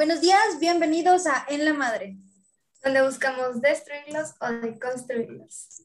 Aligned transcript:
Buenos 0.00 0.22
días, 0.22 0.58
bienvenidos 0.58 1.26
a 1.26 1.44
En 1.46 1.62
la 1.62 1.74
Madre, 1.74 2.16
donde 2.82 3.02
buscamos 3.02 3.60
destruirlos 3.60 4.32
o 4.40 4.50
deconstruirlos. 4.50 5.82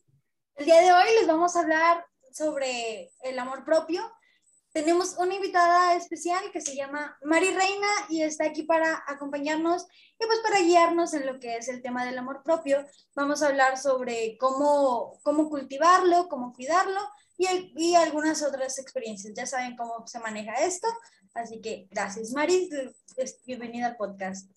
El 0.56 0.66
día 0.66 0.80
de 0.80 0.94
hoy 0.94 1.04
les 1.20 1.28
vamos 1.28 1.54
a 1.54 1.60
hablar 1.60 2.06
sobre 2.32 3.12
el 3.24 3.38
amor 3.38 3.66
propio. 3.66 4.10
Tenemos 4.72 5.18
una 5.18 5.36
invitada 5.36 5.96
especial 5.96 6.50
que 6.54 6.62
se 6.62 6.78
llama 6.78 7.18
Mari 7.26 7.48
Reina 7.48 7.90
y 8.08 8.22
está 8.22 8.46
aquí 8.46 8.64
para 8.64 9.04
acompañarnos 9.06 9.86
y 10.18 10.26
pues 10.26 10.40
para 10.40 10.62
guiarnos 10.62 11.14
en 11.14 11.26
lo 11.26 11.38
que 11.42 11.58
es 11.58 11.68
el 11.68 11.82
tema 11.82 12.06
del 12.06 12.18
amor 12.18 12.42
propio. 12.42 12.86
Vamos 13.16 13.44
a 13.44 13.48
hablar 13.48 13.78
sobre 13.78 14.38
cómo, 14.40 15.20
cómo 15.24 15.50
cultivarlo, 15.50 16.30
cómo 16.30 16.54
cuidarlo 16.54 17.02
y, 17.38 17.74
y 17.76 17.96
algunas 17.96 18.42
otras 18.44 18.80
experiencias. 18.80 19.34
Ya 19.36 19.46
saben 19.46 19.76
cómo 19.76 20.08
se 20.08 20.20
maneja 20.20 20.54
esto, 20.54 20.88
así 21.36 21.62
que 21.62 21.88
gracias. 21.92 22.32
Mari, 22.34 22.70
bienvenida 23.46 23.88
al 23.88 23.98
podcast. 23.98 24.50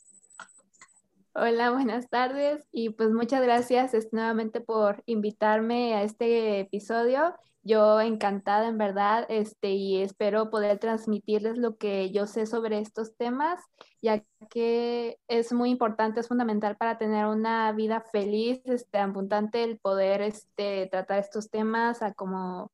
Hola, 1.35 1.71
buenas 1.71 2.09
tardes 2.09 2.67
y 2.73 2.91
pues 2.91 3.11
muchas 3.11 3.43
gracias 3.43 3.95
este, 3.95 4.17
nuevamente 4.17 4.61
por 4.61 5.03
invitarme 5.07 5.95
a 5.95 6.03
este 6.03 6.61
episodio. 6.61 7.35
Yo 7.63 8.01
encantada 8.01 8.67
en 8.67 8.79
verdad 8.79 9.27
este, 9.29 9.73
y 9.73 10.01
espero 10.01 10.49
poder 10.49 10.79
transmitirles 10.79 11.59
lo 11.59 11.77
que 11.77 12.11
yo 12.11 12.27
sé 12.27 12.47
sobre 12.47 12.79
estos 12.79 13.15
temas, 13.17 13.61
ya 14.01 14.25
que 14.49 15.19
es 15.29 15.53
muy 15.53 15.71
importante, 15.71 16.21
es 16.21 16.29
fundamental 16.29 16.77
para 16.77 16.97
tener 16.97 17.27
una 17.27 17.71
vida 17.73 18.01
feliz, 18.01 18.63
este, 18.65 18.99
abundante, 18.99 19.63
el 19.65 19.79
poder 19.79 20.23
este, 20.23 20.89
tratar 20.91 21.19
estos 21.19 21.51
temas 21.51 22.03
a 22.03 22.15
como 22.15 22.73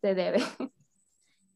se 0.00 0.14
debe. 0.14 0.40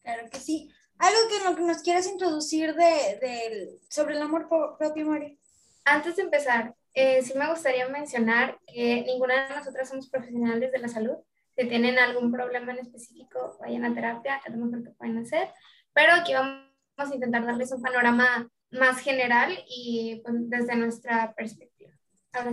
Claro 0.02 0.30
que 0.30 0.38
sí. 0.38 0.71
Algo 0.99 1.18
que, 1.29 1.57
que 1.57 1.63
nos 1.63 1.82
quieras 1.82 2.07
introducir 2.07 2.74
de, 2.74 3.79
sobre 3.88 4.16
el 4.16 4.23
amor 4.23 4.49
propio, 4.79 5.07
Mari. 5.07 5.38
Antes 5.85 6.16
de 6.16 6.23
empezar, 6.23 6.74
eh, 6.95 7.23
sí 7.23 7.32
me 7.37 7.49
gustaría 7.49 7.88
mencionar 7.88 8.59
que 8.66 9.02
ninguna 9.07 9.49
de 9.49 9.57
nosotras 9.57 9.88
somos 9.88 10.09
profesionales 10.09 10.73
de 10.73 10.79
la 10.79 10.88
salud. 10.88 11.16
Si 11.57 11.68
tienen 11.68 11.99
algún 11.99 12.32
problema 12.32 12.73
en 12.73 12.80
específico, 12.80 13.57
vayan 13.60 13.85
a 13.85 13.95
terapia, 13.95 14.40
es 14.45 14.52
lo 14.55 14.65
mejor 14.65 14.85
que 14.85 14.90
pueden 14.90 15.18
hacer. 15.18 15.49
Pero 15.93 16.13
aquí 16.15 16.35
vamos 16.35 16.63
a 16.99 17.15
intentar 17.15 17.46
darles 17.46 17.73
un 17.73 17.83
panorama 17.83 18.49
más 18.71 18.99
general 18.99 19.57
y 19.68 20.21
pues, 20.24 20.35
desde 20.49 20.77
nuestra 20.77 21.33
perspectiva. 21.35 21.93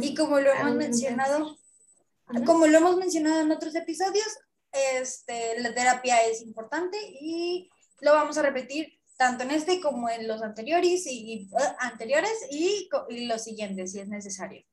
y 0.01 0.15
como 0.15 0.39
lo 0.39 0.51
hemos 0.51 0.75
mencionado, 0.75 1.57
como 2.45 2.67
lo 2.67 2.77
hemos 2.77 2.97
mencionado 2.97 3.41
en 3.41 3.51
otros 3.51 3.75
episodios, 3.75 4.27
este, 4.71 5.59
la 5.61 5.73
terapia 5.73 6.23
es 6.23 6.41
importante 6.41 6.97
y 7.19 7.69
lo 8.01 8.13
vamos 8.13 8.37
a 8.37 8.41
repetir 8.41 8.99
tanto 9.17 9.43
en 9.43 9.51
este 9.51 9.81
como 9.81 10.09
en 10.09 10.27
los 10.27 10.41
anteriores 10.41 11.05
y, 11.07 11.47
uh, 11.51 11.57
anteriores 11.79 12.47
y, 12.51 12.89
los 13.27 13.43
siguientes 13.43 13.91
si 13.91 13.99
es 13.99 14.07
necesario. 14.07 14.63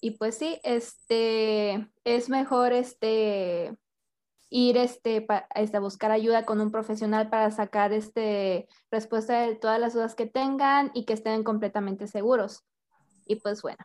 Y 0.00 0.12
pues 0.12 0.36
sí, 0.36 0.58
este 0.64 1.86
es 2.04 2.28
mejor 2.30 2.72
este 2.72 3.76
ir 4.48 4.76
este, 4.78 5.26
este, 5.54 5.76
a 5.76 5.80
buscar 5.80 6.10
ayuda 6.10 6.44
con 6.44 6.60
un 6.60 6.72
profesional 6.72 7.28
para 7.28 7.50
sacar 7.50 7.92
este 7.92 8.66
respuesta 8.90 9.42
de 9.42 9.54
todas 9.54 9.78
las 9.78 9.92
dudas 9.92 10.14
que 10.14 10.26
tengan 10.26 10.90
y 10.94 11.04
que 11.04 11.12
estén 11.12 11.44
completamente 11.44 12.08
seguros. 12.08 12.64
Y 13.26 13.36
pues 13.36 13.62
bueno, 13.62 13.78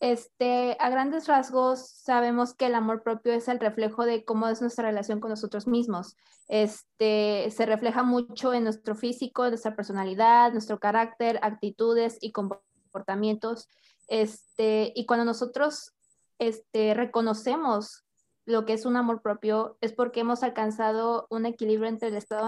este, 0.00 0.76
a 0.78 0.90
grandes 0.90 1.26
rasgos, 1.26 1.88
sabemos 1.88 2.54
que 2.54 2.66
el 2.66 2.74
amor 2.74 3.02
propio 3.02 3.32
es 3.32 3.48
el 3.48 3.58
reflejo 3.58 4.04
de 4.04 4.24
cómo 4.24 4.48
es 4.48 4.60
nuestra 4.60 4.84
relación 4.84 5.20
con 5.20 5.30
nosotros 5.30 5.66
mismos. 5.66 6.16
Este, 6.46 7.50
se 7.50 7.66
refleja 7.66 8.02
mucho 8.04 8.54
en 8.54 8.64
nuestro 8.64 8.94
físico, 8.94 9.48
nuestra 9.48 9.74
personalidad, 9.74 10.52
nuestro 10.52 10.78
carácter, 10.78 11.40
actitudes 11.42 12.18
y 12.20 12.32
comportamientos. 12.32 13.68
Este, 14.06 14.92
y 14.94 15.04
cuando 15.06 15.24
nosotros 15.24 15.94
este, 16.38 16.94
reconocemos 16.94 18.04
lo 18.46 18.64
que 18.64 18.72
es 18.72 18.86
un 18.86 18.96
amor 18.96 19.20
propio, 19.20 19.76
es 19.80 19.92
porque 19.92 20.20
hemos 20.20 20.42
alcanzado 20.42 21.26
un 21.28 21.44
equilibrio 21.44 21.88
entre 21.88 22.08
el 22.08 22.16
estado 22.16 22.46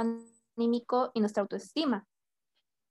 anímico 0.56 1.10
y 1.14 1.20
nuestra 1.20 1.42
autoestima. 1.42 2.06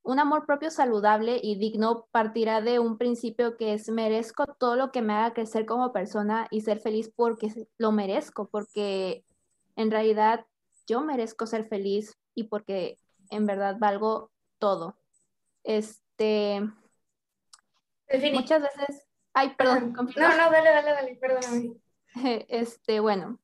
Un 0.09 0.17
amor 0.17 0.47
propio 0.47 0.71
saludable 0.71 1.39
y 1.39 1.59
digno 1.59 2.07
partirá 2.09 2.61
de 2.61 2.79
un 2.79 2.97
principio 2.97 3.57
que 3.57 3.73
es 3.73 3.89
merezco 3.89 4.47
todo 4.47 4.75
lo 4.75 4.91
que 4.91 5.03
me 5.03 5.13
haga 5.13 5.35
crecer 5.35 5.67
como 5.67 5.93
persona 5.93 6.47
y 6.49 6.61
ser 6.61 6.79
feliz 6.79 7.13
porque 7.15 7.53
lo 7.77 7.91
merezco, 7.91 8.49
porque 8.49 9.23
en 9.75 9.91
realidad 9.91 10.47
yo 10.87 11.01
merezco 11.01 11.45
ser 11.45 11.67
feliz 11.67 12.17
y 12.33 12.45
porque 12.45 12.97
en 13.29 13.45
verdad 13.45 13.75
valgo 13.77 14.31
todo. 14.57 14.97
Este 15.63 16.67
muchas 18.33 18.63
veces 18.63 19.05
ay, 19.33 19.53
perdón, 19.55 19.93
no, 19.93 20.03
no, 20.05 20.49
dale, 20.49 20.71
dale, 20.71 20.91
dale, 20.91 21.15
perdóname. 21.17 21.75
Este, 22.49 22.99
bueno, 22.99 23.39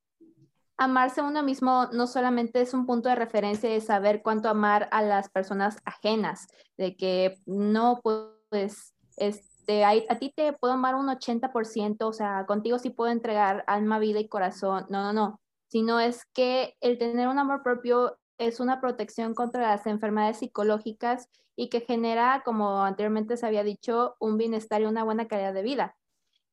amarse 0.78 1.22
a 1.22 1.24
uno 1.24 1.44
mismo 1.44 1.88
no 1.94 2.08
solamente 2.08 2.62
es 2.62 2.74
un 2.74 2.86
punto 2.86 3.10
de 3.10 3.16
referencia 3.16 3.70
de 3.70 3.82
saber 3.82 4.22
cuánto 4.22 4.50
amar 4.50 4.90
a 4.92 5.02
las 5.02 5.30
personas 5.30 5.78
ajenas, 5.86 6.48
de 6.78 6.96
que 6.96 7.38
no, 7.46 8.02
pues, 8.50 8.94
este, 9.18 9.86
a, 9.86 10.20
ti 10.20 10.34
te 10.36 10.54
puedo 10.54 10.74
amar 10.74 10.96
un 10.96 11.08
80%, 11.08 12.08
o 12.08 12.14
sea, 12.14 12.46
contigo 12.46 12.80
sí 12.80 12.90
puedo 12.90 13.12
entregar 13.12 13.64
alma, 13.68 14.00
vida 14.00 14.20
y 14.20 14.28
corazón, 14.28 14.86
no, 14.90 15.02
no, 15.02 15.14
no, 15.14 15.40
sino 15.68 16.00
es 16.00 16.26
que 16.34 16.76
el 16.82 16.98
tener 16.98 17.28
un 17.28 17.40
amor 17.40 17.64
propio 17.64 18.18
es 18.38 18.60
una 18.60 18.82
protección 18.82 19.34
contra 19.34 19.62
las 19.62 19.88
enfermedades 19.88 20.40
psicológicas 20.40 21.30
y 21.56 21.70
que 21.70 21.80
genera, 21.80 22.42
como 22.44 22.84
anteriormente 22.84 23.38
se 23.38 23.46
había 23.46 23.64
dicho, 23.64 24.18
un 24.20 24.38
bienestar 24.38 24.82
y 24.82 24.86
una 24.86 25.06
buena 25.06 25.28
calidad 25.28 25.54
de 25.54 25.64
vida. 25.64 25.96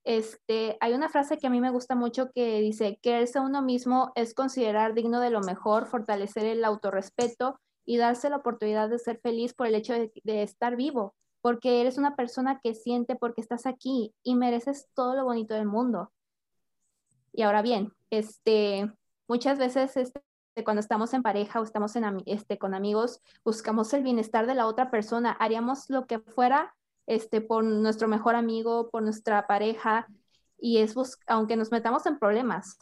Este, 0.05 0.77
hay 0.81 0.95
una 0.95 1.09
frase 1.09 1.39
que 1.39 1.47
a 1.47 1.51
mí 1.51 1.61
me 1.61 1.71
gusta 1.71 1.95
mucho 1.95 2.31
que 2.33 2.61
dice, 2.61 2.99
quererse 3.03 3.39
a 3.39 3.43
uno 3.43 3.63
mismo 3.63 4.13
es 4.17 4.35
considerar 4.35 4.95
digno 4.95 5.21
de 5.21 5.31
lo 5.31 5.41
mejor, 5.41 5.87
fortalecer 5.87 6.45
el 6.45 6.65
autorrespeto 6.65 7.61
y 7.85 7.99
darse 7.99 8.29
la 8.29 8.37
oportunidad 8.37 8.89
de 8.89 8.99
ser 8.99 9.21
feliz 9.21 9.55
por 9.55 9.67
el 9.67 9.75
hecho 9.75 9.95
de, 9.95 10.43
estar 10.43 10.77
vivo, 10.77 11.15
porque 11.41 11.81
eres 11.81 11.99
una 11.99 12.17
persona 12.17 12.61
que 12.63 12.75
siente 12.75 13.15
porque 13.17 13.41
estás 13.41 13.67
aquí 13.67 14.13
y 14.25 14.35
mereces 14.35 14.89
todo 14.95 15.15
lo 15.15 15.25
bonito 15.25 15.55
del 15.55 15.67
mundo. 15.67 16.13
Y 17.33 17.43
ahora 17.43 17.63
bien, 17.63 17.93
este, 18.11 18.93
muchas 19.29 19.59
veces 19.59 19.97
este, 19.97 20.23
cuando 20.65 20.81
estamos 20.81 21.15
en 21.15 21.23
pareja 21.23 21.61
o 21.61 21.65
estamos 21.65 21.95
en, 21.97 22.23
este, 22.27 22.59
con 22.59 22.75
amigos, 22.75 23.21
buscamos 23.45 23.93
el 23.95 24.03
bienestar 24.03 24.47
de 24.47 24.55
la 24.55 24.67
otra 24.67 24.91
persona, 24.91 25.31
haríamos 25.33 25.89
lo 25.89 26.07
que 26.07 26.19
fuera 26.19 26.75
este, 27.15 27.41
por 27.41 27.65
nuestro 27.65 28.09
mejor 28.09 28.35
amigo, 28.35 28.91
por 28.91 29.03
nuestra 29.03 29.47
pareja, 29.47 30.07
y 30.59 30.79
es 30.79 30.95
aunque 31.27 31.57
nos 31.57 31.73
metamos 31.73 32.07
en 32.07 32.19
problemas, 32.19 32.79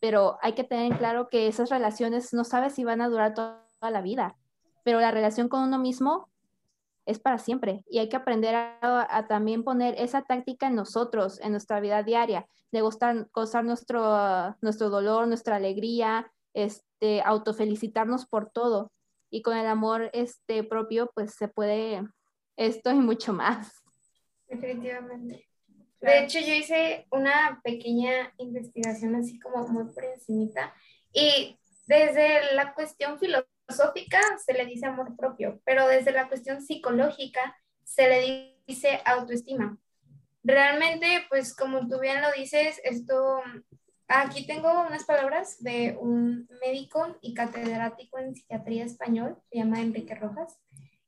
pero 0.00 0.38
hay 0.42 0.54
que 0.54 0.64
tener 0.64 0.90
en 0.90 0.98
claro 0.98 1.28
que 1.28 1.46
esas 1.46 1.70
relaciones 1.70 2.32
no 2.32 2.44
sabes 2.44 2.74
si 2.74 2.84
van 2.84 3.00
a 3.00 3.08
durar 3.08 3.34
toda 3.34 3.62
la 3.80 4.00
vida, 4.00 4.36
pero 4.82 5.00
la 5.00 5.10
relación 5.10 5.48
con 5.48 5.62
uno 5.62 5.78
mismo 5.78 6.28
es 7.06 7.18
para 7.18 7.38
siempre 7.38 7.84
y 7.88 7.98
hay 7.98 8.08
que 8.08 8.16
aprender 8.16 8.54
a, 8.54 9.26
también 9.28 9.64
poner 9.64 9.94
esa 9.98 10.22
táctica 10.22 10.68
en 10.68 10.74
nosotros, 10.74 11.40
en 11.40 11.52
nuestra 11.52 11.80
vida 11.80 12.02
diaria, 12.02 12.46
de 12.70 12.80
gustar, 12.80 13.28
gozar 13.32 13.64
nuestro, 13.64 14.56
nuestro 14.60 14.88
dolor, 14.88 15.28
nuestra 15.28 15.56
alegría, 15.56 16.32
este, 16.54 17.22
autofelicitarnos 17.22 18.26
por 18.26 18.50
todo. 18.50 18.90
Y 19.30 19.42
con 19.42 19.56
el 19.56 19.66
amor 19.66 20.10
este, 20.12 20.62
propio, 20.62 21.10
pues 21.14 21.34
se 21.34 21.48
puede 21.48 22.02
esto 22.56 22.90
y 22.90 22.96
mucho 22.96 23.32
más. 23.32 23.82
Definitivamente. 24.48 25.48
De 26.00 26.24
hecho, 26.24 26.40
yo 26.40 26.52
hice 26.52 27.06
una 27.10 27.60
pequeña 27.62 28.32
investigación 28.38 29.14
así 29.14 29.38
como 29.38 29.68
muy 29.68 29.92
por 29.92 30.04
encimita 30.04 30.74
y 31.12 31.58
desde 31.86 32.54
la 32.54 32.74
cuestión 32.74 33.18
filosófica 33.18 34.20
se 34.44 34.52
le 34.52 34.66
dice 34.66 34.86
amor 34.86 35.16
propio, 35.16 35.60
pero 35.64 35.86
desde 35.86 36.10
la 36.12 36.28
cuestión 36.28 36.60
psicológica 36.60 37.56
se 37.84 38.08
le 38.08 38.58
dice 38.66 39.00
autoestima. 39.04 39.78
Realmente, 40.42 41.24
pues 41.28 41.54
como 41.54 41.86
tú 41.86 42.00
bien 42.00 42.20
lo 42.20 42.32
dices, 42.32 42.80
esto, 42.82 43.40
aquí 44.08 44.46
tengo 44.46 44.86
unas 44.86 45.04
palabras 45.04 45.62
de 45.62 45.96
un 46.00 46.48
médico 46.60 47.16
y 47.20 47.34
catedrático 47.34 48.18
en 48.18 48.34
psiquiatría 48.34 48.84
español, 48.84 49.38
se 49.50 49.58
llama 49.58 49.80
Enrique 49.80 50.14
Rojas. 50.16 50.58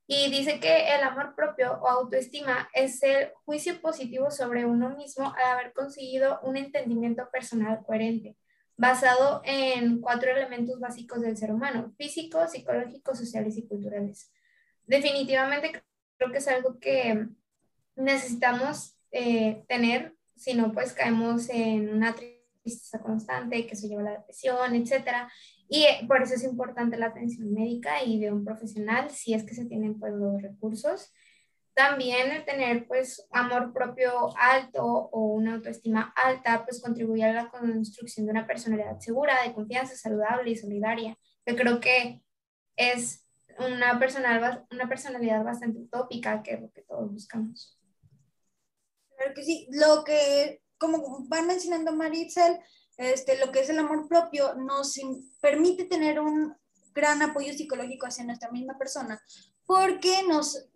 Y 0.06 0.31
dice 0.31 0.61
que 0.61 0.95
el 0.95 1.03
amor 1.03 1.35
propio 1.35 1.73
o 1.81 1.89
autoestima 1.89 2.69
es 2.75 3.03
el 3.03 3.31
juicio 3.45 3.81
positivo 3.81 4.31
sobre 4.31 4.67
uno 4.67 4.91
mismo 4.91 5.35
al 5.35 5.59
haber 5.59 5.73
conseguido 5.73 6.41
un 6.43 6.59
entendimiento 6.59 7.31
personal 7.33 7.83
coherente, 7.87 8.37
basado 8.77 9.41
en 9.45 10.03
cuatro 10.03 10.31
elementos 10.31 10.79
básicos 10.79 11.23
del 11.23 11.39
ser 11.39 11.53
humano, 11.53 11.95
físico, 11.97 12.47
psicológico, 12.47 13.15
sociales 13.15 13.56
y 13.56 13.67
culturales. 13.67 14.31
Definitivamente 14.87 15.83
creo 16.19 16.31
que 16.31 16.39
es 16.39 16.49
algo 16.49 16.79
que 16.79 17.27
necesitamos 17.97 18.99
eh, 19.11 19.65
tener, 19.69 20.15
si 20.37 20.55
no 20.55 20.73
pues 20.73 20.93
caemos 20.93 21.49
en 21.49 21.89
una 21.89 22.15
tristeza 22.15 23.01
constante, 23.01 23.67
que 23.67 23.77
se 23.77 23.89
lleva 23.89 24.03
la 24.03 24.19
depresión, 24.19 24.75
etcétera. 24.75 25.31
Y 25.75 25.87
eh, 25.87 26.05
por 26.06 26.23
eso 26.23 26.35
es 26.35 26.44
importante 26.44 26.97
la 26.97 27.06
atención 27.06 27.53
médica 27.53 28.05
y 28.05 28.21
de 28.21 28.31
un 28.31 28.44
profesional 28.44 29.11
si 29.11 29.35
es 29.35 29.43
que 29.43 29.56
se 29.56 29.65
tienen 29.65 29.99
pues 29.99 30.12
los 30.15 30.41
recursos. 30.41 31.12
También 31.75 32.31
el 32.31 32.44
tener 32.44 32.87
pues 32.87 33.26
amor 33.32 33.73
propio 33.73 34.32
alto 34.38 34.85
o 34.85 35.32
una 35.32 35.55
autoestima 35.55 36.15
alta 36.15 36.65
pues 36.65 36.81
contribuye 36.81 37.25
a 37.25 37.32
la 37.32 37.49
construcción 37.49 38.25
de 38.25 38.31
una 38.31 38.47
personalidad 38.47 39.00
segura, 39.00 39.43
de 39.43 39.53
confianza, 39.53 39.97
saludable 39.97 40.53
y 40.53 40.56
solidaria, 40.56 41.19
que 41.44 41.56
creo 41.56 41.81
que 41.81 42.23
es 42.77 43.27
una, 43.59 43.99
personal, 43.99 44.65
una 44.70 44.88
personalidad 44.88 45.43
bastante 45.43 45.81
utópica, 45.81 46.41
que 46.44 46.53
es 46.53 46.61
lo 46.61 46.70
que 46.70 46.82
todos 46.82 47.11
buscamos. 47.11 47.77
Claro 49.17 49.35
que 49.35 49.43
sí, 49.43 49.67
lo 49.73 50.05
que, 50.05 50.62
como 50.79 51.27
van 51.27 51.49
mencionando 51.49 51.97
Maritzel, 51.97 52.61
este, 52.96 53.38
lo 53.38 53.52
que 53.52 53.61
es 53.61 53.69
el 53.69 53.79
amor 53.79 54.08
propio 54.08 54.55
nos 54.55 54.99
permite 55.41 55.85
tener 55.85 56.20
un 56.20 56.55
gran 56.94 57.23
apoyo 57.23 57.52
psicológico 57.52 58.06
hacia 58.06 58.25
nuestra 58.25 58.50
misma 58.50 58.79
persona, 58.79 59.20
porque 59.67 60.23
nos 60.29 60.69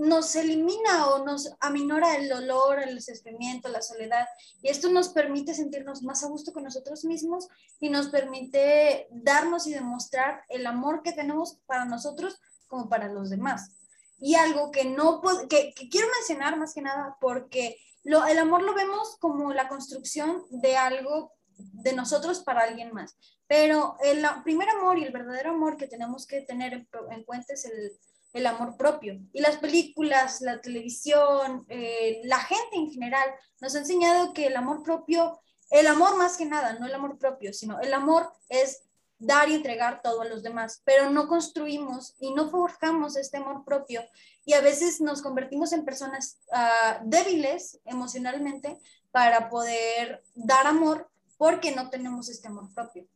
nos 0.00 0.34
elimina 0.34 1.08
o 1.08 1.24
nos 1.26 1.52
aminora 1.60 2.16
el 2.16 2.30
dolor, 2.30 2.82
el 2.82 3.02
sufrimiento, 3.02 3.68
la 3.68 3.82
soledad. 3.82 4.26
Y 4.62 4.68
esto 4.68 4.88
nos 4.88 5.10
permite 5.10 5.52
sentirnos 5.52 6.02
más 6.02 6.24
a 6.24 6.28
gusto 6.28 6.54
con 6.54 6.64
nosotros 6.64 7.04
mismos 7.04 7.48
y 7.80 7.90
nos 7.90 8.08
permite 8.08 9.08
darnos 9.10 9.66
y 9.66 9.74
demostrar 9.74 10.42
el 10.48 10.66
amor 10.66 11.02
que 11.02 11.12
tenemos 11.12 11.58
para 11.66 11.84
nosotros 11.84 12.40
como 12.66 12.88
para 12.88 13.08
los 13.08 13.28
demás. 13.28 13.72
Y 14.18 14.36
algo 14.36 14.70
que 14.70 14.86
no 14.86 15.20
que, 15.50 15.74
que 15.74 15.88
quiero 15.90 16.08
mencionar 16.18 16.58
más 16.58 16.72
que 16.72 16.80
nada 16.80 17.18
porque 17.20 17.76
lo, 18.04 18.26
el 18.26 18.38
amor 18.38 18.62
lo 18.62 18.74
vemos 18.74 19.16
como 19.18 19.52
la 19.52 19.68
construcción 19.68 20.42
de 20.50 20.76
algo 20.76 21.32
de 21.56 21.92
nosotros 21.92 22.40
para 22.40 22.62
alguien 22.62 22.92
más. 22.92 23.16
Pero 23.46 23.96
el 24.02 24.24
primer 24.44 24.68
amor 24.70 24.98
y 24.98 25.04
el 25.04 25.12
verdadero 25.12 25.50
amor 25.50 25.76
que 25.76 25.88
tenemos 25.88 26.26
que 26.26 26.42
tener 26.42 26.86
en 27.10 27.24
cuenta 27.24 27.52
es 27.52 27.64
el, 27.64 27.92
el 28.32 28.46
amor 28.46 28.76
propio. 28.76 29.20
Y 29.32 29.40
las 29.40 29.56
películas, 29.56 30.40
la 30.40 30.60
televisión, 30.60 31.66
eh, 31.68 32.20
la 32.24 32.38
gente 32.38 32.76
en 32.76 32.90
general 32.90 33.28
nos 33.60 33.74
ha 33.74 33.78
enseñado 33.78 34.32
que 34.32 34.46
el 34.46 34.56
amor 34.56 34.82
propio, 34.82 35.40
el 35.70 35.86
amor 35.86 36.16
más 36.16 36.36
que 36.36 36.46
nada, 36.46 36.74
no 36.74 36.86
el 36.86 36.94
amor 36.94 37.18
propio, 37.18 37.52
sino 37.52 37.80
el 37.80 37.92
amor 37.92 38.32
es 38.48 38.89
dar 39.20 39.48
y 39.50 39.54
entregar 39.54 40.00
todo 40.02 40.22
a 40.22 40.24
los 40.24 40.42
demás, 40.42 40.82
pero 40.84 41.10
no 41.10 41.28
construimos 41.28 42.16
y 42.18 42.32
no 42.32 42.48
forjamos 42.48 43.16
este 43.16 43.36
amor 43.36 43.64
propio 43.64 44.02
y 44.46 44.54
a 44.54 44.62
veces 44.62 45.00
nos 45.00 45.22
convertimos 45.22 45.72
en 45.72 45.84
personas 45.84 46.40
ah, 46.52 47.00
débiles 47.04 47.80
emocionalmente 47.84 48.78
para 49.12 49.50
poder 49.50 50.22
dar 50.34 50.66
amor 50.66 51.08
porque 51.36 51.72
no 51.72 51.90
tenemos 51.90 52.28
este 52.28 52.48
amor 52.48 52.72
propio. 52.74 53.06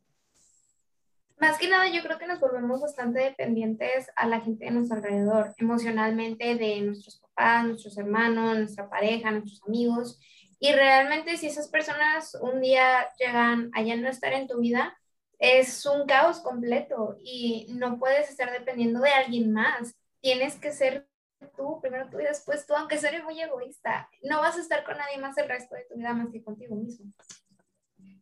Más 1.39 1.59
que 1.59 1.69
nada, 1.69 1.89
yo 1.89 2.03
creo 2.03 2.19
que 2.19 2.27
nos 2.27 2.39
volvemos 2.39 2.81
bastante 2.81 3.21
dependientes 3.21 4.07
a 4.15 4.27
la 4.27 4.41
gente 4.41 4.67
de 4.67 4.71
nuestro 4.71 4.99
alrededor, 4.99 5.55
emocionalmente, 5.59 6.55
de 6.55 6.81
nuestros 6.83 7.19
papás, 7.19 7.67
nuestros 7.67 7.99
hermanos, 7.99 8.59
nuestra 8.59 8.89
pareja, 8.89 9.31
nuestros 9.31 9.63
amigos. 9.67 10.21
Y 10.61 10.73
realmente 10.73 11.37
si 11.37 11.47
esas 11.47 11.69
personas 11.69 12.37
un 12.41 12.61
día 12.61 13.09
llegan 13.19 13.71
a 13.75 13.83
ya 13.83 13.97
no 13.97 14.09
estar 14.09 14.33
en 14.33 14.47
tu 14.47 14.61
vida, 14.61 14.97
es 15.39 15.85
un 15.87 16.07
caos 16.07 16.41
completo 16.41 17.19
y 17.23 17.67
no 17.71 17.99
puedes 17.99 18.31
estar 18.31 18.51
dependiendo 18.53 19.01
de 19.01 19.11
alguien 19.11 19.53
más. 19.53 19.95
Tienes 20.21 20.57
que 20.57 20.73
ser 20.73 21.09
tú, 21.57 21.81
primero 21.81 22.09
tú 22.11 22.21
y 22.21 22.25
después 22.25 22.67
tú, 22.67 22.75
aunque 22.75 22.99
seas 22.99 23.23
muy 23.25 23.41
egoísta. 23.41 24.09
No 24.23 24.41
vas 24.41 24.57
a 24.57 24.61
estar 24.61 24.85
con 24.85 24.97
nadie 24.97 25.19
más 25.19 25.37
el 25.39 25.49
resto 25.49 25.75
de 25.75 25.85
tu 25.85 25.97
vida 25.97 26.13
más 26.13 26.31
que 26.31 26.43
contigo 26.43 26.75
mismo 26.75 27.13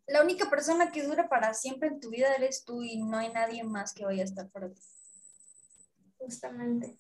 la 0.07 0.23
única 0.23 0.49
persona 0.51 0.91
que 0.91 1.03
dura 1.03 1.29
para 1.29 1.55
siempre 1.55 1.89
en 1.89 2.01
tu 2.01 2.11
vida 2.11 2.35
eres 2.35 2.65
tú 2.65 2.83
y 2.83 3.03
no 3.03 3.17
hay 3.17 3.33
nadie 3.33 3.65
más 3.65 3.95
que 3.95 4.05
vaya 4.05 4.23
a 4.23 4.27
estar 4.27 4.49
para 4.51 4.69
ti. 4.69 4.81
Justamente. 6.19 6.97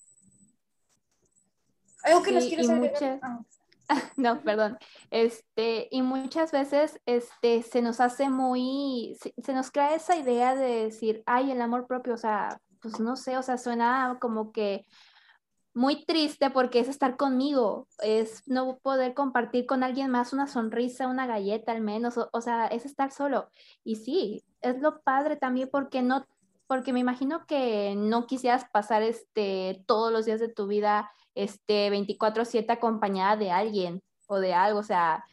Algo 2.05 2.23
que 2.23 2.33
nos 2.33 2.45
quieres 2.47 2.69
agregar. 2.69 3.21
Ah. 3.23 3.41
No, 4.17 4.41
perdón. 4.43 4.79
Este, 5.11 5.89
y 5.91 6.03
muchas 6.03 6.53
veces 6.53 7.01
este, 7.07 7.63
se 7.63 7.83
nos 7.83 8.01
hace 8.01 8.29
muy, 8.29 9.17
se, 9.21 9.53
nos 9.53 9.71
crea 9.71 9.95
esa 9.95 10.17
idea 10.17 10.55
de 10.55 10.85
decir, 10.85 11.23
ay, 11.27 11.51
el 11.51 11.61
amor 11.61 11.87
propio, 11.87 12.15
o 12.15 12.19
sea, 12.19 12.61
pues 12.81 13.01
no 13.01 13.17
sé, 13.17 13.37
o 13.37 13.43
sea, 13.43 13.59
suena 13.59 14.19
como 14.21 14.53
que 14.53 14.85
muy 15.75 16.05
triste 16.05 16.51
porque 16.51 16.81
es 16.81 16.89
estar 16.89 17.17
conmigo, 17.17 17.89
es 18.03 18.43
no 18.47 18.79
poder 18.79 19.15
compartir 19.15 19.67
con 19.67 19.83
alguien 19.83 20.11
más 20.11 20.33
una 20.33 20.47
sonrisa, 20.47 21.09
una 21.09 21.27
galleta 21.27 21.73
al 21.73 21.81
menos, 21.81 22.19
o, 22.19 22.41
sea, 22.41 22.67
es 22.67 22.85
estar 22.85 23.11
solo. 23.11 23.51
Y 23.85 23.97
sí, 23.97 24.45
es 24.61 24.81
lo 24.81 25.01
padre 25.03 25.37
también 25.37 25.71
porque 25.73 26.03
no, 26.03 26.27
porque 26.67 26.93
me 26.93 27.01
imagino 27.01 27.47
que 27.47 27.95
no 27.97 28.27
quisieras 28.27 28.67
pasar 28.71 29.03
este, 29.03 29.83
todos 29.87 30.13
los 30.13 30.27
días 30.27 30.41
de 30.41 30.49
tu 30.49 30.67
vida 30.67 31.11
este, 31.35 31.91
24/7 31.91 32.73
acompañada 32.73 33.37
de 33.37 33.51
alguien 33.51 34.03
o 34.27 34.39
de 34.39 34.55
algo, 34.55 34.81
o 34.81 34.85
sea, 34.85 35.25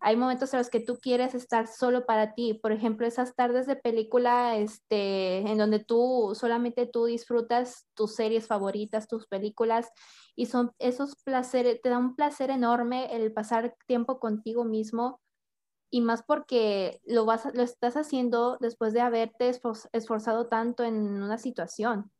hay 0.00 0.16
momentos 0.16 0.52
en 0.52 0.58
los 0.58 0.70
que 0.70 0.80
tú 0.80 0.98
quieres 1.00 1.34
estar 1.34 1.66
solo 1.66 2.06
para 2.06 2.34
ti. 2.34 2.54
Por 2.54 2.72
ejemplo, 2.72 3.06
esas 3.06 3.34
tardes 3.34 3.66
de 3.66 3.76
película 3.76 4.56
este, 4.56 5.38
en 5.38 5.58
donde 5.58 5.80
tú 5.80 6.32
solamente 6.34 6.86
tú 6.86 7.06
disfrutas 7.06 7.86
tus 7.94 8.14
series 8.14 8.46
favoritas, 8.46 9.08
tus 9.08 9.26
películas, 9.26 9.90
y 10.36 10.46
son 10.46 10.72
esos 10.78 11.16
placeres, 11.24 11.80
te 11.82 11.88
da 11.88 11.98
un 11.98 12.14
placer 12.14 12.50
enorme 12.50 13.14
el 13.14 13.32
pasar 13.32 13.74
tiempo 13.86 14.20
contigo 14.20 14.64
mismo, 14.64 15.20
y 15.90 16.00
más 16.00 16.22
porque 16.22 17.00
lo, 17.04 17.24
vas, 17.24 17.48
lo 17.54 17.62
estás 17.62 17.96
haciendo 17.96 18.58
después 18.60 18.92
de 18.92 19.00
haberte 19.00 19.50
esforzado 19.92 20.46
tanto 20.46 20.84
en 20.84 21.22
una 21.22 21.38
situación. 21.38 22.12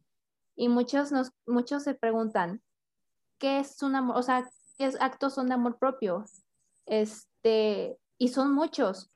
Y 0.56 0.68
muchos, 0.68 1.12
nos, 1.12 1.32
muchos 1.46 1.84
se 1.84 1.94
preguntan, 1.94 2.62
¿qué 3.38 3.60
es 3.60 3.82
un 3.82 3.96
amor? 3.96 4.16
O 4.16 4.22
sea, 4.22 4.48
¿qué 4.76 4.90
actos 5.00 5.34
son 5.34 5.48
de 5.48 5.54
amor 5.54 5.78
propio? 5.78 6.24
Es, 6.86 7.28
este, 7.42 7.98
y 8.18 8.28
son 8.28 8.52
muchos, 8.52 9.10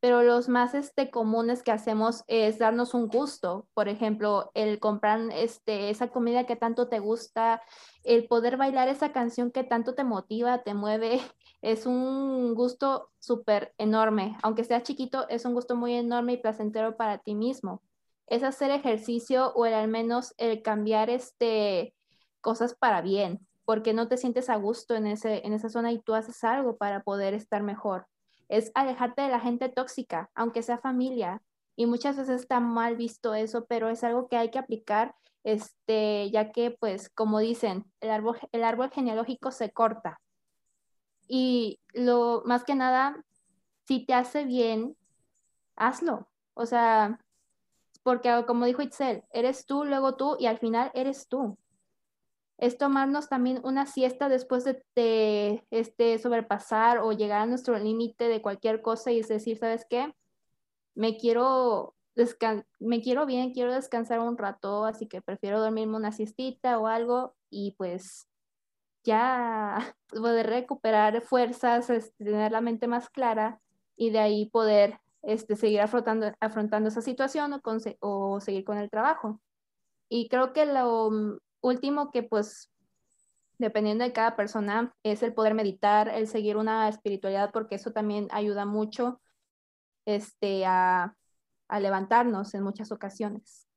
pero 0.00 0.22
los 0.22 0.48
más 0.48 0.74
este, 0.74 1.10
comunes 1.10 1.62
que 1.62 1.72
hacemos 1.72 2.24
es 2.26 2.58
darnos 2.58 2.94
un 2.94 3.08
gusto, 3.08 3.68
por 3.74 3.88
ejemplo, 3.88 4.50
el 4.54 4.80
comprar 4.80 5.20
este, 5.32 5.90
esa 5.90 6.08
comida 6.08 6.46
que 6.46 6.56
tanto 6.56 6.88
te 6.88 6.98
gusta, 7.00 7.62
el 8.04 8.26
poder 8.28 8.56
bailar 8.56 8.88
esa 8.88 9.12
canción 9.12 9.50
que 9.50 9.64
tanto 9.64 9.94
te 9.94 10.04
motiva, 10.04 10.62
te 10.62 10.74
mueve, 10.74 11.20
es 11.62 11.86
un 11.86 12.54
gusto 12.54 13.10
súper 13.18 13.74
enorme, 13.78 14.36
aunque 14.42 14.64
sea 14.64 14.82
chiquito, 14.82 15.28
es 15.28 15.44
un 15.44 15.54
gusto 15.54 15.76
muy 15.76 15.94
enorme 15.94 16.34
y 16.34 16.36
placentero 16.38 16.96
para 16.96 17.18
ti 17.18 17.34
mismo. 17.34 17.82
Es 18.26 18.42
hacer 18.44 18.70
ejercicio 18.70 19.52
o 19.54 19.64
al 19.64 19.88
menos 19.88 20.34
el 20.38 20.62
cambiar 20.62 21.10
este, 21.10 21.94
cosas 22.40 22.74
para 22.74 23.02
bien 23.02 23.46
porque 23.70 23.92
no 23.92 24.08
te 24.08 24.16
sientes 24.16 24.50
a 24.50 24.56
gusto 24.56 24.96
en, 24.96 25.06
ese, 25.06 25.46
en 25.46 25.52
esa 25.52 25.68
zona 25.68 25.92
y 25.92 26.00
tú 26.00 26.14
haces 26.14 26.42
algo 26.42 26.76
para 26.76 27.04
poder 27.04 27.34
estar 27.34 27.62
mejor. 27.62 28.08
Es 28.48 28.72
alejarte 28.74 29.22
de 29.22 29.28
la 29.28 29.38
gente 29.38 29.68
tóxica, 29.68 30.28
aunque 30.34 30.64
sea 30.64 30.78
familia. 30.78 31.40
Y 31.76 31.86
muchas 31.86 32.16
veces 32.16 32.40
está 32.40 32.58
mal 32.58 32.96
visto 32.96 33.32
eso, 33.32 33.66
pero 33.66 33.88
es 33.88 34.02
algo 34.02 34.26
que 34.26 34.36
hay 34.36 34.50
que 34.50 34.58
aplicar, 34.58 35.14
este, 35.44 36.32
ya 36.32 36.50
que, 36.50 36.72
pues, 36.72 37.10
como 37.10 37.38
dicen, 37.38 37.84
el 38.00 38.10
árbol, 38.10 38.38
el 38.50 38.64
árbol 38.64 38.90
genealógico 38.90 39.52
se 39.52 39.70
corta. 39.70 40.20
Y 41.28 41.78
lo 41.94 42.42
más 42.44 42.64
que 42.64 42.74
nada, 42.74 43.24
si 43.86 44.04
te 44.04 44.14
hace 44.14 44.46
bien, 44.46 44.96
hazlo. 45.76 46.26
O 46.54 46.66
sea, 46.66 47.20
porque 48.02 48.44
como 48.48 48.66
dijo 48.66 48.82
Itzel, 48.82 49.22
eres 49.32 49.64
tú, 49.64 49.84
luego 49.84 50.16
tú 50.16 50.36
y 50.40 50.46
al 50.46 50.58
final 50.58 50.90
eres 50.92 51.28
tú 51.28 51.56
es 52.60 52.76
tomarnos 52.76 53.30
también 53.30 53.60
una 53.64 53.86
siesta 53.86 54.28
después 54.28 54.64
de, 54.64 55.64
este, 55.70 56.18
sobrepasar 56.18 56.98
o 56.98 57.12
llegar 57.12 57.40
a 57.40 57.46
nuestro 57.46 57.78
límite 57.78 58.28
de 58.28 58.42
cualquier 58.42 58.82
cosa 58.82 59.10
y 59.10 59.20
es 59.20 59.28
decir, 59.28 59.56
¿sabes 59.56 59.86
qué? 59.88 60.14
Me 60.94 61.16
quiero, 61.16 61.94
me 62.78 63.00
quiero 63.00 63.24
bien, 63.24 63.54
quiero 63.54 63.72
descansar 63.72 64.20
un 64.20 64.36
rato, 64.36 64.84
así 64.84 65.06
que 65.06 65.22
prefiero 65.22 65.58
dormirme 65.58 65.96
una 65.96 66.12
siestita 66.12 66.78
o 66.78 66.86
algo 66.86 67.34
y 67.48 67.74
pues 67.78 68.28
ya 69.04 69.96
poder 70.08 70.46
recuperar 70.46 71.22
fuerzas, 71.22 71.88
este, 71.88 72.24
tener 72.26 72.52
la 72.52 72.60
mente 72.60 72.86
más 72.86 73.08
clara 73.08 73.58
y 73.96 74.10
de 74.10 74.18
ahí 74.18 74.50
poder 74.50 75.00
este, 75.22 75.56
seguir 75.56 75.80
afrontando, 75.80 76.34
afrontando 76.40 76.90
esa 76.90 77.00
situación 77.00 77.54
o, 77.54 77.60
o 78.00 78.40
seguir 78.40 78.64
con 78.64 78.76
el 78.76 78.90
trabajo. 78.90 79.40
Y 80.10 80.28
creo 80.28 80.52
que 80.52 80.66
lo 80.66 81.40
último 81.60 82.10
que 82.10 82.22
pues 82.22 82.70
dependiendo 83.58 84.04
de 84.04 84.12
cada 84.12 84.36
persona 84.36 84.94
es 85.02 85.22
el 85.22 85.34
poder 85.34 85.54
meditar, 85.54 86.08
el 86.08 86.26
seguir 86.26 86.56
una 86.56 86.88
espiritualidad, 86.88 87.50
porque 87.52 87.74
eso 87.74 87.92
también 87.92 88.28
ayuda 88.30 88.64
mucho 88.64 89.20
este, 90.06 90.64
a, 90.64 91.14
a 91.68 91.80
levantarnos 91.80 92.54
en 92.54 92.62
muchas 92.62 92.90
ocasiones. 92.90 93.68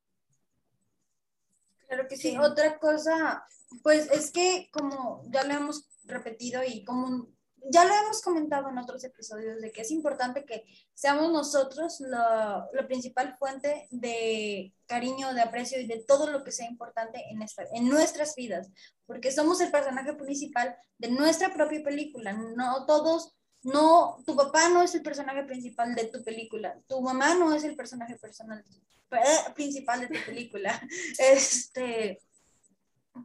Claro 1.87 2.07
que 2.07 2.15
sí. 2.15 2.37
Otra 2.37 2.79
cosa, 2.79 3.45
pues 3.83 4.09
es 4.09 4.31
que 4.31 4.69
como 4.71 5.21
ya 5.29 5.43
lo 5.43 5.53
hemos 5.53 5.87
repetido 6.05 6.61
y 6.65 6.83
como 6.85 7.27
ya 7.69 7.85
lo 7.85 7.93
hemos 7.93 8.21
comentado 8.21 8.69
en 8.69 8.77
otros 8.77 9.03
episodios 9.03 9.61
de 9.61 9.71
que 9.71 9.81
es 9.81 9.91
importante 9.91 10.45
que 10.45 10.65
seamos 10.93 11.31
nosotros 11.31 11.99
la, 12.01 12.67
la, 12.73 12.87
principal 12.87 13.37
fuente 13.37 13.87
de 13.91 14.73
cariño, 14.93 15.33
de 15.33 15.41
aprecio 15.41 15.81
y 15.81 15.88
de 15.88 16.03
todo 16.07 16.29
lo 16.29 16.43
que 16.43 16.51
sea 16.51 16.69
importante 16.69 17.19
en, 17.31 17.41
esta, 17.41 17.63
en 17.73 17.89
nuestras 17.89 18.35
vidas, 18.35 18.69
porque 19.07 19.31
somos 19.31 19.59
el 19.59 19.71
personaje 19.71 20.13
principal 20.13 20.75
de 21.00 21.09
nuestra 21.09 21.51
propia 21.51 21.81
película. 21.81 22.33
No 22.33 22.85
todos, 22.85 23.35
no, 23.63 24.21
tu 24.23 24.35
papá 24.35 24.69
no 24.69 24.83
es 24.83 24.93
el 24.93 25.01
personaje 25.01 25.43
principal 25.45 25.95
de 25.95 26.05
tu 26.05 26.23
película, 26.23 26.79
tu 26.88 27.01
mamá 27.01 27.33
no 27.33 27.55
es 27.55 27.63
el 27.63 27.75
personaje 27.75 28.17
personal, 28.17 28.63
eh, 29.12 29.51
principal 29.55 30.01
de 30.01 30.07
tu 30.07 30.25
película. 30.25 30.79
Este, 31.17 32.21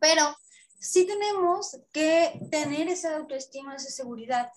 pero 0.01 0.25
sí 0.79 1.07
tenemos 1.07 1.79
que 1.93 2.41
tener 2.51 2.89
esa 2.89 3.15
autoestima, 3.15 3.77
esa 3.77 3.91
seguridad, 3.91 4.51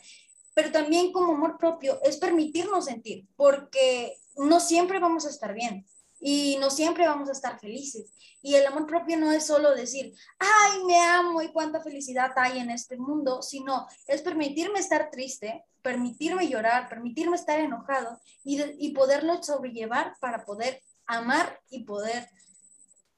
pero 0.53 0.71
también 0.71 1.11
como 1.11 1.33
amor 1.33 1.57
propio 1.57 1.99
es 2.03 2.15
permitirnos 2.15 2.85
sentir, 2.85 3.27
porque 3.35 4.15
no 4.37 4.61
siempre 4.61 4.99
vamos 4.99 5.25
a 5.25 5.29
estar 5.29 5.53
bien 5.53 5.85
y 6.21 6.57
no 6.59 6.69
siempre 6.69 7.07
vamos 7.07 7.27
a 7.27 7.33
estar 7.33 7.59
felices. 7.59 8.13
Y 8.41 8.55
el 8.55 8.65
amor 8.65 8.85
propio 8.85 9.17
no 9.17 9.31
es 9.31 9.45
solo 9.45 9.75
decir, 9.75 10.13
ay, 10.39 10.83
me 10.85 10.99
amo 11.01 11.41
y 11.41 11.51
cuánta 11.51 11.81
felicidad 11.81 12.31
hay 12.37 12.59
en 12.59 12.69
este 12.69 12.95
mundo, 12.95 13.41
sino 13.41 13.87
es 14.07 14.21
permitirme 14.21 14.79
estar 14.79 15.09
triste, 15.11 15.65
permitirme 15.81 16.47
llorar, 16.47 16.87
permitirme 16.87 17.35
estar 17.35 17.59
enojado 17.59 18.19
y, 18.43 18.61
y 18.77 18.93
poderlo 18.93 19.43
sobrellevar 19.43 20.15
para 20.21 20.45
poder 20.45 20.81
amar 21.05 21.59
y 21.69 21.83
poder 21.83 22.29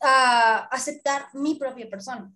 uh, 0.01 0.65
aceptar 0.71 1.27
mi 1.33 1.55
propia 1.55 1.89
persona 1.89 2.33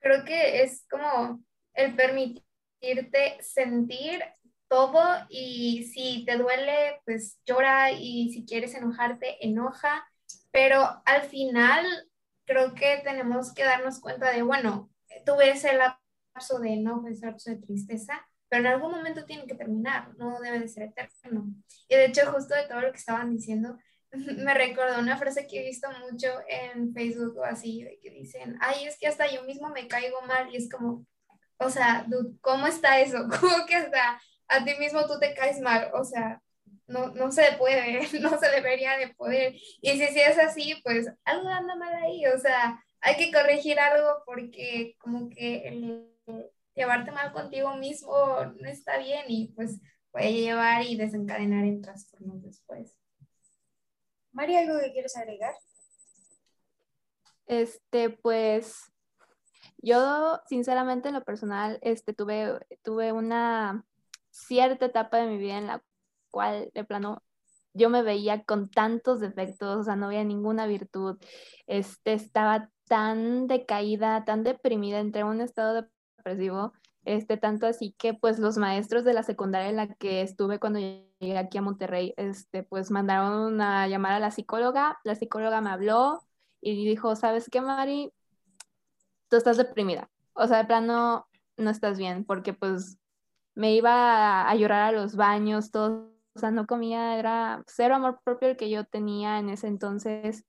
creo 0.00 0.24
que 0.24 0.62
es 0.62 0.84
como 0.90 1.42
el 1.74 1.94
permitirte 1.94 3.38
sentir 3.42 4.22
todo 4.70 5.02
y 5.28 5.90
si 5.92 6.24
te 6.24 6.38
duele, 6.38 7.02
pues 7.04 7.40
llora 7.44 7.90
y 7.90 8.32
si 8.32 8.46
quieres 8.46 8.72
enojarte, 8.74 9.44
enoja, 9.44 10.08
pero 10.52 11.02
al 11.04 11.22
final 11.22 11.84
creo 12.46 12.74
que 12.74 13.00
tenemos 13.02 13.52
que 13.52 13.64
darnos 13.64 14.00
cuenta 14.00 14.30
de, 14.30 14.42
bueno, 14.42 14.88
tuve 15.26 15.50
ese 15.50 15.72
lapso 15.74 16.60
de 16.60 16.74
enojo, 16.74 17.08
ese 17.08 17.26
lapso 17.26 17.50
de 17.50 17.56
tristeza, 17.56 18.24
pero 18.48 18.62
en 18.62 18.68
algún 18.68 18.92
momento 18.92 19.24
tiene 19.24 19.44
que 19.44 19.56
terminar, 19.56 20.14
no 20.16 20.40
debe 20.40 20.60
de 20.60 20.68
ser 20.68 20.84
eterno. 20.84 21.52
Y 21.88 21.96
de 21.96 22.06
hecho, 22.06 22.32
justo 22.32 22.54
de 22.54 22.68
todo 22.68 22.80
lo 22.80 22.92
que 22.92 22.98
estaban 22.98 23.30
diciendo, 23.30 23.76
me 24.12 24.54
recordó 24.54 25.00
una 25.00 25.18
frase 25.18 25.48
que 25.48 25.60
he 25.60 25.66
visto 25.66 25.88
mucho 26.08 26.28
en 26.48 26.94
Facebook 26.94 27.38
o 27.38 27.44
así, 27.44 27.82
de 27.82 27.98
que 28.00 28.10
dicen, 28.10 28.56
ay, 28.60 28.86
es 28.86 28.96
que 29.00 29.08
hasta 29.08 29.28
yo 29.32 29.42
mismo 29.42 29.68
me 29.70 29.88
caigo 29.88 30.22
mal 30.22 30.48
y 30.52 30.56
es 30.58 30.70
como, 30.70 31.04
o 31.58 31.70
sea, 31.70 32.06
¿cómo 32.40 32.68
está 32.68 33.00
eso? 33.00 33.26
¿Cómo 33.40 33.66
que 33.66 33.74
hasta 33.74 34.20
a 34.50 34.64
ti 34.64 34.74
mismo 34.78 35.06
tú 35.06 35.18
te 35.18 35.34
caes 35.34 35.60
mal? 35.60 35.90
O 35.94 36.04
sea, 36.04 36.42
no, 36.86 37.08
no 37.08 37.32
se 37.32 37.52
puede, 37.58 38.00
no 38.20 38.38
se 38.38 38.48
debería 38.50 38.98
de 38.98 39.14
poder. 39.14 39.54
Y 39.80 39.90
si, 39.92 40.06
si 40.08 40.20
es 40.20 40.38
así, 40.38 40.80
pues 40.84 41.08
algo 41.24 41.48
anda 41.48 41.74
mal 41.76 41.94
ahí, 41.94 42.26
o 42.26 42.38
sea, 42.38 42.82
hay 43.00 43.16
que 43.16 43.32
corregir 43.32 43.78
algo 43.78 44.22
porque 44.26 44.96
como 44.98 45.30
que 45.30 45.68
el 45.68 46.10
llevarte 46.74 47.10
mal 47.10 47.32
contigo 47.32 47.76
mismo 47.76 48.12
no 48.58 48.68
está 48.68 48.98
bien 48.98 49.24
y 49.28 49.48
pues 49.48 49.80
puede 50.10 50.32
llevar 50.32 50.84
y 50.84 50.96
desencadenar 50.96 51.64
en 51.64 51.82
trastornos 51.82 52.42
después. 52.42 52.96
María, 54.32 54.60
¿algo 54.60 54.78
que 54.80 54.92
quieres 54.92 55.16
agregar? 55.16 55.54
Este, 57.46 58.10
pues 58.10 58.92
yo 59.78 60.40
sinceramente 60.46 61.08
en 61.08 61.14
lo 61.14 61.24
personal 61.24 61.78
este, 61.82 62.12
tuve, 62.12 62.60
tuve 62.82 63.12
una 63.12 63.84
cierta 64.46 64.86
etapa 64.86 65.18
de 65.18 65.26
mi 65.26 65.38
vida 65.38 65.58
en 65.58 65.66
la 65.66 65.82
cual 66.30 66.70
de 66.74 66.84
plano 66.84 67.22
yo 67.72 67.90
me 67.90 68.02
veía 68.02 68.44
con 68.44 68.68
tantos 68.70 69.20
defectos, 69.20 69.78
o 69.78 69.84
sea, 69.84 69.96
no 69.96 70.06
había 70.06 70.24
ninguna 70.24 70.66
virtud, 70.66 71.18
este, 71.66 72.14
estaba 72.14 72.68
tan 72.88 73.46
decaída, 73.46 74.24
tan 74.24 74.42
deprimida, 74.42 74.98
entré 74.98 75.20
en 75.22 75.28
un 75.28 75.40
estado 75.40 75.86
depresivo 76.16 76.72
este, 77.04 77.36
tanto 77.36 77.66
así 77.66 77.94
que 77.98 78.14
pues 78.14 78.38
los 78.38 78.58
maestros 78.58 79.04
de 79.04 79.14
la 79.14 79.22
secundaria 79.22 79.68
en 79.70 79.76
la 79.76 79.94
que 79.94 80.22
estuve 80.22 80.58
cuando 80.60 80.80
llegué 80.80 81.38
aquí 81.38 81.58
a 81.58 81.62
Monterrey, 81.62 82.14
este, 82.16 82.62
pues 82.62 82.90
mandaron 82.90 83.60
a 83.60 83.88
llamar 83.88 84.12
a 84.12 84.20
la 84.20 84.30
psicóloga, 84.30 84.98
la 85.04 85.14
psicóloga 85.14 85.60
me 85.60 85.70
habló 85.70 86.20
y 86.60 86.84
dijo, 86.84 87.16
¿sabes 87.16 87.48
qué, 87.50 87.60
Mari? 87.60 88.12
Tú 89.28 89.36
estás 89.36 89.56
deprimida, 89.56 90.10
o 90.34 90.46
sea, 90.46 90.58
de 90.58 90.64
plano 90.66 91.26
no 91.56 91.70
estás 91.70 91.98
bien, 91.98 92.24
porque 92.24 92.52
pues 92.52 92.98
me 93.54 93.74
iba 93.74 94.48
a, 94.48 94.54
llorar 94.54 94.82
a 94.88 94.92
los 94.92 95.16
baños, 95.16 95.70
todo, 95.70 96.12
o 96.34 96.38
sea, 96.38 96.50
no 96.50 96.66
comía, 96.66 97.18
era 97.18 97.62
cero 97.66 97.96
amor 97.96 98.20
propio 98.24 98.48
el 98.48 98.56
que 98.56 98.70
yo 98.70 98.84
tenía 98.84 99.38
en 99.38 99.50
ese 99.50 99.66
entonces, 99.66 100.44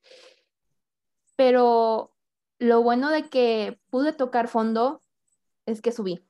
pero 1.36 2.12
lo 2.60 2.84
bueno 2.84 3.10
de 3.10 3.30
que 3.30 3.80
pude 3.90 4.14
tocar 4.14 4.48
fondo 4.48 5.02
es 5.66 5.82
que 5.82 5.92
subí 5.92 6.24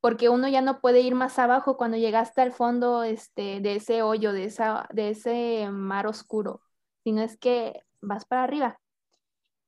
porque 0.00 0.28
uno 0.28 0.48
ya 0.48 0.62
no 0.62 0.80
puede 0.80 1.00
ir 1.00 1.14
más 1.14 1.38
abajo 1.38 1.76
cuando 1.76 1.96
llegaste 1.96 2.40
al 2.40 2.52
fondo 2.52 3.02
este, 3.04 3.60
de 3.60 3.76
ese 3.76 4.02
hoyo, 4.02 4.32
de, 4.32 4.44
esa, 4.44 4.88
de 4.92 5.10
ese 5.10 5.68
mar 5.70 6.06
oscuro, 6.06 6.62
sino 7.04 7.22
es 7.22 7.36
que 7.36 7.82
vas 8.00 8.24
para 8.24 8.44
arriba. 8.44 8.80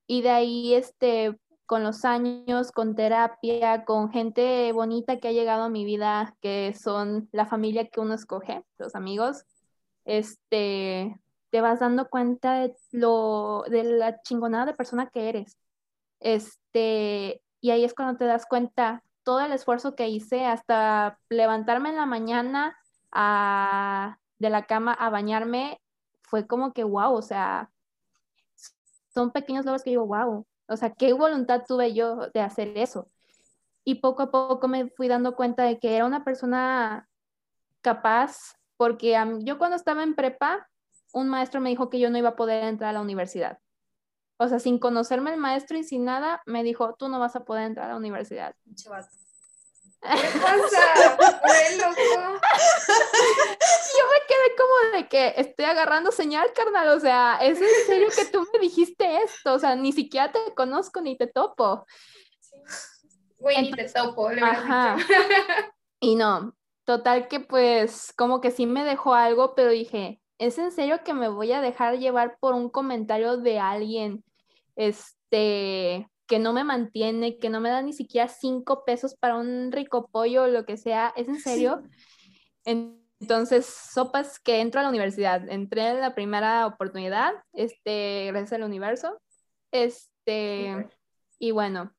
Y 0.07 0.23
de 0.23 0.31
ahí, 0.31 0.75
este, 0.75 1.39
con 1.73 1.85
los 1.85 2.05
años, 2.05 2.71
con 2.71 2.95
terapia, 2.95 3.87
con 3.87 4.11
gente 4.11 4.71
bonita 4.73 5.17
que 5.19 5.29
ha 5.29 5.33
llegado 5.33 5.63
a 5.63 5.69
mi 5.71 5.87
vida, 5.87 6.37
que 6.43 6.75
son 6.79 7.31
la 7.33 7.47
familia 7.47 7.89
que 7.89 7.99
uno 7.99 8.13
escoge, 8.13 8.63
los 8.77 8.95
amigos, 8.95 9.47
este, 10.05 11.19
te 11.49 11.61
vas 11.63 11.81
dando 11.81 12.11
cuenta 12.11 12.61
de, 12.61 12.77
lo, 12.91 13.65
de 13.71 13.85
la 13.85 14.21
chingonada 14.21 14.67
de 14.67 14.75
persona 14.75 15.09
que 15.09 15.31
eres. 15.31 15.57
Este, 16.21 17.41
y 17.63 17.71
ahí 17.71 17.85
es 17.85 17.95
cuando 17.95 18.19
te 18.19 18.27
das 18.27 18.45
cuenta 18.45 19.03
todo 19.23 19.41
el 19.41 19.53
esfuerzo 19.53 19.95
que 19.95 20.11
hice 20.11 20.45
hasta 20.45 21.19
levantarme 21.31 21.89
en 21.89 21.97
la 21.97 22.05
mañana 22.05 22.77
de 24.39 24.51
la 24.51 24.67
cama 24.67 24.93
a 24.93 25.09
bañarme, 25.09 25.81
fue 26.21 26.47
como 26.47 26.75
que 26.75 26.85
wow, 26.85 27.15
o 27.15 27.23
sea, 27.23 27.71
son 29.15 29.31
pequeños 29.31 29.65
logros 29.65 29.83
que 29.83 29.89
digo, 29.89 30.07
wow, 30.07 30.47
o 30.69 30.77
sea, 30.77 30.91
qué 30.91 31.13
voluntad 31.13 31.63
tuve 31.67 31.95
yo 31.95 32.29
de 32.33 32.41
hacer 32.41 32.77
eso. 32.77 33.09
Y 33.85 33.97
poco 33.97 34.23
a 34.23 34.31
poco 34.31 34.69
me 34.69 34.89
fui 34.91 35.09
dando 35.09 35.35
cuenta 35.35 35.65
de 35.65 35.79
que 35.79 35.97
era 35.97 36.07
una 36.07 36.25
persona 36.25 37.09
capaz, 37.81 38.57
porque 38.77 39.17
yo 39.41 39.59
cuando 39.59 39.77
estaba 39.77 40.03
en 40.03 40.15
prepa, 40.15 40.69
un 41.13 41.29
maestro 41.29 41.61
me 41.61 41.71
dijo 41.71 41.91
que 41.91 41.99
yo 41.99 42.11
no 42.11 42.19
iba 42.19 42.31
a 42.31 42.37
poder 42.37 42.65
entrar 42.65 42.91
a 42.91 42.95
la 42.95 43.01
universidad. 43.01 43.59
O 44.39 44.49
sea, 44.49 44.59
sin 44.59 44.79
conocerme 44.79 45.33
el 45.33 45.39
maestro 45.39 45.79
y 45.79 45.85
sin 45.85 46.05
nada, 46.05 46.43
me 46.47 46.63
dijo, 46.63 46.95
tú 46.99 47.09
no 47.09 47.21
vas 47.21 47.37
a 47.37 47.45
poder 47.45 47.67
entrar 47.67 47.87
a 47.87 47.93
la 47.93 47.99
universidad. 47.99 48.55
¿Qué 50.03 50.39
pasa? 50.41 51.17
loco. 51.79 52.41
Yo 53.97 54.05
me 54.11 54.19
quedé 54.27 54.57
como 54.57 54.97
de 54.97 55.09
que 55.09 55.35
estoy 55.37 55.65
agarrando 55.65 56.11
señal, 56.11 56.53
carnal. 56.53 56.89
O 56.89 57.01
sea, 57.01 57.39
¿es 57.41 57.61
en 57.61 57.87
serio 57.87 58.09
que 58.15 58.25
tú 58.25 58.47
me 58.53 58.59
dijiste 58.59 59.23
esto? 59.23 59.55
O 59.55 59.59
sea, 59.59 59.77
ni 59.77 59.93
siquiera 59.93 60.33
te 60.33 60.55
conozco 60.55 61.01
ni 61.01 61.17
te 61.17 61.29
topo. 61.29 61.87
Güey, 63.39 63.63
ni 63.63 63.71
te 63.73 63.89
topo, 63.89 64.31
le 64.31 64.43
ajá. 64.43 64.97
Y 66.01 66.17
no, 66.17 66.57
total 66.85 67.29
que 67.29 67.39
pues 67.39 68.13
como 68.17 68.41
que 68.41 68.51
sí 68.51 68.67
me 68.67 68.85
dejó 68.85 69.15
algo, 69.15 69.55
pero 69.55 69.71
dije, 69.71 70.21
¿es 70.39 70.59
en 70.59 70.73
serio 70.73 71.05
que 71.05 71.15
me 71.15 71.29
voy 71.29 71.53
a 71.53 71.61
dejar 71.61 71.99
llevar 71.99 72.39
por 72.41 72.55
un 72.55 72.71
comentario 72.71 73.37
de 73.37 73.61
alguien 73.61 74.25
este, 74.75 76.09
que 76.33 76.39
no 76.39 76.55
me 76.55 76.65
mantiene, 76.65 77.37
que 77.37 77.51
no 77.51 77.61
me 77.61 77.69
da 77.69 77.83
ni 77.83 77.93
siquiera 77.93 78.27
cinco 78.27 78.87
pesos 78.87 79.15
para 79.15 79.37
un 79.37 79.71
rico 79.71 80.09
pollo 80.11 80.45
o 80.45 80.47
lo 80.47 80.65
que 80.65 80.79
sea, 80.79 81.13
¿es 81.15 81.29
en 81.29 81.39
serio? 81.39 81.83
Entonces, 82.65 83.67
sopas 83.67 84.41
que 84.41 84.63
entro 84.63 84.81
a 84.81 84.83
la 84.83 84.89
universidad, 84.89 85.47
entré 85.51 85.91
en 85.91 86.01
la 86.01 86.15
primera 86.15 86.67
oportunidad, 86.67 87.35
este, 87.53 88.29
gracias 88.29 88.55
al 88.55 88.63
universo, 88.63 89.21
este, 89.73 90.89
y 91.39 91.51
bueno, 91.51 91.95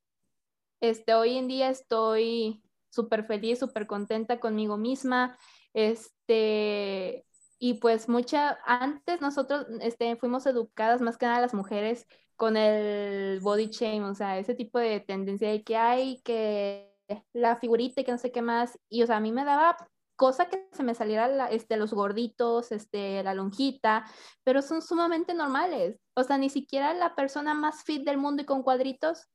este, 0.81 1.13
hoy 1.13 1.37
en 1.37 1.47
día 1.47 1.69
estoy 1.69 2.63
súper 2.89 3.27
feliz, 3.27 3.59
súper 3.59 3.85
contenta 3.85 4.39
conmigo 4.39 4.77
misma, 4.77 5.37
este, 5.75 7.23
y 7.59 7.75
pues 7.75 8.09
mucha, 8.09 8.57
antes 8.65 9.21
nosotros 9.21 9.67
este, 9.81 10.15
fuimos 10.15 10.47
educadas 10.47 11.01
más 11.01 11.19
que 11.19 11.27
nada 11.27 11.39
las 11.39 11.53
mujeres 11.53 12.07
con 12.35 12.57
el 12.57 13.39
body 13.41 13.67
shame, 13.67 14.03
o 14.03 14.15
sea, 14.15 14.39
ese 14.39 14.55
tipo 14.55 14.79
de 14.79 14.99
tendencia 14.99 15.49
de 15.49 15.63
que 15.63 15.77
hay, 15.77 16.21
que 16.23 16.93
la 17.33 17.57
figurita 17.57 18.01
y 18.01 18.03
que 18.05 18.11
no 18.11 18.17
sé 18.17 18.31
qué 18.31 18.41
más, 18.41 18.79
y 18.89 19.03
o 19.03 19.07
sea, 19.07 19.17
a 19.17 19.19
mí 19.19 19.31
me 19.31 19.45
daba 19.45 19.77
cosa 20.15 20.47
que 20.49 20.67
se 20.71 20.83
me 20.83 20.95
saliera 20.95 21.49
este, 21.49 21.77
los 21.77 21.93
gorditos, 21.93 22.71
este, 22.71 23.23
la 23.23 23.33
lonjita, 23.33 24.05
pero 24.43 24.61
son 24.61 24.81
sumamente 24.81 25.33
normales, 25.33 25.99
o 26.15 26.23
sea, 26.23 26.37
ni 26.37 26.49
siquiera 26.49 26.93
la 26.93 27.15
persona 27.15 27.53
más 27.53 27.83
fit 27.83 28.03
del 28.05 28.17
mundo 28.17 28.43
y 28.43 28.45
con 28.45 28.63
cuadritos 28.63 29.27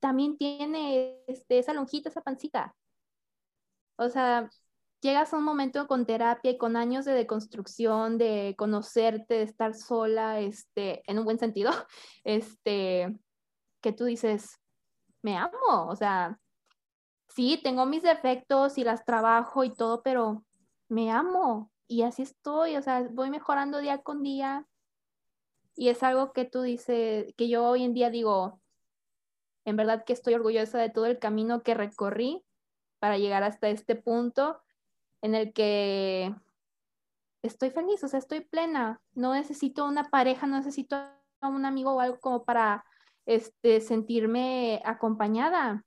también 0.00 0.38
tiene 0.38 1.22
este, 1.26 1.58
esa 1.58 1.74
lonjita, 1.74 2.08
esa 2.10 2.22
pancita. 2.22 2.74
o 3.96 4.08
sea, 4.08 4.48
llegas 5.00 5.32
a 5.32 5.38
un 5.38 5.44
momento 5.44 5.86
con 5.86 6.06
terapia 6.06 6.52
y 6.52 6.58
con 6.58 6.76
años 6.76 7.04
de 7.04 7.12
deconstrucción, 7.12 8.18
de 8.18 8.54
conocerte, 8.56 9.34
de 9.34 9.42
estar 9.42 9.74
sola, 9.74 10.40
este, 10.40 11.02
en 11.10 11.18
un 11.18 11.24
buen 11.24 11.38
sentido, 11.38 11.70
este, 12.24 13.18
que 13.80 13.92
tú 13.92 14.04
dices, 14.04 14.60
me 15.22 15.36
amo, 15.36 15.88
o 15.88 15.96
sea, 15.96 16.38
sí, 17.28 17.60
tengo 17.62 17.86
mis 17.86 18.02
defectos 18.02 18.78
y 18.78 18.84
las 18.84 19.04
trabajo 19.04 19.64
y 19.64 19.72
todo, 19.72 20.02
pero 20.02 20.44
me 20.88 21.10
amo 21.10 21.70
y 21.86 22.02
así 22.02 22.22
estoy, 22.22 22.76
o 22.76 22.82
sea, 22.82 23.08
voy 23.10 23.30
mejorando 23.30 23.78
día 23.78 24.02
con 24.02 24.22
día. 24.22 24.66
Y 25.74 25.88
es 25.88 26.02
algo 26.02 26.32
que 26.32 26.44
tú 26.44 26.62
dices, 26.62 27.34
que 27.36 27.48
yo 27.48 27.64
hoy 27.64 27.84
en 27.84 27.94
día 27.94 28.10
digo, 28.10 28.60
en 29.64 29.76
verdad 29.76 30.04
que 30.04 30.12
estoy 30.12 30.34
orgullosa 30.34 30.78
de 30.78 30.90
todo 30.90 31.06
el 31.06 31.18
camino 31.18 31.62
que 31.62 31.74
recorrí 31.74 32.44
para 32.98 33.18
llegar 33.18 33.42
hasta 33.42 33.68
este 33.70 33.96
punto 33.96 34.60
en 35.22 35.34
el 35.34 35.52
que 35.52 36.34
estoy 37.42 37.70
feliz, 37.70 38.02
o 38.04 38.08
sea, 38.08 38.18
estoy 38.18 38.40
plena, 38.40 39.00
no 39.14 39.34
necesito 39.34 39.84
una 39.86 40.10
pareja, 40.10 40.46
no 40.46 40.56
necesito 40.56 40.96
un 41.42 41.64
amigo 41.64 41.92
o 41.92 42.00
algo 42.00 42.20
como 42.20 42.44
para 42.44 42.84
este, 43.26 43.80
sentirme 43.80 44.82
acompañada, 44.84 45.84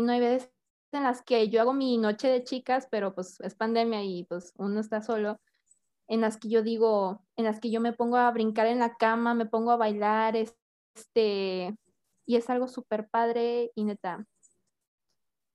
no 0.00 0.12
hay 0.12 0.20
veces 0.20 0.50
en 0.92 1.02
las 1.02 1.22
que 1.22 1.48
yo 1.48 1.60
hago 1.60 1.72
mi 1.72 1.98
noche 1.98 2.28
de 2.28 2.44
chicas, 2.44 2.88
pero 2.90 3.14
pues 3.14 3.40
es 3.40 3.54
pandemia 3.54 4.02
y 4.02 4.24
pues 4.24 4.52
uno 4.56 4.80
está 4.80 5.02
solo, 5.02 5.40
en 6.08 6.20
las 6.20 6.38
que 6.38 6.48
yo 6.48 6.62
digo, 6.62 7.22
en 7.36 7.44
las 7.44 7.60
que 7.60 7.70
yo 7.70 7.80
me 7.80 7.92
pongo 7.92 8.16
a 8.16 8.30
brincar 8.30 8.66
en 8.66 8.78
la 8.78 8.96
cama, 8.96 9.34
me 9.34 9.46
pongo 9.46 9.72
a 9.72 9.76
bailar, 9.76 10.36
este, 10.36 11.76
y 12.24 12.36
es 12.36 12.48
algo 12.48 12.68
súper 12.68 13.08
padre 13.08 13.72
y 13.74 13.84
neta. 13.84 14.24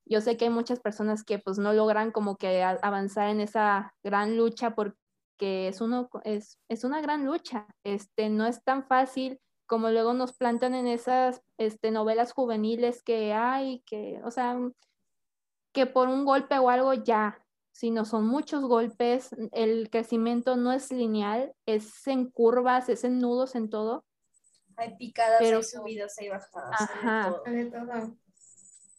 Yo 0.05 0.21
sé 0.21 0.37
que 0.37 0.45
hay 0.45 0.51
muchas 0.51 0.79
personas 0.79 1.23
que 1.23 1.39
pues 1.39 1.57
no 1.57 1.73
logran 1.73 2.11
como 2.11 2.35
que 2.37 2.63
avanzar 2.63 3.29
en 3.29 3.39
esa 3.39 3.93
gran 4.03 4.37
lucha 4.37 4.75
porque 4.75 5.67
es, 5.67 5.81
uno, 5.81 6.09
es, 6.23 6.57
es 6.69 6.83
una 6.83 7.01
gran 7.01 7.25
lucha, 7.25 7.67
este, 7.83 8.29
no 8.29 8.45
es 8.45 8.63
tan 8.63 8.85
fácil 8.85 9.39
como 9.71 9.89
luego 9.89 10.13
nos 10.13 10.33
plantan 10.33 10.75
en 10.75 10.85
esas 10.85 11.41
este, 11.57 11.91
novelas 11.91 12.33
juveniles 12.33 13.01
que 13.03 13.31
hay, 13.31 13.81
que, 13.85 14.19
o 14.25 14.29
sea, 14.29 14.57
que 15.71 15.85
por 15.85 16.09
un 16.09 16.25
golpe 16.25 16.59
o 16.59 16.69
algo 16.69 16.93
ya, 16.93 17.39
sino 17.71 18.03
son 18.03 18.27
muchos 18.27 18.65
golpes, 18.65 19.33
el 19.53 19.89
crecimiento 19.89 20.57
no 20.57 20.73
es 20.73 20.91
lineal, 20.91 21.55
es 21.65 22.05
en 22.07 22.29
curvas, 22.29 22.89
es 22.89 23.05
en 23.05 23.19
nudos, 23.19 23.55
en 23.55 23.69
todo. 23.69 24.03
Hay 24.75 24.97
picadas, 24.97 25.39
hay 25.39 25.63
subidas, 25.63 26.17
hay 26.19 26.29
bajadas. 26.29 26.81
Ajá. 26.81 27.41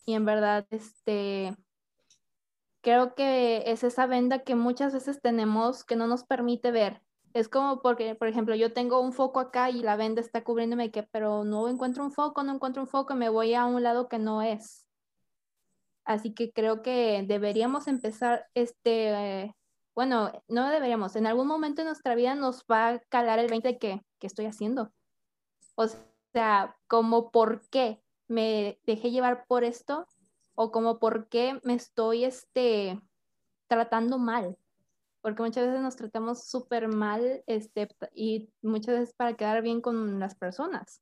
Y 0.04 0.14
en 0.14 0.24
verdad, 0.24 0.66
este, 0.70 1.54
creo 2.80 3.14
que 3.14 3.64
es 3.66 3.84
esa 3.84 4.06
venda 4.06 4.40
que 4.40 4.54
muchas 4.54 4.92
veces 4.92 5.20
tenemos 5.20 5.84
que 5.84 5.96
no 5.96 6.06
nos 6.06 6.24
permite 6.24 6.70
ver 6.70 7.02
es 7.34 7.48
como 7.48 7.80
porque, 7.80 8.14
por 8.14 8.28
ejemplo, 8.28 8.54
yo 8.54 8.72
tengo 8.72 9.00
un 9.00 9.12
foco 9.12 9.40
acá 9.40 9.70
y 9.70 9.82
la 9.82 9.96
venda 9.96 10.20
está 10.20 10.44
cubriéndome 10.44 10.90
que, 10.90 11.02
pero 11.02 11.44
no 11.44 11.68
encuentro 11.68 12.04
un 12.04 12.12
foco, 12.12 12.42
no 12.42 12.54
encuentro 12.54 12.82
un 12.82 12.88
foco, 12.88 13.14
me 13.14 13.28
voy 13.28 13.54
a 13.54 13.64
un 13.64 13.82
lado 13.82 14.08
que 14.08 14.18
no 14.18 14.42
es. 14.42 14.86
Así 16.04 16.34
que 16.34 16.52
creo 16.52 16.82
que 16.82 17.24
deberíamos 17.26 17.86
empezar, 17.88 18.46
este, 18.54 19.54
bueno, 19.94 20.32
no 20.48 20.68
deberíamos, 20.68 21.16
en 21.16 21.26
algún 21.26 21.46
momento 21.46 21.82
de 21.82 21.86
nuestra 21.86 22.14
vida 22.14 22.34
nos 22.34 22.64
va 22.70 22.88
a 22.88 22.98
calar 23.08 23.38
el 23.38 23.48
20 23.48 23.68
de 23.68 23.78
que, 23.78 24.02
¿qué 24.18 24.26
estoy 24.26 24.46
haciendo? 24.46 24.92
O 25.76 25.86
sea, 26.32 26.76
como 26.86 27.30
por 27.30 27.66
qué 27.70 28.02
me 28.32 28.78
dejé 28.84 29.10
llevar 29.10 29.44
por 29.46 29.64
esto 29.64 30.06
o 30.54 30.70
como 30.72 30.98
por 30.98 31.28
qué 31.28 31.60
me 31.64 31.74
estoy, 31.74 32.24
este, 32.24 33.00
tratando 33.68 34.18
mal 34.18 34.56
porque 35.22 35.42
muchas 35.42 35.66
veces 35.66 35.80
nos 35.80 35.96
tratamos 35.96 36.44
súper 36.44 36.88
mal 36.88 37.42
este, 37.46 37.88
y 38.12 38.50
muchas 38.60 38.98
veces 38.98 39.14
para 39.14 39.34
quedar 39.34 39.62
bien 39.62 39.80
con 39.80 40.18
las 40.18 40.34
personas. 40.34 41.00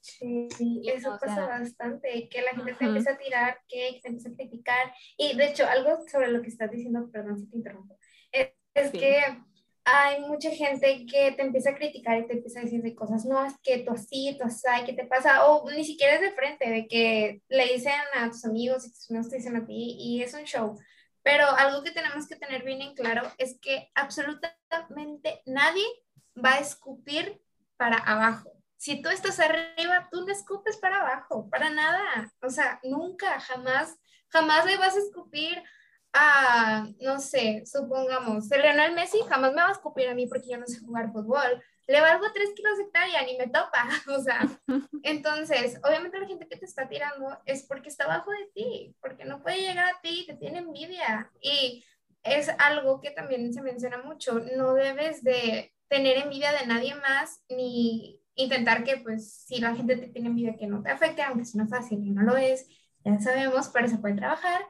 Sí, 0.00 0.48
eso 0.84 1.18
pasa 1.20 1.46
bastante, 1.46 2.28
que 2.30 2.40
la 2.40 2.52
gente 2.52 2.74
te 2.74 2.84
empieza 2.86 3.12
a 3.12 3.18
tirar, 3.18 3.58
que 3.68 4.00
te 4.00 4.08
empieza 4.08 4.30
a 4.30 4.34
criticar. 4.34 4.94
Y 5.18 5.36
de 5.36 5.48
hecho, 5.48 5.66
algo 5.66 5.98
sobre 6.08 6.32
lo 6.32 6.40
que 6.40 6.48
estás 6.48 6.70
diciendo, 6.70 7.10
perdón 7.12 7.38
si 7.38 7.50
te 7.50 7.56
interrumpo, 7.56 7.98
es, 8.32 8.52
que 8.92 9.20
hay 9.84 10.20
mucha 10.20 10.50
gente 10.50 11.06
que 11.06 11.32
te 11.32 11.42
empieza 11.42 11.70
a 11.70 11.74
criticar 11.74 12.18
y 12.18 12.26
te 12.26 12.34
empieza 12.34 12.60
a 12.60 12.64
decir 12.64 12.82
de 12.82 12.94
cosas, 12.94 13.24
no, 13.24 13.44
es 13.44 13.54
que 13.62 13.78
tú 13.78 13.92
así, 13.92 14.36
tú 14.38 14.46
así, 14.46 14.66
¿qué 14.86 14.92
te 14.92 15.06
pasa? 15.06 15.46
O 15.46 15.68
ni 15.70 15.84
siquiera 15.84 16.14
es 16.14 16.20
de 16.20 16.32
frente, 16.32 16.68
de 16.68 16.86
que 16.86 17.42
le 17.48 17.72
dicen 17.72 17.92
a 18.14 18.28
tus 18.30 18.44
amigos 18.44 18.86
y 18.86 18.92
tus 18.92 19.10
amigos 19.10 19.30
te 19.30 19.36
dicen 19.36 19.56
a 19.56 19.64
ti 19.64 19.96
y 19.98 20.22
es 20.22 20.34
un 20.34 20.44
show. 20.44 20.78
Pero 21.22 21.46
algo 21.46 21.82
que 21.82 21.90
tenemos 21.90 22.26
que 22.26 22.36
tener 22.36 22.64
bien 22.64 22.80
en 22.80 22.94
claro 22.94 23.30
es 23.38 23.58
que 23.60 23.90
absolutamente 23.94 25.42
nadie 25.46 25.84
va 26.42 26.54
a 26.54 26.60
escupir 26.60 27.42
para 27.76 27.96
abajo. 27.98 28.52
Si 28.76 29.02
tú 29.02 29.10
estás 29.10 29.38
arriba, 29.40 30.08
tú 30.10 30.24
no 30.24 30.32
escupes 30.32 30.78
para 30.78 31.00
abajo, 31.00 31.48
para 31.50 31.68
nada. 31.68 32.32
O 32.42 32.48
sea, 32.48 32.80
nunca, 32.82 33.38
jamás, 33.40 33.98
jamás 34.28 34.64
le 34.64 34.78
vas 34.78 34.96
a 34.96 35.00
escupir 35.00 35.62
a, 36.12 36.88
no 37.00 37.20
sé, 37.20 37.64
supongamos, 37.66 38.50
el 38.50 38.62
Lionel 38.62 38.94
Messi 38.94 39.18
jamás 39.28 39.52
me 39.52 39.62
va 39.62 39.68
a 39.68 39.72
escupir 39.72 40.08
a 40.08 40.14
mí 40.14 40.26
porque 40.26 40.48
yo 40.50 40.58
no 40.58 40.66
sé 40.66 40.80
jugar 40.80 41.12
fútbol. 41.12 41.62
Le 41.86 42.00
valgo 42.00 42.32
3 42.32 42.50
kilos 42.54 42.78
de 42.78 42.84
hectárea, 42.84 43.24
ni 43.24 43.36
me 43.36 43.46
topa, 43.48 43.88
o 44.16 44.22
sea, 44.22 44.40
entonces, 45.02 45.78
obviamente 45.82 46.20
la 46.20 46.26
gente 46.26 46.46
que 46.48 46.56
te 46.56 46.64
está 46.64 46.88
tirando 46.88 47.38
es 47.46 47.64
porque 47.64 47.88
está 47.88 48.04
abajo 48.04 48.30
de 48.30 48.50
ti, 48.54 48.96
porque 49.00 49.24
no 49.24 49.42
puede 49.42 49.60
llegar 49.60 49.86
a 49.86 50.00
ti, 50.00 50.24
te 50.26 50.34
tiene 50.34 50.58
envidia, 50.58 51.30
y 51.40 51.84
es 52.22 52.48
algo 52.58 53.00
que 53.00 53.10
también 53.10 53.52
se 53.52 53.62
menciona 53.62 53.98
mucho, 54.02 54.40
no 54.56 54.74
debes 54.74 55.22
de 55.24 55.72
tener 55.88 56.18
envidia 56.18 56.52
de 56.52 56.66
nadie 56.66 56.94
más, 56.94 57.42
ni 57.48 58.20
intentar 58.36 58.84
que, 58.84 58.98
pues, 58.98 59.32
si 59.46 59.60
la 59.60 59.74
gente 59.74 59.96
te 59.96 60.08
tiene 60.08 60.28
envidia, 60.28 60.56
que 60.56 60.66
no 60.66 60.82
te 60.82 60.90
afecte, 60.90 61.22
aunque 61.22 61.42
es 61.42 61.54
no 61.54 61.66
fácil 61.66 62.04
y 62.04 62.10
no 62.10 62.22
lo 62.22 62.36
es, 62.36 62.68
ya 63.04 63.18
sabemos, 63.20 63.68
pero 63.68 63.88
se 63.88 63.98
puede 63.98 64.14
trabajar, 64.14 64.62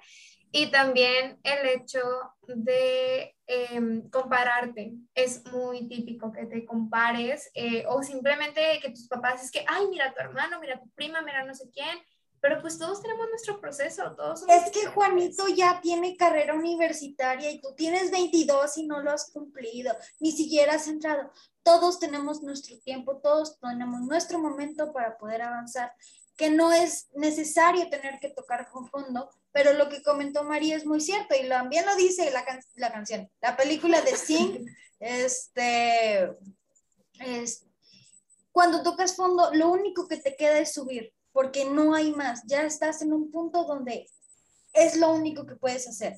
y 0.53 0.71
también 0.71 1.39
el 1.45 1.69
hecho 1.69 2.01
de 2.47 3.37
em, 3.47 4.09
compararte. 4.11 4.95
Es 5.15 5.45
muy 5.53 5.89
típico 5.89 6.33
que 6.33 6.47
te 6.47 6.65
compares 6.65 7.51
eh, 7.55 7.85
o 7.89 8.03
simplemente 8.03 8.81
que 8.83 8.91
tus 8.91 9.07
papás 9.07 9.45
es 9.45 9.51
que, 9.51 9.65
ay, 9.67 9.87
mira 9.89 10.13
tu 10.13 10.21
hermano, 10.21 10.61
mira 10.61 10.81
tu 10.81 10.89
prima, 10.91 11.23
mira 11.23 11.45
no 11.45 11.55
sé 11.55 11.71
quién. 11.73 11.99
Pero 12.41 12.59
pues 12.63 12.79
todos 12.79 13.03
tenemos 13.03 13.29
nuestro 13.29 13.61
proceso, 13.61 14.15
todos 14.17 14.45
Es 14.49 14.71
que 14.73 14.87
Juanito 14.87 15.47
ya 15.49 15.79
tiene 15.83 16.17
carrera 16.17 16.55
universitaria 16.55 17.51
y 17.51 17.61
tú 17.61 17.75
tienes 17.77 18.11
22 18.11 18.79
y 18.79 18.87
no 18.87 19.03
lo 19.03 19.11
has 19.11 19.31
cumplido, 19.31 19.95
ni 20.21 20.33
siquiera 20.33 20.75
has 20.75 20.89
entrado. 20.89 21.31
Todos 21.63 22.01
tenemos 22.01 22.43
nuestro 22.43 22.79
tiempo, 22.79 23.19
todos 23.19 23.61
tenemos 23.61 24.01
nuestro 24.01 24.39
momento 24.39 24.91
para 24.91 25.19
poder 25.19 25.43
avanzar, 25.43 25.93
que 26.35 26.49
no 26.49 26.73
es 26.73 27.11
necesario 27.15 27.91
tener 27.91 28.19
que 28.19 28.31
tocar 28.31 28.71
con 28.71 28.89
fondo 28.89 29.31
pero 29.53 29.73
lo 29.73 29.89
que 29.89 30.03
comentó 30.03 30.45
María 30.45 30.77
es 30.77 30.87
muy 30.87 31.01
cierto 31.01 31.35
y 31.35 31.49
también 31.49 31.87
lo 31.87 31.97
dice 31.97 32.31
la, 32.31 32.45
la 32.77 32.93
canción, 32.93 33.31
la 33.41 33.57
película 33.57 34.01
de 34.03 34.17
Sing, 34.17 34.67
este, 35.01 36.31
es, 37.21 37.67
cuando 38.53 38.83
tocas 38.83 39.17
fondo, 39.17 39.51
lo 39.55 39.71
único 39.71 40.07
que 40.07 40.17
te 40.17 40.37
queda 40.37 40.59
es 40.59 40.73
subir, 40.73 41.13
porque 41.33 41.65
no 41.65 41.95
hay 41.95 42.13
más, 42.13 42.43
ya 42.47 42.63
estás 42.63 43.03
en 43.03 43.13
un 43.13 43.31
punto 43.31 43.65
donde 43.65 44.09
es 44.73 44.97
lo 44.97 45.13
único 45.13 45.47
que 45.47 45.57
puedes 45.57 45.89
hacer. 45.89 46.17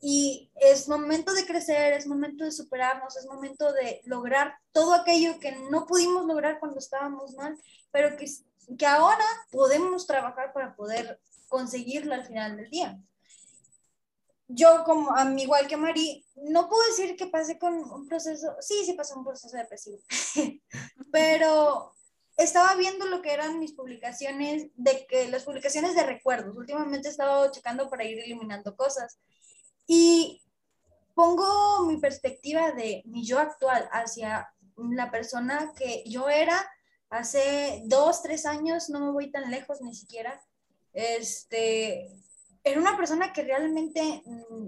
Y 0.00 0.50
es 0.56 0.88
momento 0.88 1.32
de 1.32 1.46
crecer, 1.46 1.94
es 1.94 2.06
momento 2.06 2.44
de 2.44 2.52
superarnos, 2.52 3.16
es 3.16 3.26
momento 3.26 3.72
de 3.72 4.02
lograr 4.04 4.54
todo 4.72 4.92
aquello 4.92 5.40
que 5.40 5.52
no 5.70 5.86
pudimos 5.86 6.26
lograr 6.26 6.60
cuando 6.60 6.78
estábamos 6.78 7.34
mal, 7.34 7.58
pero 7.90 8.16
que, 8.16 8.26
que 8.76 8.86
ahora 8.86 9.24
podemos 9.50 10.06
trabajar 10.06 10.52
para 10.52 10.76
poder 10.76 11.18
conseguirlo 11.48 12.14
al 12.14 12.24
final 12.24 12.56
del 12.56 12.70
día. 12.70 12.98
Yo, 14.48 14.84
como 14.84 15.10
a 15.16 15.24
mí, 15.24 15.42
igual 15.42 15.66
que 15.66 15.76
Mari, 15.76 16.24
no 16.36 16.68
puedo 16.68 16.86
decir 16.86 17.16
que 17.16 17.26
pasé 17.26 17.58
con 17.58 17.74
un 17.74 18.06
proceso, 18.06 18.54
sí, 18.60 18.84
sí 18.84 18.92
pasé 18.92 19.14
un 19.14 19.24
proceso 19.24 19.56
depresivo, 19.56 19.98
pero 21.12 21.92
estaba 22.36 22.76
viendo 22.76 23.06
lo 23.06 23.22
que 23.22 23.32
eran 23.32 23.58
mis 23.58 23.72
publicaciones, 23.72 24.68
de 24.76 25.06
que 25.08 25.28
las 25.28 25.44
publicaciones 25.44 25.96
de 25.96 26.04
recuerdos. 26.04 26.56
Últimamente 26.56 27.08
he 27.08 27.10
estado 27.10 27.50
checando 27.50 27.88
para 27.90 28.04
ir 28.04 28.20
eliminando 28.20 28.76
cosas 28.76 29.18
y 29.86 30.42
pongo 31.14 31.86
mi 31.86 31.96
perspectiva 31.96 32.72
de 32.72 33.02
mi 33.06 33.24
yo 33.24 33.38
actual 33.38 33.88
hacia 33.90 34.52
la 34.76 35.10
persona 35.10 35.72
que 35.74 36.04
yo 36.06 36.28
era 36.28 36.70
hace 37.08 37.82
dos, 37.86 38.22
tres 38.22 38.46
años, 38.46 38.90
no 38.90 39.00
me 39.00 39.12
voy 39.12 39.30
tan 39.30 39.50
lejos 39.50 39.80
ni 39.80 39.94
siquiera, 39.94 40.40
este, 40.96 42.10
era 42.64 42.80
una 42.80 42.96
persona 42.96 43.32
que 43.32 43.42
realmente 43.42 44.22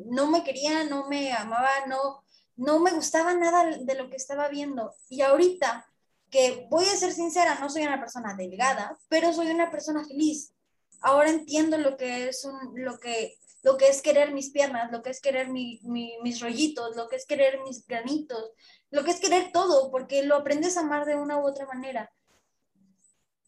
no 0.06 0.30
me 0.30 0.44
quería, 0.44 0.84
no 0.84 1.08
me 1.08 1.32
amaba, 1.32 1.70
no, 1.88 2.22
no 2.56 2.78
me 2.80 2.92
gustaba 2.92 3.34
nada 3.34 3.64
de 3.78 3.94
lo 3.94 4.08
que 4.10 4.16
estaba 4.16 4.48
viendo. 4.48 4.94
Y 5.08 5.22
ahorita, 5.22 5.86
que 6.30 6.66
voy 6.70 6.84
a 6.84 6.96
ser 6.96 7.12
sincera, 7.12 7.58
no 7.58 7.70
soy 7.70 7.82
una 7.82 7.98
persona 7.98 8.34
delgada, 8.34 8.98
pero 9.08 9.32
soy 9.32 9.50
una 9.50 9.70
persona 9.70 10.04
feliz. 10.04 10.52
Ahora 11.00 11.30
entiendo 11.30 11.78
lo 11.78 11.96
que 11.96 12.28
es 12.28 12.44
un, 12.44 12.72
lo 12.74 12.98
que 12.98 13.38
lo 13.62 13.76
que 13.76 13.88
es 13.88 14.02
querer 14.02 14.32
mis 14.32 14.50
piernas, 14.50 14.90
lo 14.92 15.02
que 15.02 15.10
es 15.10 15.20
querer 15.20 15.48
mis 15.48 16.40
rollitos, 16.40 16.96
lo 16.96 17.08
que 17.08 17.16
es 17.16 17.26
querer 17.26 17.60
mis 17.62 17.86
granitos, 17.86 18.52
lo 18.90 19.04
que 19.04 19.10
es 19.10 19.20
querer 19.20 19.50
todo, 19.52 19.90
porque 19.90 20.22
lo 20.22 20.36
aprendes 20.36 20.76
a 20.76 20.80
amar 20.80 21.04
de 21.04 21.16
una 21.16 21.38
u 21.38 21.46
otra 21.46 21.66
manera. 21.66 22.10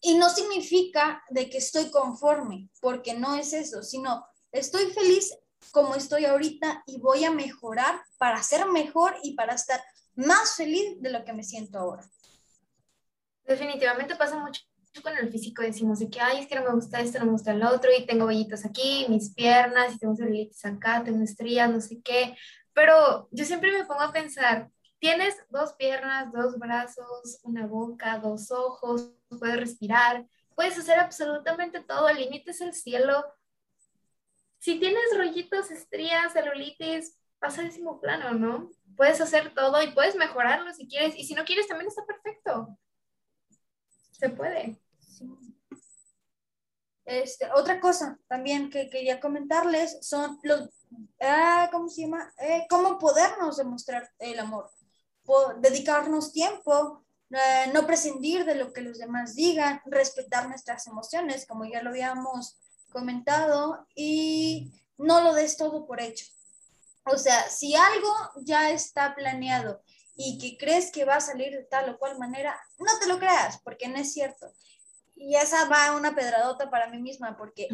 Y 0.00 0.14
no 0.14 0.30
significa 0.30 1.22
de 1.30 1.50
que 1.50 1.58
estoy 1.58 1.90
conforme, 1.90 2.68
porque 2.80 3.14
no 3.14 3.34
es 3.34 3.52
eso, 3.52 3.82
sino 3.82 4.24
estoy 4.50 4.86
feliz 4.92 5.36
como 5.72 5.94
estoy 5.94 6.24
ahorita 6.24 6.82
y 6.86 6.98
voy 7.00 7.24
a 7.24 7.30
mejorar 7.30 8.00
para 8.18 8.42
ser 8.42 8.66
mejor 8.66 9.14
y 9.22 9.34
para 9.34 9.54
estar 9.54 9.82
más 10.14 10.56
feliz 10.56 11.00
de 11.00 11.10
lo 11.10 11.24
que 11.24 11.32
me 11.32 11.44
siento 11.44 11.78
ahora. 11.78 12.08
Definitivamente 13.44 14.16
pasa 14.16 14.38
mucho 14.38 14.62
con 15.02 15.16
el 15.16 15.30
físico, 15.30 15.62
decimos 15.62 16.00
de 16.00 16.10
que, 16.10 16.20
ay, 16.20 16.40
es 16.40 16.46
que 16.48 16.56
no 16.56 16.64
me 16.64 16.74
gusta 16.74 17.00
esto, 17.00 17.18
no 17.18 17.26
me 17.26 17.32
gusta 17.32 17.52
el 17.52 17.62
otro, 17.62 17.90
y 17.96 18.06
tengo 18.06 18.26
vellitos 18.26 18.64
aquí, 18.64 19.06
mis 19.08 19.32
piernas, 19.32 19.94
y 19.94 19.98
tengo 19.98 20.16
celulitis 20.16 20.64
acá, 20.64 21.02
tengo 21.04 21.22
estrías, 21.22 21.70
no 21.70 21.80
sé 21.80 22.00
qué, 22.02 22.36
pero 22.72 23.28
yo 23.30 23.44
siempre 23.44 23.72
me 23.72 23.84
pongo 23.84 24.02
a 24.02 24.12
pensar, 24.12 24.68
tienes 25.00 25.34
dos 25.48 25.72
piernas, 25.72 26.30
dos 26.30 26.58
brazos, 26.58 27.40
una 27.42 27.66
boca, 27.66 28.18
dos 28.18 28.50
ojos, 28.50 29.10
puedes 29.28 29.56
respirar, 29.56 30.26
puedes 30.54 30.78
hacer 30.78 30.98
absolutamente 30.98 31.80
todo, 31.80 32.08
el 32.08 32.18
límite 32.18 32.52
es 32.52 32.60
el 32.60 32.74
cielo. 32.74 33.24
Si 34.58 34.78
tienes 34.78 35.02
rollitos, 35.16 35.70
estrías, 35.70 36.34
celulitis, 36.34 37.18
pasa 37.38 37.62
décimo 37.62 37.98
plano, 37.98 38.34
¿no? 38.34 38.70
Puedes 38.94 39.20
hacer 39.22 39.54
todo 39.54 39.82
y 39.82 39.90
puedes 39.92 40.16
mejorarlo 40.16 40.72
si 40.74 40.86
quieres, 40.86 41.16
y 41.16 41.24
si 41.24 41.34
no 41.34 41.44
quieres 41.44 41.66
también 41.66 41.88
está 41.88 42.04
perfecto. 42.04 42.78
Se 44.12 44.28
puede. 44.28 44.78
Este, 47.06 47.50
otra 47.54 47.80
cosa 47.80 48.20
también 48.28 48.70
que 48.70 48.90
quería 48.90 49.18
comentarles 49.18 50.06
son 50.06 50.38
los, 50.42 50.68
ah, 51.22 51.70
¿cómo 51.72 51.88
se 51.88 52.02
llama? 52.02 52.32
Eh, 52.38 52.66
cómo 52.68 52.98
podernos 52.98 53.56
demostrar 53.56 54.10
el 54.18 54.38
amor. 54.38 54.70
Dedicarnos 55.60 56.32
tiempo, 56.32 57.04
eh, 57.30 57.70
no 57.72 57.86
prescindir 57.86 58.44
de 58.44 58.56
lo 58.56 58.72
que 58.72 58.80
los 58.80 58.98
demás 58.98 59.34
digan, 59.34 59.80
respetar 59.86 60.48
nuestras 60.48 60.86
emociones, 60.86 61.46
como 61.46 61.64
ya 61.64 61.82
lo 61.82 61.90
habíamos 61.90 62.58
comentado, 62.90 63.86
y 63.94 64.72
no 64.98 65.20
lo 65.20 65.32
des 65.32 65.56
todo 65.56 65.86
por 65.86 66.00
hecho. 66.00 66.26
O 67.04 67.16
sea, 67.16 67.48
si 67.48 67.74
algo 67.74 68.12
ya 68.42 68.70
está 68.70 69.14
planeado 69.14 69.82
y 70.16 70.38
que 70.38 70.58
crees 70.58 70.90
que 70.90 71.04
va 71.04 71.16
a 71.16 71.20
salir 71.20 71.52
de 71.52 71.64
tal 71.64 71.88
o 71.90 71.98
cual 71.98 72.18
manera, 72.18 72.60
no 72.78 72.98
te 72.98 73.06
lo 73.06 73.18
creas, 73.18 73.58
porque 73.62 73.88
no 73.88 73.96
es 73.96 74.12
cierto. 74.12 74.52
Y 75.16 75.36
esa 75.36 75.66
va 75.66 75.96
una 75.96 76.14
pedradota 76.14 76.70
para 76.70 76.88
mí 76.88 76.98
misma, 76.98 77.36
porque 77.36 77.68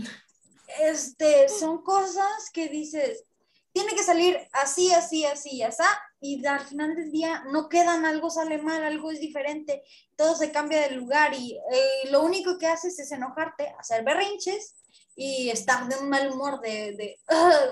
este, 0.80 1.48
son 1.48 1.82
cosas 1.82 2.50
que 2.52 2.68
dices, 2.68 3.24
tiene 3.72 3.94
que 3.94 4.02
salir 4.02 4.38
así, 4.52 4.92
así, 4.92 5.24
así, 5.24 5.62
así, 5.62 5.82
y 6.20 6.44
al 6.46 6.60
final 6.60 6.94
del 6.94 7.10
día 7.10 7.44
no 7.50 7.68
quedan, 7.68 8.04
algo 8.04 8.30
sale 8.30 8.58
mal, 8.58 8.82
algo 8.82 9.10
es 9.10 9.20
diferente, 9.20 9.82
todo 10.16 10.34
se 10.34 10.50
cambia 10.50 10.80
de 10.82 10.96
lugar 10.96 11.34
y 11.34 11.58
eh, 11.72 12.10
lo 12.10 12.22
único 12.22 12.58
que 12.58 12.66
haces 12.66 12.98
es 12.98 13.12
enojarte, 13.12 13.74
hacer 13.78 14.04
berrinches 14.04 14.76
y 15.14 15.50
estar 15.50 15.88
de 15.88 15.96
un 15.96 16.08
mal 16.08 16.30
humor 16.30 16.60
de, 16.60 16.92
de 16.92 17.18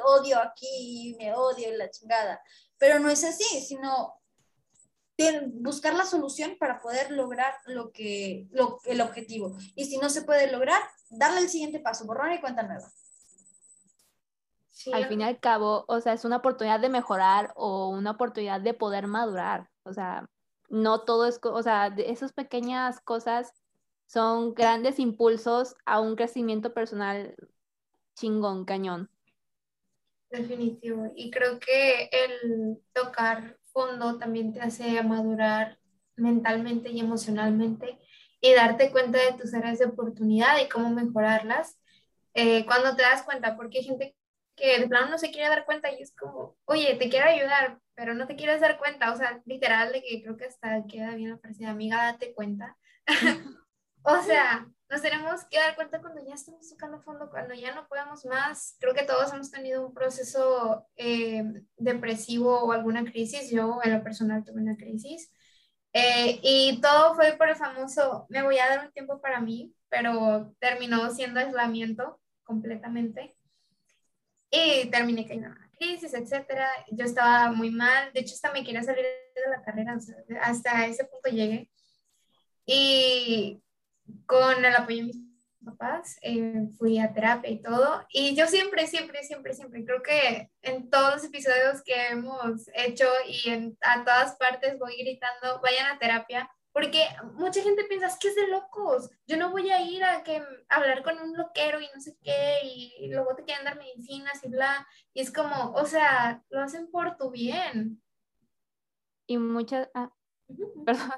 odio 0.06 0.38
aquí, 0.40 1.16
me 1.18 1.34
odio 1.34 1.76
la 1.76 1.90
chingada. 1.90 2.40
Pero 2.78 2.98
no 2.98 3.10
es 3.10 3.24
así, 3.24 3.60
sino 3.60 4.20
buscar 5.60 5.94
la 5.94 6.04
solución 6.04 6.56
para 6.58 6.80
poder 6.80 7.10
lograr 7.10 7.54
lo 7.66 7.92
que, 7.92 8.46
lo, 8.50 8.80
el 8.84 9.00
objetivo. 9.00 9.56
Y 9.74 9.84
si 9.84 9.98
no 9.98 10.10
se 10.10 10.22
puede 10.22 10.50
lograr, 10.50 10.82
darle 11.10 11.40
el 11.40 11.48
siguiente 11.48 11.80
paso, 11.80 12.04
borrar 12.04 12.32
y 12.34 12.40
cuenta 12.40 12.62
nueva. 12.62 12.90
Al 14.92 15.06
fin 15.06 15.20
y 15.20 15.24
al 15.24 15.38
cabo, 15.38 15.84
o 15.88 16.00
sea, 16.00 16.12
es 16.14 16.24
una 16.24 16.36
oportunidad 16.36 16.80
de 16.80 16.88
mejorar 16.88 17.52
o 17.54 17.88
una 17.88 18.12
oportunidad 18.12 18.60
de 18.60 18.74
poder 18.74 19.06
madurar. 19.06 19.70
O 19.84 19.92
sea, 19.92 20.28
no 20.68 21.02
todo 21.02 21.26
es, 21.26 21.38
o 21.42 21.62
sea, 21.62 21.94
esas 21.98 22.32
pequeñas 22.32 23.00
cosas 23.00 23.52
son 24.06 24.54
grandes 24.54 24.98
impulsos 24.98 25.76
a 25.86 26.00
un 26.00 26.16
crecimiento 26.16 26.74
personal 26.74 27.34
chingón, 28.14 28.64
cañón. 28.64 29.10
Definitivo. 30.30 31.12
Y 31.14 31.30
creo 31.30 31.58
que 31.60 32.10
el 32.12 32.82
tocar 32.92 33.56
fondo 33.72 34.18
también 34.18 34.52
te 34.52 34.60
hace 34.60 35.00
madurar 35.02 35.78
mentalmente 36.16 36.90
y 36.90 37.00
emocionalmente 37.00 37.98
y 38.40 38.52
darte 38.52 38.90
cuenta 38.90 39.18
de 39.18 39.38
tus 39.38 39.54
áreas 39.54 39.78
de 39.78 39.86
oportunidad 39.86 40.58
y 40.60 40.68
cómo 40.68 40.90
mejorarlas 40.90 41.78
eh, 42.34 42.66
cuando 42.66 42.96
te 42.96 43.02
das 43.02 43.22
cuenta, 43.22 43.56
porque 43.56 43.78
hay 43.78 43.84
gente 43.84 44.16
que 44.56 44.80
de 44.80 44.88
plano 44.88 45.10
no 45.10 45.18
se 45.18 45.30
quiere 45.30 45.48
dar 45.48 45.64
cuenta 45.64 45.90
y 45.90 46.02
es 46.02 46.14
como, 46.14 46.56
oye, 46.64 46.96
te 46.96 47.08
quiero 47.08 47.28
ayudar, 47.28 47.78
pero 47.94 48.14
no 48.14 48.26
te 48.26 48.36
quieres 48.36 48.60
dar 48.60 48.78
cuenta, 48.78 49.12
o 49.12 49.16
sea, 49.16 49.42
literal 49.44 49.92
de 49.92 50.02
que 50.02 50.22
creo 50.22 50.36
que 50.36 50.46
hasta 50.46 50.84
queda 50.86 51.14
bien 51.14 51.38
frase, 51.40 51.66
amiga, 51.66 52.04
date 52.04 52.34
cuenta. 52.34 52.76
o 54.02 54.22
sea, 54.22 54.66
nos 54.90 55.02
tenemos 55.02 55.44
que 55.50 55.58
dar 55.58 55.74
cuenta 55.74 56.00
cuando 56.00 56.24
ya 56.24 56.34
estamos 56.34 56.68
tocando 56.68 57.00
fondo, 57.02 57.30
cuando 57.30 57.54
ya 57.54 57.74
no 57.74 57.88
podemos 57.88 58.24
más. 58.26 58.76
Creo 58.78 58.94
que 58.94 59.04
todos 59.04 59.32
hemos 59.32 59.50
tenido 59.50 59.86
un 59.86 59.94
proceso 59.94 60.86
eh, 60.96 61.42
depresivo 61.76 62.60
o 62.60 62.72
alguna 62.72 63.04
crisis. 63.04 63.50
Yo 63.50 63.80
en 63.82 63.92
lo 63.92 64.04
personal 64.04 64.44
tuve 64.44 64.60
una 64.60 64.76
crisis. 64.76 65.32
Eh, 65.92 66.40
y 66.42 66.80
todo 66.80 67.14
fue 67.14 67.34
por 67.36 67.48
el 67.48 67.56
famoso, 67.56 68.26
me 68.28 68.42
voy 68.42 68.58
a 68.58 68.68
dar 68.68 68.84
un 68.84 68.92
tiempo 68.92 69.20
para 69.20 69.40
mí, 69.40 69.72
pero 69.88 70.52
terminó 70.58 71.08
siendo 71.10 71.38
aislamiento 71.38 72.20
completamente. 72.42 73.36
Y 74.54 74.86
terminé 74.86 75.26
cayendo 75.26 75.48
en 75.48 75.54
una 75.54 75.70
crisis, 75.76 76.14
etcétera. 76.14 76.70
Yo 76.92 77.04
estaba 77.04 77.50
muy 77.50 77.70
mal. 77.70 78.12
De 78.12 78.20
hecho, 78.20 78.34
hasta 78.34 78.52
me 78.52 78.62
quería 78.62 78.82
salir 78.82 79.04
de 79.04 79.50
la 79.50 79.62
carrera. 79.62 79.98
hasta 80.42 80.86
ese 80.86 81.04
punto 81.04 81.28
llegué. 81.30 81.68
Y 82.64 83.60
con 84.26 84.64
el 84.64 84.74
apoyo 84.76 84.98
de 84.98 85.02
mis 85.04 85.16
papás, 85.64 86.18
eh, 86.22 86.68
fui 86.78 86.98
a 86.98 87.12
terapia 87.12 87.50
y 87.50 87.60
todo. 87.60 88.06
Y 88.10 88.36
yo 88.36 88.46
siempre, 88.46 88.86
siempre, 88.86 89.24
siempre, 89.24 89.54
siempre, 89.54 89.84
creo 89.84 90.02
que 90.02 90.50
en 90.62 90.88
todos 90.88 91.14
los 91.14 91.24
episodios 91.24 91.82
que 91.82 92.08
hemos 92.08 92.68
hecho 92.74 93.06
y 93.26 93.50
en, 93.50 93.76
a 93.80 94.04
todas 94.04 94.36
partes 94.36 94.78
voy 94.78 94.96
gritando, 94.98 95.60
vayan 95.62 95.86
a 95.86 95.98
terapia, 95.98 96.48
porque 96.74 97.06
mucha 97.34 97.62
gente 97.62 97.84
piensa, 97.84 98.08
es 98.08 98.18
que 98.18 98.28
es 98.28 98.34
de 98.34 98.48
locos, 98.48 99.08
yo 99.28 99.36
no 99.36 99.52
voy 99.52 99.70
a 99.70 99.80
ir 99.80 100.02
a, 100.02 100.24
que, 100.24 100.42
hablar 100.68 101.04
con 101.04 101.16
un 101.20 101.36
loquero 101.36 101.80
y 101.80 101.86
no 101.94 102.00
sé 102.00 102.18
qué, 102.20 102.58
y, 102.64 103.08
luego 103.12 103.36
te 103.36 103.44
quieren 103.44 103.64
dar 103.64 103.78
medicinas 103.78 104.42
y 104.42 104.48
bla, 104.48 104.84
y 105.14 105.20
es 105.20 105.32
como, 105.32 105.70
o 105.70 105.86
sea, 105.86 106.42
lo 106.50 106.60
hacen 106.60 106.90
por 106.90 107.16
tu 107.16 107.30
bien. 107.30 108.02
Y 109.28 109.38
muchas, 109.38 109.88
ah, 109.94 110.10
perdón, 110.84 111.12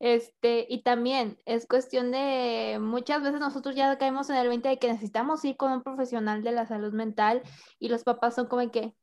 este, 0.00 0.64
y 0.70 0.82
también 0.82 1.36
es 1.44 1.66
cuestión 1.66 2.10
de, 2.10 2.78
muchas 2.80 3.22
veces 3.22 3.40
nosotros 3.40 3.76
ya 3.76 3.98
caemos 3.98 4.30
en 4.30 4.36
el 4.36 4.48
20 4.48 4.70
de 4.70 4.78
que 4.78 4.88
necesitamos 4.88 5.44
ir 5.44 5.58
con 5.58 5.70
un 5.70 5.82
profesional 5.82 6.42
de 6.42 6.52
la 6.52 6.64
salud 6.64 6.94
mental 6.94 7.42
y 7.78 7.90
los 7.90 8.04
papás 8.04 8.36
son 8.36 8.46
como 8.46 8.70
que, 8.70 8.94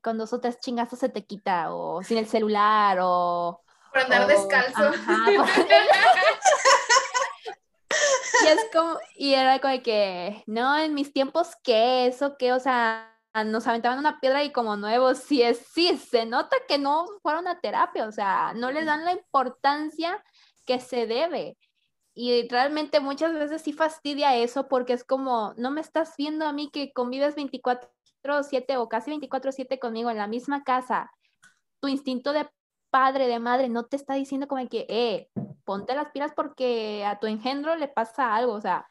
con 0.00 0.16
dos 0.16 0.32
o 0.32 0.40
tres 0.40 0.60
chingazos 0.60 1.00
se 1.00 1.08
te 1.08 1.26
quita, 1.26 1.74
o 1.74 2.04
sin 2.04 2.18
el 2.18 2.26
celular, 2.26 3.00
o... 3.02 3.64
Por 3.92 4.02
andar 4.02 4.26
descalzo. 4.26 4.92
y 8.44 8.46
es 8.46 8.60
como, 8.72 8.98
y 9.16 9.34
era 9.34 9.60
como 9.60 9.82
que, 9.82 10.42
no, 10.46 10.78
en 10.78 10.94
mis 10.94 11.12
tiempos, 11.12 11.56
¿qué? 11.62 12.06
¿Eso 12.06 12.36
qué? 12.38 12.52
O 12.52 12.60
sea, 12.60 13.18
nos 13.46 13.66
aventaban 13.66 13.98
una 13.98 14.20
piedra 14.20 14.44
y 14.44 14.52
como 14.52 14.76
nuevos, 14.76 15.18
sí 15.18 15.42
es, 15.42 15.58
sí, 15.72 15.96
se 15.96 16.26
nota 16.26 16.56
que 16.68 16.78
no 16.78 17.06
fueron 17.22 17.48
a 17.48 17.60
terapia, 17.60 18.06
o 18.06 18.12
sea, 18.12 18.52
no 18.54 18.70
les 18.72 18.86
dan 18.86 19.04
la 19.04 19.12
importancia 19.12 20.22
que 20.66 20.80
se 20.80 21.06
debe. 21.06 21.56
Y 22.14 22.48
realmente 22.48 23.00
muchas 23.00 23.32
veces 23.32 23.62
sí 23.62 23.72
fastidia 23.72 24.36
eso 24.36 24.68
porque 24.68 24.92
es 24.92 25.04
como, 25.04 25.54
no 25.56 25.70
me 25.70 25.80
estás 25.80 26.14
viendo 26.18 26.44
a 26.44 26.52
mí 26.52 26.70
que 26.70 26.92
convives 26.92 27.36
24/7 27.36 28.76
o 28.76 28.88
casi 28.88 29.10
24/7 29.10 29.78
conmigo 29.78 30.10
en 30.10 30.18
la 30.18 30.26
misma 30.26 30.64
casa. 30.64 31.10
Tu 31.80 31.88
instinto 31.88 32.32
de 32.32 32.48
padre, 32.90 33.28
de 33.28 33.38
madre, 33.38 33.68
no 33.68 33.86
te 33.86 33.96
está 33.96 34.14
diciendo 34.14 34.48
como 34.48 34.66
que, 34.68 34.86
eh, 34.88 35.30
ponte 35.64 35.94
las 35.94 36.10
pilas 36.10 36.32
porque 36.34 37.04
a 37.04 37.18
tu 37.18 37.26
engendro 37.26 37.76
le 37.76 37.88
pasa 37.88 38.34
algo, 38.34 38.52
o 38.52 38.60
sea, 38.60 38.90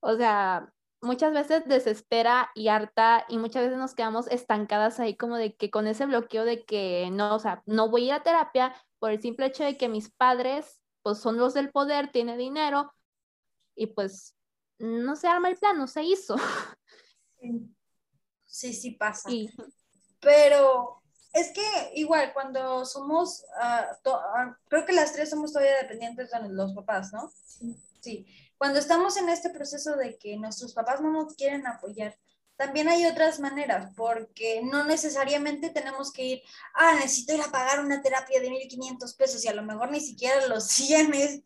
o 0.00 0.16
sea, 0.16 0.72
muchas 1.02 1.32
veces 1.32 1.66
desespera 1.66 2.50
y 2.54 2.68
harta 2.68 3.24
y 3.28 3.38
muchas 3.38 3.64
veces 3.64 3.78
nos 3.78 3.94
quedamos 3.94 4.26
estancadas 4.28 5.00
ahí 5.00 5.16
como 5.16 5.36
de 5.36 5.54
que 5.54 5.70
con 5.70 5.86
ese 5.86 6.06
bloqueo 6.06 6.44
de 6.44 6.64
que 6.64 7.08
no, 7.12 7.34
o 7.34 7.38
sea, 7.38 7.62
no 7.66 7.88
voy 7.88 8.02
a 8.02 8.06
ir 8.06 8.12
a 8.12 8.22
terapia 8.22 8.74
por 8.98 9.10
el 9.10 9.20
simple 9.22 9.46
hecho 9.46 9.64
de 9.64 9.76
que 9.76 9.88
mis 9.88 10.10
padres 10.10 10.80
pues 11.02 11.18
son 11.18 11.38
los 11.38 11.54
del 11.54 11.70
poder, 11.70 12.10
tiene 12.10 12.36
dinero 12.36 12.92
y 13.74 13.86
pues 13.86 14.36
no 14.78 15.16
se 15.16 15.28
arma 15.28 15.48
el 15.48 15.56
plan, 15.56 15.78
no 15.78 15.86
se 15.86 16.02
hizo. 16.02 16.36
Sí, 18.44 18.74
sí 18.74 18.90
pasa. 18.90 19.30
Pero 20.20 20.99
es 21.32 21.52
que 21.52 21.92
igual 21.94 22.32
cuando 22.32 22.84
somos, 22.84 23.44
ah, 23.60 23.96
ah, 24.06 24.56
creo 24.68 24.84
que 24.84 24.92
las 24.92 25.12
tres 25.12 25.30
somos 25.30 25.52
todavía 25.52 25.76
dependientes 25.82 26.30
de 26.30 26.48
los 26.48 26.74
papás, 26.74 27.12
¿no? 27.12 27.30
Sí. 27.44 27.76
sí 28.00 28.26
cuando 28.60 28.78
estamos 28.78 29.16
en 29.16 29.30
este 29.30 29.48
proceso 29.48 29.96
de 29.96 30.18
que 30.18 30.36
nuestros 30.36 30.74
papás 30.74 31.00
no 31.00 31.10
nos 31.10 31.34
quieren 31.34 31.66
apoyar, 31.66 32.14
también 32.56 32.90
hay 32.90 33.06
otras 33.06 33.40
maneras, 33.40 33.90
porque 33.96 34.60
no 34.62 34.84
necesariamente 34.84 35.70
tenemos 35.70 36.12
que 36.12 36.24
ir, 36.24 36.42
ah, 36.74 36.92
necesito 36.96 37.32
ir 37.32 37.40
a 37.40 37.50
pagar 37.50 37.80
una 37.80 38.02
terapia 38.02 38.38
de 38.38 38.50
1.500 38.50 39.16
pesos 39.16 39.42
y 39.42 39.48
a 39.48 39.54
lo 39.54 39.62
mejor 39.62 39.90
ni 39.90 39.98
siquiera 39.98 40.46
los 40.46 40.66
100 40.66 41.42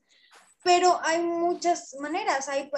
pero 0.65 0.99
hay 1.05 1.23
muchas 1.23 1.95
maneras, 2.01 2.49
hay, 2.49 2.69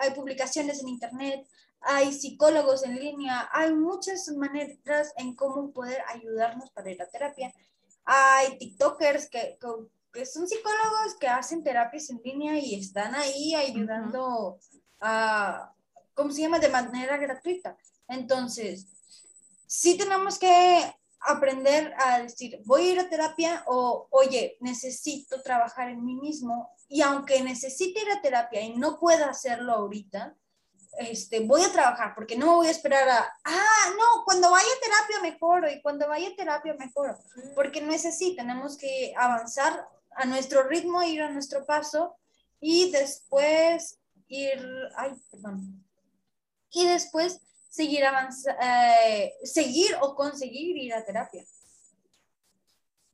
hay 0.00 0.10
publicaciones 0.12 0.80
en 0.80 0.88
internet, 0.88 1.44
hay 1.84 2.12
psicólogos 2.12 2.84
en 2.84 2.98
línea, 2.98 3.48
hay 3.52 3.72
muchas 3.72 4.28
maneras 4.28 5.12
en 5.16 5.34
cómo 5.34 5.72
poder 5.72 6.02
ayudarnos 6.08 6.70
para 6.70 6.90
ir 6.90 7.02
a 7.02 7.08
terapia. 7.08 7.52
Hay 8.04 8.58
TikTokers 8.58 9.28
que, 9.28 9.58
que, 10.12 10.26
son 10.26 10.48
psicólogos 10.48 11.14
que 11.20 11.28
hacen 11.28 11.62
terapias 11.62 12.10
en 12.10 12.20
línea 12.24 12.58
y 12.58 12.74
están 12.74 13.14
ahí 13.14 13.54
ayudando 13.54 14.58
a, 15.00 15.72
¿cómo 16.14 16.30
se 16.30 16.42
llama? 16.42 16.58
De 16.58 16.68
manera 16.68 17.16
gratuita. 17.16 17.76
Entonces, 18.08 18.86
sí 19.66 19.96
tenemos 19.96 20.38
que 20.38 20.94
aprender 21.20 21.94
a 21.98 22.20
decir, 22.20 22.60
voy 22.64 22.82
a 22.82 22.92
ir 22.92 23.00
a 23.00 23.08
terapia 23.08 23.64
o, 23.66 24.08
oye, 24.10 24.56
necesito 24.60 25.40
trabajar 25.42 25.88
en 25.88 26.04
mí 26.04 26.16
mismo. 26.16 26.70
Y 26.88 27.00
aunque 27.00 27.42
necesite 27.42 28.00
ir 28.00 28.10
a 28.10 28.20
terapia 28.20 28.60
y 28.60 28.76
no 28.76 28.98
pueda 28.98 29.30
hacerlo 29.30 29.72
ahorita, 29.72 30.36
este, 30.98 31.40
voy 31.40 31.62
a 31.62 31.72
trabajar 31.72 32.14
porque 32.14 32.36
no 32.36 32.46
me 32.46 32.54
voy 32.54 32.66
a 32.66 32.72
esperar 32.72 33.08
a, 33.08 33.38
ah, 33.44 33.90
no, 33.98 34.24
cuando 34.24 34.50
vaya 34.50 34.66
a 34.66 34.80
terapia 34.80 35.30
mejoro 35.30 35.70
y 35.70 35.80
cuando 35.80 36.08
vaya 36.08 36.28
a 36.28 36.36
terapia 36.36 36.74
mejoro, 36.74 37.18
porque 37.54 37.80
no 37.80 37.92
es 37.92 38.04
así, 38.04 38.36
tenemos 38.36 38.76
que 38.76 39.14
avanzar 39.16 39.88
a 40.14 40.26
nuestro 40.26 40.64
ritmo, 40.64 41.02
ir 41.02 41.22
a 41.22 41.30
nuestro 41.30 41.64
paso 41.64 42.16
y 42.60 42.90
después 42.90 43.98
ir, 44.28 44.60
ay, 44.96 45.12
perdón, 45.30 45.84
y 46.70 46.86
después 46.86 47.40
seguir 47.70 48.04
avanzando, 48.04 48.60
eh, 48.62 49.34
seguir 49.44 49.96
o 50.00 50.14
conseguir 50.14 50.76
ir 50.76 50.94
a 50.94 51.04
terapia. 51.04 51.44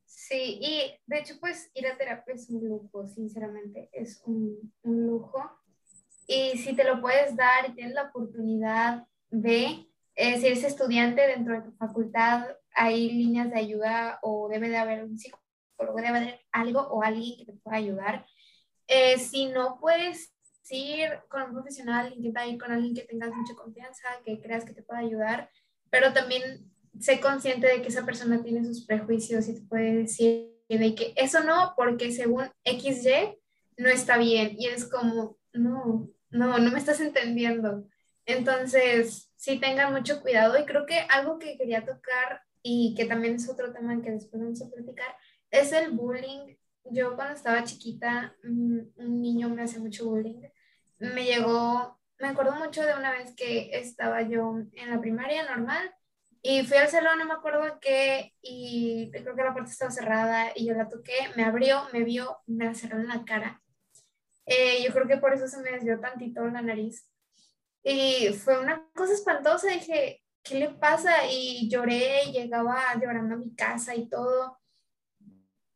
Sí, 0.05 0.59
y 0.61 1.01
de 1.07 1.19
hecho, 1.19 1.41
pues 1.41 1.71
ir 1.75 1.87
a 1.87 1.97
terapia 1.97 2.35
es 2.35 2.51
un 2.51 2.69
lujo, 2.69 3.07
sinceramente, 3.07 3.89
es 3.93 4.21
un, 4.27 4.75
un 4.83 5.07
lujo 5.07 5.58
y 6.29 6.59
si 6.59 6.75
te 6.75 6.85
lo 6.85 7.01
puedes 7.01 7.35
dar 7.35 7.69
y 7.69 7.73
tienes 7.73 7.95
la 7.95 8.05
oportunidad, 8.05 9.07
ve. 9.31 9.87
Eh, 10.15 10.39
si 10.39 10.47
eres 10.47 10.63
estudiante 10.63 11.27
dentro 11.27 11.55
de 11.55 11.63
tu 11.63 11.73
facultad, 11.73 12.47
hay 12.75 13.11
líneas 13.11 13.51
de 13.51 13.59
ayuda 13.59 14.19
o 14.23 14.49
debe 14.49 14.69
de 14.69 14.77
haber 14.77 15.05
un 15.05 15.19
psicólogo, 15.19 15.97
debe 15.97 16.03
de 16.03 16.09
haber 16.09 16.41
algo 16.53 16.83
o 16.83 17.03
alguien 17.03 17.39
que 17.39 17.47
te 17.47 17.59
pueda 17.59 17.79
ayudar. 17.79 18.27
Eh, 18.89 19.19
si 19.19 19.47
no 19.47 19.79
puedes 19.81 20.35
ir 20.71 21.09
con 21.29 21.43
un 21.43 21.53
profesional, 21.53 22.13
intenta 22.15 22.47
ir 22.47 22.59
con 22.59 22.73
alguien 22.73 22.95
que 22.95 23.05
tengas 23.05 23.33
mucha 23.35 23.55
confianza, 23.55 24.07
que 24.23 24.39
creas 24.39 24.67
que 24.67 24.75
te 24.75 24.83
pueda 24.83 25.01
ayudar, 25.01 25.51
pero 25.89 26.13
también 26.13 26.71
sé 27.01 27.21
consciente 27.21 27.69
de 27.69 27.81
que 27.81 27.89
esa 27.89 28.05
persona 28.05 28.43
tiene 28.43 28.65
sus 28.65 28.85
prejuicios 28.85 29.49
y 29.49 29.55
te 29.55 29.63
puede 29.63 29.95
decir 29.95 30.53
de 30.69 30.95
que 30.95 31.15
eso 31.17 31.43
no, 31.43 31.73
porque 31.75 32.13
según 32.13 32.51
XY 32.65 33.39
no 33.79 33.89
está 33.89 34.19
bien. 34.19 34.57
Y 34.59 34.67
es 34.67 34.85
como, 34.85 35.39
no, 35.55 36.11
no, 36.31 36.59
no 36.59 36.71
me 36.71 36.79
estás 36.79 37.01
entendiendo. 37.01 37.89
Entonces, 38.27 39.33
sí 39.37 39.59
tengan 39.59 39.93
mucho 39.93 40.21
cuidado 40.21 40.59
y 40.59 40.65
creo 40.65 40.85
que 40.85 40.99
algo 41.09 41.39
que 41.39 41.57
quería 41.57 41.85
tocar 41.85 42.43
y 42.63 42.95
que 42.95 43.07
también 43.07 43.37
es 43.37 43.49
otro 43.49 43.73
tema 43.73 44.01
que 44.03 44.11
después 44.11 44.43
vamos 44.43 44.61
a 44.63 44.69
platicar, 44.69 45.17
es 45.51 45.73
el 45.73 45.93
bullying. 45.93 46.57
Yo 46.91 47.17
cuando 47.17 47.35
estaba 47.35 47.65
chiquita, 47.65 48.37
mm, 48.43 48.79
un 48.97 49.23
niño 49.23 49.49
me 49.49 49.63
hacía 49.63 49.81
mucho 49.81 50.07
bullying. 50.07 50.43
Me 50.99 51.25
llegó, 51.25 51.99
me 52.19 52.29
acuerdo 52.29 52.55
mucho 52.57 52.85
de 52.85 52.95
una 52.95 53.13
vez 53.13 53.35
que 53.35 53.71
estaba 53.73 54.23
yo 54.23 54.59
en 54.73 54.91
la 54.91 55.01
primaria 55.01 55.49
normal 55.49 55.95
y 56.43 56.65
fui 56.65 56.77
al 56.77 56.89
salón, 56.89 57.19
no 57.19 57.25
me 57.25 57.35
acuerdo 57.35 57.79
qué, 57.81 58.35
y 58.43 59.11
creo 59.11 59.35
que 59.35 59.43
la 59.43 59.53
puerta 59.53 59.71
estaba 59.71 59.91
cerrada 59.91 60.53
y 60.55 60.67
yo 60.67 60.75
la 60.75 60.89
toqué, 60.89 61.15
me 61.37 61.45
abrió, 61.45 61.83
me 61.93 62.05
vio, 62.05 62.39
me 62.47 62.67
la 62.67 62.75
cerró 62.75 62.99
en 62.99 63.09
la 63.09 63.25
cara 63.25 63.61
eh, 64.49 64.83
yo 64.83 64.93
creo 64.93 65.07
que 65.07 65.19
por 65.19 65.35
eso 65.35 65.47
se 65.47 65.61
me 65.61 65.73
desvió 65.73 66.01
tantito 66.01 66.45
la 66.47 66.63
nariz. 66.63 67.07
Y 67.83 68.31
fue 68.33 68.59
una 68.59 68.89
cosa 68.95 69.13
espantosa, 69.13 69.69
dije, 69.69 70.23
¿qué 70.43 70.55
le 70.55 70.71
pasa? 70.71 71.27
Y 71.31 71.69
lloré, 71.71 72.25
y 72.25 72.33
llegaba 72.33 72.95
llorando 72.95 73.35
a 73.35 73.39
mi 73.39 73.55
casa 73.55 73.95
y 73.95 74.09
todo. 74.09 74.59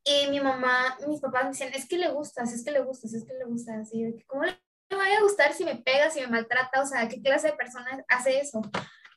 Y 0.04 0.30
mi 0.30 0.40
mamá, 0.40 0.96
mis 1.06 1.20
papás 1.20 1.44
me 1.44 1.50
decían, 1.50 1.72
es 1.74 1.86
que 1.86 1.98
le 1.98 2.10
gustas, 2.10 2.52
es 2.52 2.64
que 2.64 2.70
le 2.70 2.80
gustas, 2.80 3.12
es 3.12 3.24
que 3.24 3.34
le 3.34 3.44
gustas. 3.44 3.90
Y 3.92 4.24
¿cómo 4.26 4.44
le 4.44 4.56
va 4.90 5.04
a 5.04 5.22
gustar 5.22 5.52
si 5.52 5.64
me 5.64 5.76
pega, 5.76 6.10
si 6.10 6.20
me 6.20 6.28
maltrata? 6.28 6.80
O 6.80 6.86
sea, 6.86 7.06
¿qué 7.08 7.20
clase 7.20 7.48
de 7.48 7.56
persona 7.56 8.02
hace 8.08 8.40
eso? 8.40 8.62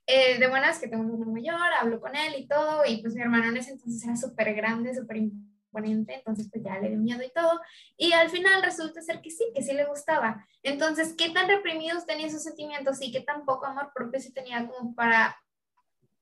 Eh, 0.06 0.38
de 0.38 0.48
buenas 0.48 0.80
que 0.80 0.88
tengo 0.88 1.04
un 1.04 1.12
hermano 1.12 1.32
mayor, 1.32 1.74
hablo 1.80 2.00
con 2.00 2.16
él 2.16 2.36
y 2.38 2.48
todo, 2.48 2.86
y 2.86 3.02
pues 3.02 3.16
mi 3.16 3.22
hermano 3.22 3.50
en 3.50 3.58
ese 3.58 3.72
entonces 3.72 4.04
era 4.04 4.16
súper 4.16 4.54
grande, 4.54 4.94
súper 4.94 5.18
importante 5.18 5.55
entonces 5.78 6.50
pues 6.52 6.64
ya 6.64 6.80
le 6.80 6.90
dio 6.90 6.98
miedo 6.98 7.24
y 7.24 7.32
todo, 7.32 7.60
y 7.98 8.14
al 8.14 8.30
final 8.30 8.64
resulta 8.64 9.02
ser 9.02 9.22
que 9.22 9.32
sí, 9.32 9.52
que 9.54 9.62
sí 9.62 9.74
le 9.74 9.86
gustaba. 9.86 10.46
Entonces, 10.64 11.14
¿qué 11.18 11.30
tan 11.30 11.48
reprimidos 11.48 12.06
tenía 12.06 12.28
esos 12.28 12.44
sentimientos 12.44 13.02
y 13.02 13.12
qué 13.12 13.22
tan 13.22 13.46
poco 13.46 13.66
amor 13.66 13.92
propio 13.94 14.20
sí 14.20 14.32
tenía 14.32 14.68
como 14.68 14.96
para 14.96 15.36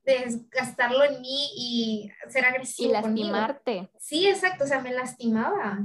desgastarlo 0.04 1.04
en 1.04 1.22
mí 1.22 1.50
y 1.56 2.12
ser 2.30 2.46
agresivo. 2.46 2.90
Y 2.90 2.94
lastimarte. 2.94 3.92
Sí, 4.00 4.28
exacto, 4.28 4.66
o 4.66 4.68
sea, 4.68 4.82
me 4.82 4.92
lastimaba. 4.92 5.80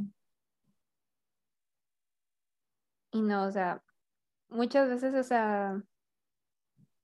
Y 3.13 3.23
no, 3.23 3.45
o 3.45 3.51
sea, 3.51 3.83
muchas 4.49 4.89
veces, 4.89 5.15
o 5.15 5.23
sea, 5.23 5.83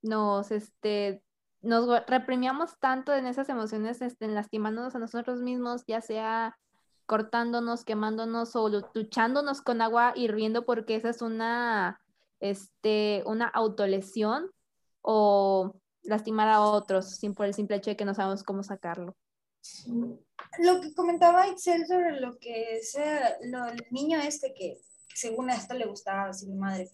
nos, 0.03 0.51
este, 0.51 1.24
nos 1.65 1.89
reprimíamos 2.07 2.79
tanto 2.79 3.15
en 3.15 3.27
esas 3.27 3.49
emociones, 3.49 4.01
este, 4.03 4.29
lastimándonos 4.29 4.95
a 4.95 4.99
nosotros 4.99 5.41
mismos, 5.41 5.85
ya 5.87 6.01
sea 6.01 6.57
cortándonos, 7.07 7.85
quemándonos 7.85 8.57
o 8.57 8.69
luchándonos 8.95 9.61
con 9.61 9.83
agua 9.83 10.13
hirviendo 10.17 10.65
porque 10.65 10.97
esa 10.97 11.11
es 11.11 11.23
una, 11.23 12.01
este, 12.41 13.23
una 13.27 13.47
autolesión 13.49 14.51
o 15.03 15.75
lastimar 16.03 16.49
a 16.49 16.61
otros 16.61 17.17
sin 17.17 17.35
por 17.35 17.47
el 17.47 17.55
simple 17.55 17.77
hecho 17.77 17.91
de 17.91 17.97
que 17.97 18.05
no 18.05 18.15
sabemos 18.15 18.43
cómo 18.43 18.63
sacarlo. 18.63 19.17
Lo 20.59 20.81
que 20.81 20.95
comentaba 20.95 21.47
Excel 21.49 21.87
sobre 21.87 22.21
lo 22.21 22.39
que 22.39 22.77
es 22.77 22.95
eh, 22.97 23.37
el 23.41 23.87
niño 23.91 24.19
este 24.21 24.53
que 24.53 24.79
según 25.15 25.51
esto 25.51 25.75
le 25.75 25.87
gustaba 25.87 26.31
mi 26.47 26.55
madre. 26.55 26.91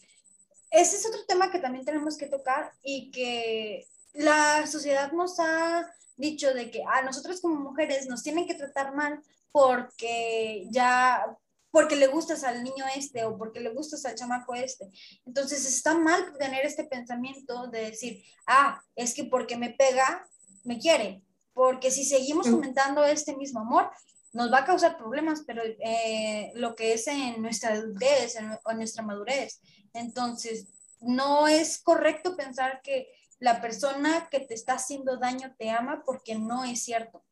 Ese 0.70 0.96
es 0.96 1.06
otro 1.09 1.20
tema 1.26 1.50
que 1.50 1.59
también 1.59 1.85
tenemos 1.85 2.16
que 2.16 2.28
tocar 2.28 2.72
y 2.83 3.11
que 3.11 3.87
la 4.12 4.66
sociedad 4.66 5.12
nos 5.12 5.38
ha 5.38 5.90
dicho 6.16 6.53
de 6.53 6.70
que 6.70 6.83
a 6.87 7.03
nosotros 7.03 7.40
como 7.40 7.57
mujeres 7.57 8.07
nos 8.07 8.23
tienen 8.23 8.46
que 8.46 8.55
tratar 8.55 8.94
mal 8.94 9.23
porque 9.53 10.66
ya, 10.70 11.25
porque 11.70 11.96
le 11.96 12.07
gustas 12.09 12.44
al 12.44 12.62
niño 12.62 12.85
este 12.94 13.25
o 13.25 13.37
porque 13.37 13.61
le 13.61 13.70
gustas 13.70 14.05
al 14.05 14.14
chamaco 14.14 14.55
este. 14.55 14.90
Entonces 15.25 15.66
está 15.66 15.94
mal 15.96 16.37
tener 16.38 16.64
este 16.64 16.85
pensamiento 16.85 17.68
de 17.68 17.87
decir, 17.87 18.23
ah, 18.46 18.81
es 18.94 19.14
que 19.14 19.25
porque 19.25 19.57
me 19.57 19.70
pega, 19.70 20.27
me 20.64 20.79
quiere. 20.79 21.23
Porque 21.53 21.90
si 21.90 22.05
seguimos 22.05 22.49
fomentando 22.49 23.05
este 23.05 23.37
mismo 23.37 23.61
amor, 23.61 23.90
nos 24.33 24.53
va 24.53 24.59
a 24.59 24.64
causar 24.64 24.96
problemas, 24.96 25.42
pero 25.46 25.62
eh, 25.64 26.53
lo 26.55 26.77
que 26.77 26.92
es 26.92 27.07
en 27.09 27.42
nuestra 27.42 27.73
adultez 27.73 28.37
o 28.64 28.70
en 28.70 28.77
nuestra 28.77 29.03
madurez. 29.03 29.61
Entonces, 29.92 30.68
no 31.01 31.49
es 31.49 31.83
correcto 31.83 32.37
pensar 32.37 32.81
que 32.83 33.09
la 33.40 33.61
persona 33.61 34.29
que 34.31 34.40
te 34.40 34.55
está 34.55 34.74
haciendo 34.74 35.16
daño 35.16 35.55
te 35.59 35.70
ama 35.70 36.03
porque 36.05 36.37
no 36.37 36.64
es 36.64 36.85
cierto. 36.85 37.24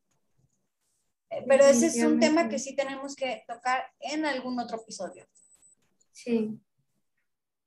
Eh, 1.30 1.44
pero 1.46 1.64
ese 1.64 1.86
es 1.86 1.96
un 2.02 2.18
tema 2.18 2.48
que 2.48 2.58
sí 2.58 2.74
tenemos 2.74 3.14
que 3.14 3.44
tocar 3.46 3.84
en 4.00 4.24
algún 4.24 4.58
otro 4.58 4.80
episodio. 4.80 5.26
Sí. 6.12 6.58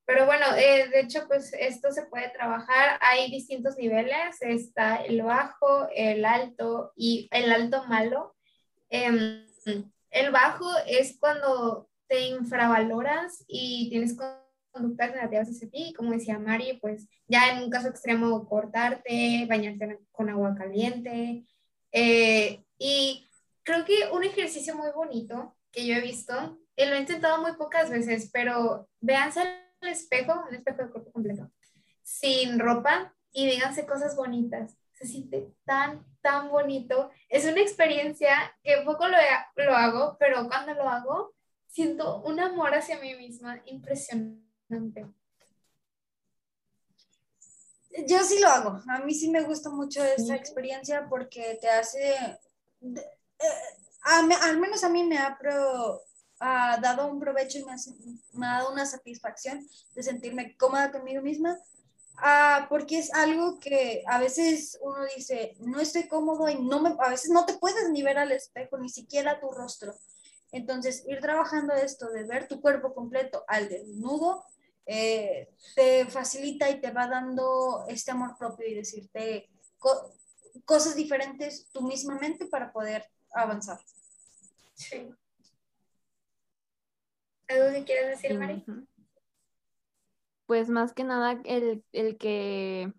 Pero 0.06 0.25
bueno, 0.25 0.45
eh, 0.58 0.89
de 0.89 1.01
hecho, 1.01 1.27
pues 1.27 1.54
esto 1.54 1.91
se 1.91 2.04
puede 2.08 2.30
trabajar. 2.30 2.99
Hay 3.01 3.30
distintos 3.30 3.77
niveles. 3.77 4.41
Está 4.41 4.95
el 4.97 5.21
bajo, 5.21 5.88
el 5.95 6.25
alto 6.25 6.91
y 6.95 7.30
el 7.32 7.51
alto 7.51 7.86
malo. 7.86 8.36
Em, 8.89 9.45
el 10.10 10.32
bajo 10.32 10.69
es 10.88 11.17
cuando 11.19 11.89
te 12.08 12.21
infravaloras 12.21 13.45
y 13.47 13.89
tienes 13.89 14.17
conductas 14.71 15.12
negativas 15.12 15.49
hacia 15.49 15.69
ti, 15.69 15.93
como 15.95 16.12
decía 16.12 16.39
Mari, 16.39 16.79
pues 16.81 17.07
ya 17.27 17.51
en 17.51 17.63
un 17.63 17.69
caso 17.69 17.89
extremo 17.89 18.47
cortarte, 18.47 19.45
bañarte 19.47 19.99
con 20.12 20.29
agua 20.29 20.55
caliente. 20.55 21.45
Eh, 21.91 22.63
y 22.77 23.29
creo 23.63 23.86
que 23.86 24.10
un 24.12 24.23
ejercicio 24.23 24.75
muy 24.75 24.91
bonito 24.91 25.55
que 25.71 25.86
yo 25.86 25.95
he 25.95 26.01
visto, 26.01 26.60
y 26.75 26.86
lo 26.86 26.95
he 26.95 26.99
intentado 26.99 27.41
muy 27.41 27.53
pocas 27.53 27.89
veces, 27.89 28.29
pero 28.31 28.89
véanse 28.99 29.41
al 29.41 29.88
espejo, 29.88 30.45
un 30.47 30.55
espejo 30.55 30.84
de 30.84 30.89
cuerpo 30.89 31.12
completo, 31.12 31.51
sin 32.01 32.60
ropa 32.60 33.13
y 33.31 33.47
díganse 33.47 33.86
cosas 33.86 34.15
bonitas. 34.15 34.77
Se 34.93 35.07
siente 35.07 35.53
tan, 35.65 36.05
tan 36.21 36.49
bonito. 36.49 37.10
Es 37.27 37.45
una 37.45 37.62
experiencia 37.62 38.55
que 38.63 38.84
poco 38.86 39.07
lo, 39.07 39.17
lo 39.55 39.75
hago, 39.75 40.17
pero 40.19 40.47
cuando 40.47 40.73
lo 40.75 40.88
hago, 40.88 41.34
siento 41.67 42.21
un 42.21 42.39
amor 42.39 42.75
hacia 42.75 42.99
mí 42.99 43.15
misma 43.15 43.62
impresionante 43.65 44.51
yo 48.07 48.23
sí 48.23 48.39
lo 48.39 48.47
hago. 48.47 48.81
A 48.88 48.99
mí 48.99 49.13
sí 49.13 49.29
me 49.29 49.41
gusta 49.41 49.69
mucho 49.69 50.03
esa 50.03 50.36
experiencia 50.36 51.07
porque 51.10 51.57
te 51.62 51.69
hace, 51.69 52.13
eh, 52.81 53.05
al 54.01 54.60
menos 54.60 54.84
a 54.84 54.89
mí 54.89 55.03
me 55.03 55.17
ha, 55.17 55.38
ha 56.39 56.77
dado 56.77 57.07
un 57.07 57.19
provecho 57.19 57.60
y 57.60 57.65
me, 57.65 57.75
me, 58.34 58.47
ha 58.47 58.60
dado 58.60 58.71
una 58.71 58.86
satisfacción 58.86 59.67
de 59.93 60.03
sentirme 60.03 60.55
cómoda 60.57 60.91
conmigo 60.91 61.21
misma. 61.21 61.57
Ah, 62.23 62.67
porque 62.69 62.99
es 62.99 63.12
algo 63.13 63.60
que 63.60 64.03
a 64.05 64.19
veces 64.19 64.77
uno 64.81 64.97
dice, 65.15 65.55
no 65.60 65.79
estoy 65.79 66.07
cómodo 66.07 66.47
y 66.49 66.62
no 66.62 66.79
me, 66.79 66.95
a 66.99 67.10
veces 67.10 67.31
no 67.31 67.45
te 67.45 67.57
puedes 67.57 67.89
ni 67.89 68.03
ver 68.03 68.19
al 68.19 68.31
espejo, 68.31 68.77
ni 68.77 68.89
siquiera 68.89 69.39
tu 69.39 69.49
rostro. 69.49 69.95
Entonces, 70.51 71.03
ir 71.07 71.19
trabajando 71.19 71.73
esto 71.73 72.12
de 72.12 72.25
ver 72.25 72.47
tu 72.47 72.62
cuerpo 72.62 72.93
completo 72.93 73.43
al 73.47 73.69
desnudo, 73.69 74.45
eh, 74.86 75.54
te 75.76 76.06
facilita 76.06 76.70
y 76.70 76.82
te 76.82 76.91
va 76.91 77.08
dando 77.08 77.86
este 77.88 78.12
amor 78.12 78.36
propio 78.38 78.67
y 78.67 78.76
decirte 78.76 79.50
cosas 80.65 80.96
diferentes 80.96 81.70
tú 81.72 81.82
mismamente 81.82 82.46
para 82.48 82.72
poder 82.72 83.06
avanzar. 83.34 83.80
Sí. 84.74 85.10
¿Algo 87.48 87.74
que 87.74 87.84
quieras 87.84 88.10
decir, 88.10 88.38
Mari? 88.38 88.65
Pues 90.46 90.70
más 90.70 90.94
que 90.94 91.04
nada 91.04 91.41
el, 91.46 91.84
el 91.91 92.17
que 92.17 92.94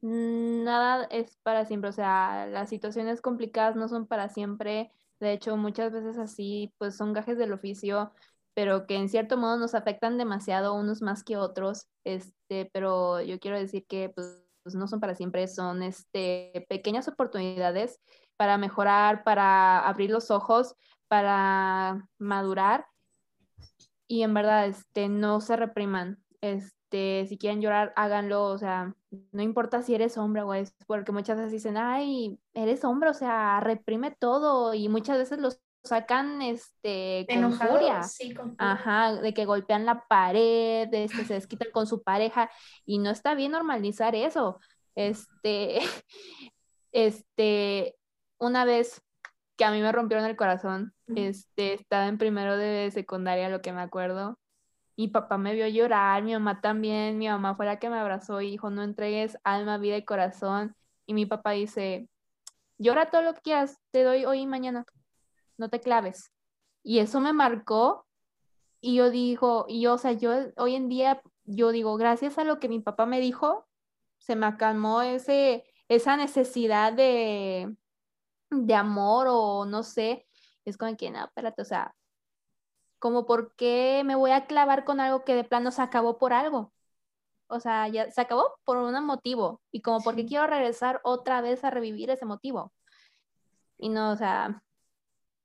nada 0.00 1.04
es 1.04 1.36
para 1.42 1.64
siempre, 1.66 1.90
o 1.90 1.92
sea, 1.92 2.46
las 2.46 2.68
situaciones 2.68 3.20
complicadas 3.20 3.76
no 3.76 3.88
son 3.88 4.06
para 4.06 4.28
siempre. 4.28 4.90
De 5.20 5.32
hecho, 5.32 5.56
muchas 5.56 5.92
veces 5.92 6.18
así, 6.18 6.72
pues 6.78 6.96
son 6.96 7.12
gajes 7.12 7.36
del 7.36 7.52
oficio 7.52 8.12
pero 8.54 8.86
que 8.86 8.96
en 8.96 9.08
cierto 9.08 9.36
modo 9.36 9.56
nos 9.56 9.74
afectan 9.74 10.18
demasiado 10.18 10.74
unos 10.74 11.02
más 11.02 11.24
que 11.24 11.36
otros, 11.36 11.88
este, 12.04 12.70
pero 12.72 13.20
yo 13.20 13.38
quiero 13.38 13.58
decir 13.58 13.86
que 13.86 14.08
pues, 14.08 14.44
pues, 14.62 14.74
no 14.74 14.86
son 14.88 15.00
para 15.00 15.14
siempre, 15.14 15.46
son 15.48 15.82
este, 15.82 16.66
pequeñas 16.68 17.08
oportunidades 17.08 18.00
para 18.36 18.58
mejorar, 18.58 19.24
para 19.24 19.80
abrir 19.86 20.10
los 20.10 20.30
ojos, 20.30 20.74
para 21.08 22.08
madurar 22.18 22.86
y 24.10 24.24
en 24.24 24.34
verdad 24.34 24.66
este, 24.66 25.08
no 25.08 25.40
se 25.40 25.56
repriman. 25.56 26.18
Este, 26.40 27.26
si 27.28 27.38
quieren 27.38 27.60
llorar, 27.60 27.92
háganlo, 27.94 28.44
o 28.46 28.58
sea, 28.58 28.96
no 29.30 29.42
importa 29.42 29.82
si 29.82 29.94
eres 29.94 30.18
hombre 30.18 30.42
o 30.42 30.52
es, 30.52 30.74
porque 30.88 31.12
muchas 31.12 31.36
veces 31.36 31.52
dicen, 31.52 31.76
ay, 31.76 32.40
eres 32.52 32.84
hombre, 32.84 33.10
o 33.10 33.14
sea, 33.14 33.60
reprime 33.60 34.10
todo 34.10 34.74
y 34.74 34.88
muchas 34.88 35.16
veces 35.16 35.38
los 35.38 35.60
sacan 35.82 36.42
este 36.42 37.26
con 37.28 37.52
furia. 37.52 38.02
Ajá, 38.58 39.14
de 39.14 39.34
que 39.34 39.44
golpean 39.44 39.86
la 39.86 40.06
pared, 40.06 40.88
de 40.88 41.04
este, 41.04 41.24
se 41.24 41.34
desquitan 41.34 41.70
con 41.72 41.86
su 41.86 42.02
pareja 42.02 42.50
y 42.84 42.98
no 42.98 43.10
está 43.10 43.34
bien 43.34 43.52
normalizar 43.52 44.14
eso. 44.14 44.60
Este, 44.94 45.80
este, 46.92 47.96
una 48.38 48.64
vez 48.64 49.02
que 49.56 49.64
a 49.64 49.70
mí 49.70 49.80
me 49.80 49.92
rompieron 49.92 50.26
el 50.26 50.36
corazón, 50.36 50.94
este, 51.14 51.74
estaba 51.74 52.06
en 52.06 52.18
primero 52.18 52.56
de 52.56 52.90
secundaria, 52.90 53.48
lo 53.48 53.60
que 53.60 53.72
me 53.72 53.80
acuerdo. 53.80 54.38
Mi 54.96 55.08
papá 55.08 55.38
me 55.38 55.54
vio 55.54 55.66
llorar, 55.66 56.22
mi 56.22 56.32
mamá 56.32 56.60
también, 56.60 57.18
mi 57.18 57.28
mamá 57.28 57.54
fue 57.56 57.66
la 57.66 57.78
que 57.78 57.88
me 57.88 57.98
abrazó 57.98 58.40
y 58.42 58.50
dijo, 58.50 58.70
no 58.70 58.82
entregues 58.82 59.38
alma, 59.44 59.78
vida 59.78 59.96
y 59.96 60.04
corazón. 60.04 60.74
Y 61.06 61.14
mi 61.14 61.26
papá 61.26 61.52
dice, 61.52 62.08
llora 62.78 63.10
todo 63.10 63.22
lo 63.22 63.34
que 63.34 63.40
quieras, 63.40 63.78
te 63.90 64.02
doy 64.02 64.24
hoy 64.26 64.40
y 64.40 64.46
mañana 64.46 64.84
no 65.60 65.68
te 65.70 65.80
claves. 65.80 66.32
Y 66.82 66.98
eso 67.00 67.20
me 67.20 67.32
marcó 67.32 68.06
y 68.80 68.96
yo 68.96 69.10
digo, 69.10 69.66
y 69.68 69.82
yo, 69.82 69.94
o 69.94 69.98
sea, 69.98 70.12
yo 70.12 70.32
hoy 70.56 70.74
en 70.74 70.88
día, 70.88 71.22
yo 71.44 71.70
digo, 71.72 71.96
gracias 71.96 72.38
a 72.38 72.44
lo 72.44 72.58
que 72.58 72.68
mi 72.68 72.80
papá 72.80 73.06
me 73.06 73.20
dijo, 73.20 73.68
se 74.18 74.36
me 74.36 74.46
acalmó 74.46 75.02
ese, 75.02 75.64
esa 75.88 76.16
necesidad 76.16 76.92
de, 76.92 77.76
de 78.50 78.74
amor 78.74 79.26
o 79.30 79.66
no 79.66 79.82
sé, 79.82 80.26
es 80.64 80.76
como 80.78 80.96
que, 80.96 81.10
no, 81.10 81.24
espérate, 81.24 81.62
o 81.62 81.64
sea, 81.64 81.94
como 82.98 83.26
por 83.26 83.54
qué 83.56 84.02
me 84.04 84.14
voy 84.14 84.30
a 84.32 84.46
clavar 84.46 84.84
con 84.84 85.00
algo 85.00 85.24
que 85.24 85.34
de 85.34 85.44
plano 85.44 85.70
se 85.70 85.82
acabó 85.82 86.18
por 86.18 86.32
algo. 86.32 86.72
O 87.48 87.60
sea, 87.60 87.88
ya 87.88 88.10
se 88.10 88.20
acabó 88.20 88.58
por 88.64 88.76
un 88.76 89.04
motivo 89.04 89.60
y 89.72 89.82
como 89.82 90.00
porque 90.02 90.26
quiero 90.26 90.46
regresar 90.46 91.00
otra 91.04 91.40
vez 91.40 91.64
a 91.64 91.70
revivir 91.70 92.10
ese 92.10 92.24
motivo. 92.26 92.72
Y 93.78 93.88
no, 93.88 94.12
o 94.12 94.16
sea, 94.16 94.62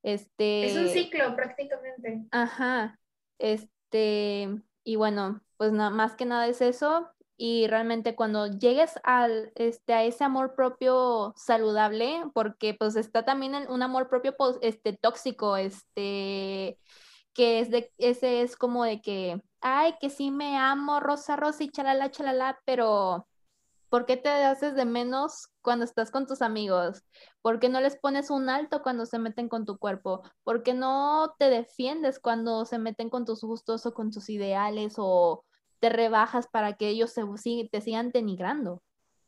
este, 0.05 0.67
es 0.67 0.77
un 0.77 0.87
ciclo 0.89 1.35
prácticamente. 1.35 2.25
Ajá. 2.29 2.99
Este, 3.39 4.61
y 4.83 4.95
bueno, 4.97 5.41
pues 5.57 5.71
nada 5.71 5.89
más 5.89 6.15
que 6.15 6.25
nada 6.25 6.47
es 6.47 6.61
eso. 6.61 7.09
Y 7.37 7.65
realmente 7.67 8.15
cuando 8.15 8.45
llegues 8.45 8.99
al, 9.03 9.51
este, 9.55 9.93
a 9.93 10.03
ese 10.03 10.23
amor 10.23 10.53
propio 10.53 11.33
saludable, 11.35 12.21
porque 12.35 12.75
pues 12.75 12.95
está 12.95 13.25
también 13.25 13.55
un 13.67 13.81
amor 13.81 14.07
propio 14.07 14.37
pues, 14.37 14.59
este, 14.61 14.93
tóxico, 14.93 15.57
este, 15.57 16.79
que 17.33 17.59
es 17.59 17.71
de, 17.71 17.91
ese 17.97 18.43
es 18.43 18.55
como 18.55 18.83
de 18.83 19.01
que, 19.01 19.41
ay, 19.59 19.95
que 19.99 20.11
sí 20.11 20.29
me 20.29 20.55
amo, 20.55 20.99
rosa, 20.99 21.35
rosa 21.35 21.63
y 21.63 21.69
chalala, 21.69 22.11
chalala, 22.11 22.61
pero 22.63 23.27
¿Por 23.95 24.05
qué 24.05 24.17
te 24.17 24.27
haces 24.27 24.75
de 24.75 24.83
menos 24.83 25.47
cuando 25.61 25.85
estás 25.85 26.11
con 26.11 26.27
tus 26.27 26.41
amigos? 26.41 27.05
¿Por 27.41 27.61
qué 27.61 27.69
no 27.69 27.79
les 27.79 27.95
pones 27.95 28.29
un 28.29 28.49
alto 28.49 28.83
cuando 28.83 29.05
se 29.05 29.19
meten 29.19 29.47
con 29.47 29.65
tu 29.65 29.77
cuerpo? 29.77 30.21
¿Por 30.43 30.63
qué 30.63 30.73
no 30.73 31.33
te 31.39 31.49
defiendes 31.49 32.19
cuando 32.19 32.65
se 32.65 32.77
meten 32.77 33.09
con 33.09 33.23
tus 33.23 33.39
gustos 33.39 33.85
o 33.85 33.93
con 33.93 34.11
tus 34.11 34.29
ideales 34.29 34.95
o 34.97 35.45
te 35.79 35.87
rebajas 35.87 36.47
para 36.47 36.73
que 36.73 36.89
ellos 36.89 37.13
se, 37.13 37.23
te 37.71 37.79
sigan 37.79 38.11
denigrando? 38.11 38.83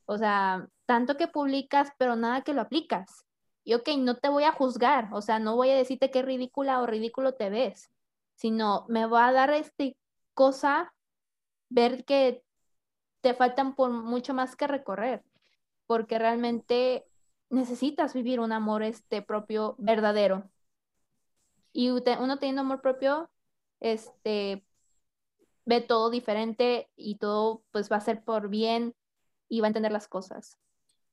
O 0.06 0.18
sea, 0.18 0.68
tanto 0.86 1.16
que 1.16 1.30
publicas, 1.30 1.94
pero 1.98 2.18
nada 2.18 2.42
que 2.42 2.54
lo 2.54 2.60
aplicas. 2.60 3.24
Y 3.64 3.74
ok, 3.74 3.92
no 4.00 4.18
te 4.18 4.28
voy 4.28 4.44
a 4.44 4.52
juzgar, 4.52 5.08
o 5.14 5.22
sea, 5.22 5.40
no 5.40 5.56
voy 5.56 5.70
a 5.70 5.78
decirte 5.78 6.12
qué 6.12 6.24
ridícula 6.24 6.82
o 6.82 6.88
ridículo 6.88 7.36
te 7.36 7.50
ves, 7.50 7.90
sino 8.36 8.84
me 8.90 9.06
va 9.06 9.30
a 9.30 9.32
dar 9.32 9.52
este 9.52 9.96
cosa 10.34 10.94
ver 11.70 12.04
que 12.04 12.44
te 13.22 13.34
faltan 13.34 13.76
por 13.76 13.92
mucho 13.92 14.34
más 14.34 14.56
que 14.56 14.68
recorrer, 14.68 15.24
porque 15.86 16.20
realmente 16.20 17.06
necesitas 17.50 18.14
vivir 18.14 18.40
un 18.40 18.52
amor 18.52 18.84
este 18.84 19.22
propio 19.22 19.76
verdadero. 19.78 20.50
Y 21.74 21.90
uno 21.90 22.40
teniendo 22.40 22.62
amor 22.62 22.82
propio, 22.82 23.30
este, 23.80 24.64
ve 25.66 25.82
todo 25.82 26.10
diferente 26.10 26.90
y 26.96 27.18
todo 27.18 27.64
pues 27.72 27.92
va 27.92 27.98
a 27.98 28.02
ser 28.02 28.24
por 28.24 28.50
bien 28.50 28.96
y 29.50 29.60
va 29.60 29.68
a 29.68 29.70
entender 29.70 29.92
las 29.92 30.08
cosas. 30.08 30.58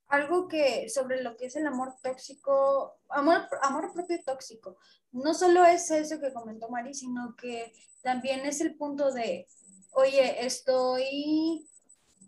Algo 0.08 0.48
que 0.48 0.88
sobre 0.88 1.22
lo 1.22 1.36
que 1.36 1.46
es 1.46 1.56
el 1.56 1.66
amor 1.66 1.94
tóxico, 2.02 2.94
amor, 3.08 3.48
amor 3.62 3.92
propio 3.92 4.22
tóxico, 4.24 4.76
no 5.12 5.34
solo 5.34 5.64
es 5.64 5.90
eso 5.90 6.20
que 6.20 6.32
comentó 6.32 6.68
Mari, 6.68 6.94
sino 6.94 7.34
que 7.36 7.72
también 8.02 8.46
es 8.46 8.60
el 8.60 8.76
punto 8.76 9.12
de, 9.12 9.46
oye, 9.92 10.44
estoy 10.44 11.68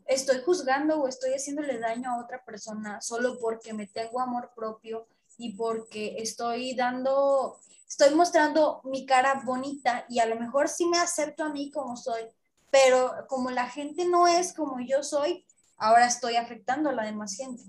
estoy 0.07 0.41
juzgando 0.43 1.01
o 1.01 1.09
estoy 1.09 1.33
haciéndole 1.33 1.79
daño 1.79 2.11
a 2.11 2.21
otra 2.23 2.45
persona 2.45 3.01
solo 3.01 3.39
porque 3.39 3.73
me 3.73 3.87
tengo 3.87 4.21
amor 4.21 4.53
propio 4.55 5.07
y 5.39 5.55
porque 5.57 6.17
estoy 6.19 6.75
dando, 6.75 7.61
estoy 7.89 8.15
mostrando 8.15 8.81
mi 8.85 9.05
cara 9.05 9.43
bonita 9.45 10.07
y 10.09 10.21
a 10.21 10.27
lo 10.27 10.37
mejor 10.37 10.69
sí 10.69 10.87
me 10.87 10.99
acepto 10.99 11.45
a 11.45 11.51
mí 11.51 11.71
como 11.71 11.97
soy, 11.97 12.23
pero 12.71 13.13
como 13.29 13.51
la 13.51 13.69
gente 13.69 14.07
no 14.07 14.27
es 14.27 14.53
como 14.53 14.81
yo 14.81 15.03
soy, 15.03 15.45
ahora 15.77 16.07
estoy 16.07 16.37
afectando 16.37 16.91
a 16.91 16.95
la 16.95 17.05
demás 17.05 17.35
gente. 17.37 17.63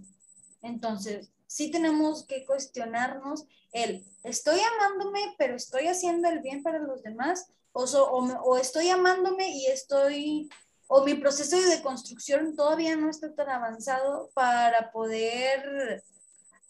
Entonces, 0.62 1.32
sí 1.46 1.72
tenemos 1.72 2.26
que 2.26 2.46
cuestionarnos 2.46 3.46
el, 3.72 4.06
estoy 4.24 4.60
amándome, 4.60 5.36
pero 5.38 5.56
estoy 5.56 5.88
haciendo 5.88 6.30
el 6.30 6.40
bien 6.40 6.64
para 6.64 6.80
los 6.80 7.04
demás, 7.04 7.48
o, 7.74 7.84
o 7.84 8.58
estoy 8.58 8.90
amándome 8.90 9.50
y 9.50 9.68
estoy 9.68 10.50
o 10.88 11.04
mi 11.04 11.16
proceso 11.16 11.60
de 11.60 11.82
construcción 11.82 12.56
todavía 12.56 12.96
no 12.96 13.10
está 13.10 13.34
tan 13.34 13.50
avanzado 13.50 14.30
para 14.34 14.92
poder 14.92 16.04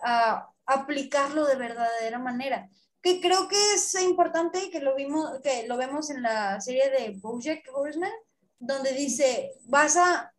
ah, 0.03 0.49
aplicarlo 0.65 1.45
de 1.45 1.55
verdadera 1.55 2.19
manera. 2.19 2.69
Que 3.01 3.21
creo 3.21 3.47
que 3.47 3.73
es 3.75 3.93
importante 4.01 4.69
que 4.71 4.79
lo, 4.79 4.95
vimos, 4.95 5.39
que 5.41 5.67
lo 5.67 5.77
vemos 5.77 6.09
en 6.09 6.23
la 6.23 6.59
serie 6.59 6.89
de 6.89 7.11
Bojack 7.19 7.69
Horseman, 7.73 8.11
donde 8.59 8.91
dice, 8.93 9.53
vas 9.65 9.97
a, 9.97 10.33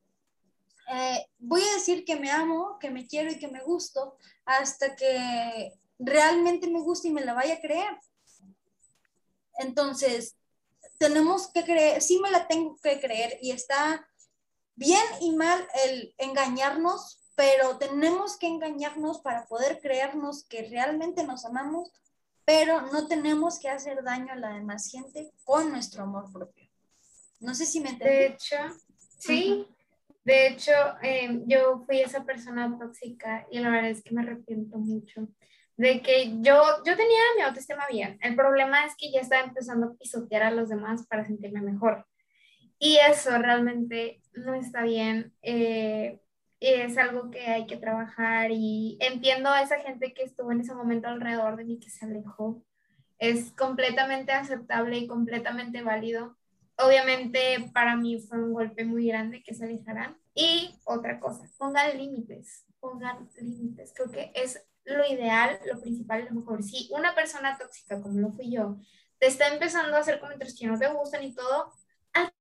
eh, 0.92 1.26
voy 1.38 1.62
a 1.62 1.74
decir 1.74 2.04
que 2.04 2.16
me 2.16 2.30
amo, 2.30 2.78
que 2.80 2.90
me 2.90 3.06
quiero 3.06 3.30
y 3.30 3.38
que 3.38 3.48
me 3.48 3.62
gusto 3.62 4.16
hasta 4.44 4.96
que 4.96 5.72
realmente 5.98 6.66
me 6.66 6.80
guste 6.80 7.08
y 7.08 7.12
me 7.12 7.24
la 7.24 7.34
vaya 7.34 7.54
a 7.54 7.60
creer. 7.60 7.96
Entonces, 9.58 10.37
tenemos 10.98 11.50
que 11.52 11.64
creer, 11.64 12.02
sí 12.02 12.18
me 12.20 12.30
la 12.30 12.46
tengo 12.46 12.76
que 12.82 13.00
creer 13.00 13.38
y 13.40 13.52
está 13.52 14.06
bien 14.74 15.02
y 15.20 15.34
mal 15.34 15.66
el 15.86 16.14
engañarnos, 16.18 17.22
pero 17.34 17.78
tenemos 17.78 18.36
que 18.36 18.48
engañarnos 18.48 19.20
para 19.20 19.46
poder 19.46 19.80
creernos 19.80 20.44
que 20.44 20.68
realmente 20.68 21.24
nos 21.24 21.44
amamos, 21.44 21.92
pero 22.44 22.82
no 22.92 23.06
tenemos 23.06 23.58
que 23.58 23.68
hacer 23.68 24.02
daño 24.02 24.32
a 24.32 24.36
la 24.36 24.54
demás 24.54 24.90
gente 24.90 25.32
con 25.44 25.70
nuestro 25.70 26.02
amor 26.02 26.32
propio. 26.32 26.68
No 27.40 27.54
sé 27.54 27.66
si 27.66 27.80
me 27.80 27.90
entendí. 27.90 28.14
De 28.14 28.26
hecho, 28.26 28.56
sí. 29.18 29.66
De 30.24 30.48
hecho, 30.48 30.72
em, 31.00 31.44
yo 31.46 31.84
fui 31.86 32.00
esa 32.00 32.24
persona 32.24 32.76
tóxica 32.78 33.46
y 33.50 33.60
la 33.60 33.70
verdad 33.70 33.90
es 33.90 34.02
que 34.02 34.12
me 34.12 34.22
arrepiento 34.22 34.76
mucho 34.76 35.28
de 35.78 36.02
que 36.02 36.32
yo, 36.40 36.60
yo 36.84 36.96
tenía 36.96 37.20
mi 37.36 37.42
autoestima 37.42 37.86
bien. 37.90 38.18
El 38.20 38.34
problema 38.34 38.84
es 38.84 38.94
que 38.98 39.12
ya 39.12 39.20
estaba 39.20 39.44
empezando 39.44 39.86
a 39.86 39.94
pisotear 39.94 40.42
a 40.42 40.50
los 40.50 40.68
demás 40.68 41.06
para 41.06 41.24
sentirme 41.24 41.62
mejor. 41.62 42.04
Y 42.80 42.98
eso 42.98 43.38
realmente 43.38 44.20
no 44.32 44.54
está 44.54 44.82
bien. 44.82 45.32
Eh, 45.40 46.20
es 46.58 46.98
algo 46.98 47.30
que 47.30 47.46
hay 47.46 47.66
que 47.66 47.76
trabajar 47.76 48.50
y 48.50 48.98
entiendo 49.00 49.50
a 49.50 49.62
esa 49.62 49.78
gente 49.78 50.12
que 50.12 50.24
estuvo 50.24 50.50
en 50.50 50.60
ese 50.60 50.74
momento 50.74 51.06
alrededor 51.06 51.56
de 51.56 51.64
mí 51.64 51.78
que 51.78 51.90
se 51.90 52.06
alejó. 52.06 52.64
Es 53.18 53.52
completamente 53.52 54.32
aceptable 54.32 54.98
y 54.98 55.06
completamente 55.06 55.82
válido. 55.82 56.36
Obviamente 56.76 57.70
para 57.72 57.94
mí 57.94 58.20
fue 58.20 58.42
un 58.42 58.52
golpe 58.52 58.84
muy 58.84 59.06
grande 59.06 59.44
que 59.44 59.54
se 59.54 59.64
alejaran. 59.64 60.18
Y 60.34 60.74
otra 60.84 61.20
cosa, 61.20 61.48
pongan 61.56 61.96
límites, 61.96 62.66
pongan 62.80 63.28
límites. 63.40 63.92
Creo 63.94 64.10
que 64.10 64.32
es 64.34 64.67
lo 64.96 65.06
ideal, 65.06 65.60
lo 65.66 65.80
principal, 65.80 66.26
lo 66.26 66.40
mejor. 66.40 66.62
Si 66.62 66.88
una 66.92 67.14
persona 67.14 67.56
tóxica, 67.58 68.00
como 68.00 68.18
lo 68.20 68.32
fui 68.32 68.50
yo, 68.50 68.76
te 69.18 69.26
está 69.26 69.48
empezando 69.48 69.96
a 69.96 70.00
hacer 70.00 70.20
comentarios 70.20 70.58
que 70.58 70.66
no 70.66 70.78
te 70.78 70.88
gustan 70.88 71.24
y 71.24 71.34
todo, 71.34 71.72
al 72.12 72.32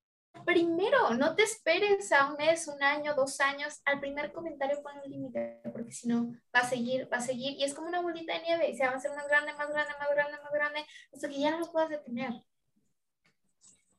primero, 0.45 1.14
no 1.16 1.36
te 1.36 1.43
esperes 1.43 2.12
a 2.12 2.30
un 2.30 2.38
mes, 2.38 2.68
un 2.68 2.82
año, 2.82 3.16
dos 3.16 3.39
años, 3.41 3.82
al 3.86 4.00
primer 4.00 4.32
comentario 4.32 4.82
pon 4.82 4.93
un 5.04 5.12
límite, 5.12 5.62
porque 5.74 5.91
si 5.91 6.08
no, 6.08 6.32
va 6.56 6.60
a 6.60 6.70
seguir, 6.70 7.12
va 7.12 7.18
a 7.18 7.22
seguir, 7.22 7.58
y 7.58 7.64
es 7.64 7.74
como 7.74 7.88
una 7.88 8.02
bolita 8.02 8.34
de 8.34 8.43
nieve, 8.43 8.70
y 8.70 8.78
se 8.78 8.86
va 8.86 8.93
a 8.93 8.95
hacer 8.95 9.12
más 9.16 9.28
grande, 9.28 9.54
más 9.54 9.70
grande, 9.70 9.93
más 10.00 10.10
grande, 10.10 10.38
más 10.43 10.54
grande, 10.54 10.86
hasta 11.14 11.28
que 11.28 11.39
ya 11.39 11.52
no 11.52 11.60
lo 11.60 11.72
puedas 11.72 11.89
detener. 11.89 12.32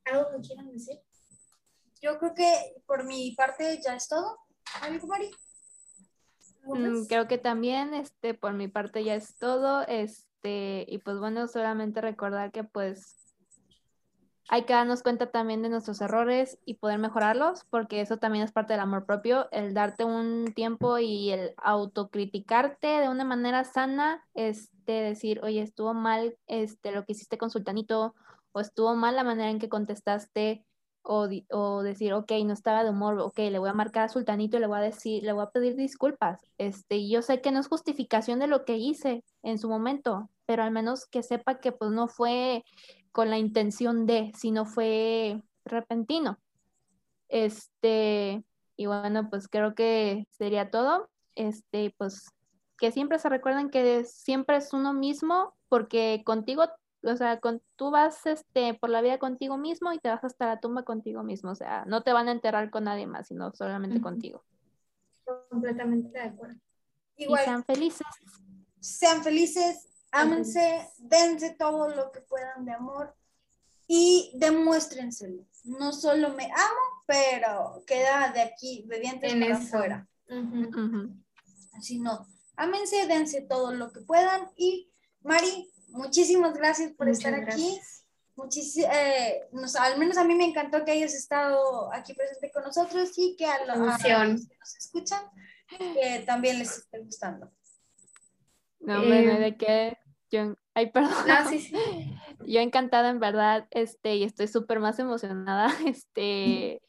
¿Algo 0.05 0.31
que 0.31 0.47
quieran 0.47 0.73
decir? 0.73 0.99
Yo 2.01 2.19
creo 2.19 2.35
que 2.35 2.83
por 2.87 3.05
mi 3.05 3.33
parte 3.33 3.81
ya 3.85 3.97
es 3.97 4.09
todo. 4.09 4.39
¿Amigo 4.81 5.07
Mari? 5.07 5.31
Mm, 6.75 7.07
creo 7.07 7.29
que 7.29 7.39
también, 7.39 7.95
este, 7.95 8.35
por 8.35 8.53
mi 8.53 8.69
parte 8.69 9.05
ya 9.05 9.15
es 9.15 9.37
todo, 9.39 9.83
este, 9.87 10.85
y 10.89 10.99
pues 10.99 11.19
bueno, 11.19 11.49
solamente 11.49 12.01
recordar 12.01 12.53
que 12.53 12.65
pues 12.65 13.17
hay 14.51 14.65
que 14.65 14.73
darnos 14.73 15.03
cuenta 15.03 15.31
también 15.31 15.63
de 15.63 15.69
nuestros 15.69 16.01
errores 16.01 16.59
y 16.65 16.75
poder 16.75 16.99
mejorarlos, 16.99 17.65
porque 17.69 18.01
eso 18.01 18.17
también 18.17 18.45
es 18.45 18.53
parte 18.53 18.73
del 18.73 18.81
amor 18.81 19.05
propio, 19.05 19.47
el 19.53 19.75
darte 19.75 20.05
un 20.05 20.53
tiempo 20.55 20.99
y 20.99 21.31
el 21.31 21.53
autocriticarte 21.59 22.87
de 22.87 23.09
una 23.11 23.25
manera 23.25 23.65
sana, 23.65 24.25
este, 24.35 24.93
decir, 24.93 25.41
oye, 25.43 25.61
estuvo 25.61 25.93
mal 25.93 26.39
este, 26.47 26.93
lo 26.93 27.05
que 27.05 27.13
hiciste 27.13 27.37
con 27.37 27.51
Sultanito, 27.51 28.15
o 28.53 28.61
estuvo 28.61 28.95
mal 28.95 29.17
la 29.17 29.25
manera 29.25 29.51
en 29.51 29.59
que 29.59 29.69
contestaste, 29.69 30.65
o, 31.03 31.83
decir, 31.83 32.13
ok, 32.13 32.33
no 32.45 32.53
estaba 32.53 32.85
de 32.85 32.91
humor, 32.91 33.19
ok, 33.21 33.39
le 33.39 33.59
voy 33.59 33.71
a 33.71 33.75
marcar 33.75 34.05
a 34.05 34.09
Sultanito 34.09 34.57
y 34.57 34.61
le 34.61 34.67
voy 34.67 34.79
a 34.79 34.83
decir, 34.83 35.23
le 35.23 35.33
voy 35.33 35.45
a 35.45 35.51
pedir 35.51 35.75
disculpas. 35.77 36.41
Este, 36.59 37.09
yo 37.09 37.23
sé 37.23 37.41
que 37.41 37.51
no 37.51 37.61
es 37.61 37.69
justificación 37.69 38.39
de 38.39 38.47
lo 38.47 38.65
que 38.65 38.77
hice 38.77 39.25
en 39.43 39.59
su 39.59 39.69
momento, 39.69 40.29
pero 40.47 40.63
al 40.63 40.71
menos 40.71 41.07
que 41.07 41.23
sepa 41.23 41.61
que 41.61 41.73
pues 41.73 41.91
no 41.91 42.09
fue 42.09 42.65
con 43.13 43.31
la 43.31 43.39
intención 43.39 44.07
de, 44.07 44.33
sino 44.37 44.67
fue 44.67 45.43
repentino. 45.65 46.39
Este, 47.29 48.45
y 48.77 48.87
bueno, 48.87 49.29
pues 49.31 49.49
creo 49.49 49.75
que 49.75 50.27
sería 50.31 50.71
todo. 50.71 51.09
Este, 51.35 51.95
pues 51.97 52.27
que 52.79 52.93
siempre 52.93 53.19
se 53.19 53.29
recuerden 53.29 53.71
que 53.71 54.05
siempre 54.05 54.57
es 54.57 54.73
uno 54.73 54.93
mismo, 54.93 55.55
porque 55.69 56.23
contigo 56.25 56.65
o 57.03 57.17
sea, 57.17 57.41
con, 57.41 57.63
tú 57.77 57.91
vas 57.91 58.27
este, 58.27 58.75
por 58.75 58.91
la 58.91 59.01
vida 59.01 59.19
contigo 59.19 59.57
mismo 59.57 59.93
y 59.93 59.99
te 59.99 60.09
vas 60.09 60.25
hasta 60.25 60.47
la 60.47 60.61
tumba 60.61 60.83
contigo 60.85 61.23
mismo, 61.23 61.51
o 61.51 61.55
sea, 61.55 61.85
no 61.87 62.03
te 62.03 62.13
van 62.13 62.29
a 62.29 62.33
enterrar 62.33 62.71
con 62.71 62.85
nadie 62.85 63.07
más, 63.07 63.29
sino 63.29 63.53
solamente 63.53 64.01
contigo. 64.01 64.45
Completamente 65.51 66.19
de 66.19 66.25
acuerdo. 66.25 66.61
Igual, 67.17 67.43
y 67.43 67.45
sean 67.45 67.65
felices. 67.65 68.07
Sean 68.81 69.23
felices, 69.23 69.89
ámense, 70.11 70.89
dense 70.99 71.55
todo 71.59 71.89
lo 71.89 72.13
que 72.13 72.21
puedan 72.21 72.65
de 72.65 72.73
amor 72.73 73.15
y 73.87 74.33
demuéstrenselo. 74.37 75.45
No 75.65 75.93
solo 75.93 76.31
me 76.35 76.45
amo, 76.45 77.05
pero 77.07 77.83
queda 77.87 78.33
de 78.33 78.43
aquí, 78.43 78.85
de 78.89 79.01
dientes 79.01 79.35
para 79.35 79.57
afuera. 79.57 80.09
Así 81.77 81.99
no, 81.99 82.27
ámense, 82.57 83.07
dense 83.07 83.43
todo 83.43 83.73
lo 83.73 83.93
que 83.93 84.01
puedan 84.01 84.49
y 84.57 84.89
Mari, 85.23 85.71
muchísimas 85.89 86.55
gracias 86.55 86.93
por 86.93 87.09
estar 87.09 87.35
aquí. 87.35 87.81
Eh, 88.93 89.41
al 89.81 89.99
menos 89.99 90.17
a 90.17 90.25
mí 90.25 90.35
me 90.35 90.45
encantó 90.45 90.85
que 90.85 90.93
hayas 90.93 91.15
estado 91.15 91.93
aquí 91.93 92.15
presente 92.15 92.53
con 92.53 92.63
nosotros 92.63 93.11
y 93.17 93.37
que 93.37 93.47
a, 93.47 93.65
los 93.65 94.01
que 94.01 94.13
nos 94.13 94.77
escuchan 94.77 95.25
que 95.69 96.23
también 96.25 96.59
les 96.59 96.79
esté 96.79 97.01
gustando. 97.01 97.51
No, 98.81 99.03
eh, 99.03 99.39
de 99.39 99.57
que 99.57 99.99
yo, 100.31 100.57
ay, 100.75 100.91
perdón. 100.91 101.13
Yo 102.47 102.61
encantada 102.61 103.11
en 103.11 103.19
verdad, 103.19 103.67
este, 103.73 104.15
y 104.15 104.23
estoy 104.23 104.47
súper 104.47 104.79
más 104.79 104.99
emocionada, 104.99 105.69
este, 105.87 106.81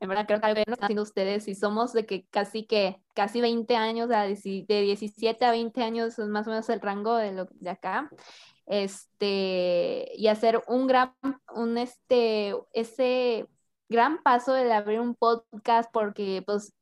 en 0.00 0.08
verdad 0.08 0.26
creo 0.26 0.40
que 0.40 0.46
algo 0.46 0.60
están 0.60 0.78
haciendo 0.80 1.02
ustedes 1.02 1.48
y 1.48 1.54
somos 1.54 1.92
de 1.92 2.06
que 2.06 2.26
casi 2.28 2.66
que 2.66 3.02
casi 3.14 3.40
20 3.40 3.74
años, 3.76 4.08
de 4.08 4.64
17 4.66 5.44
a 5.44 5.50
20 5.50 5.82
años 5.82 6.18
es 6.18 6.28
más 6.28 6.46
o 6.46 6.50
menos 6.50 6.68
el 6.68 6.80
rango 6.80 7.16
de, 7.16 7.32
lo, 7.32 7.48
de 7.50 7.70
acá. 7.70 8.10
Este, 8.66 10.12
y 10.14 10.28
hacer 10.28 10.62
un 10.68 10.86
gran, 10.86 11.14
un 11.54 11.78
este, 11.78 12.54
ese 12.72 13.48
gran 13.88 14.22
paso 14.22 14.52
de 14.52 14.70
abrir 14.72 15.00
un 15.00 15.14
podcast 15.14 15.90
porque 15.92 16.42
pues 16.44 16.74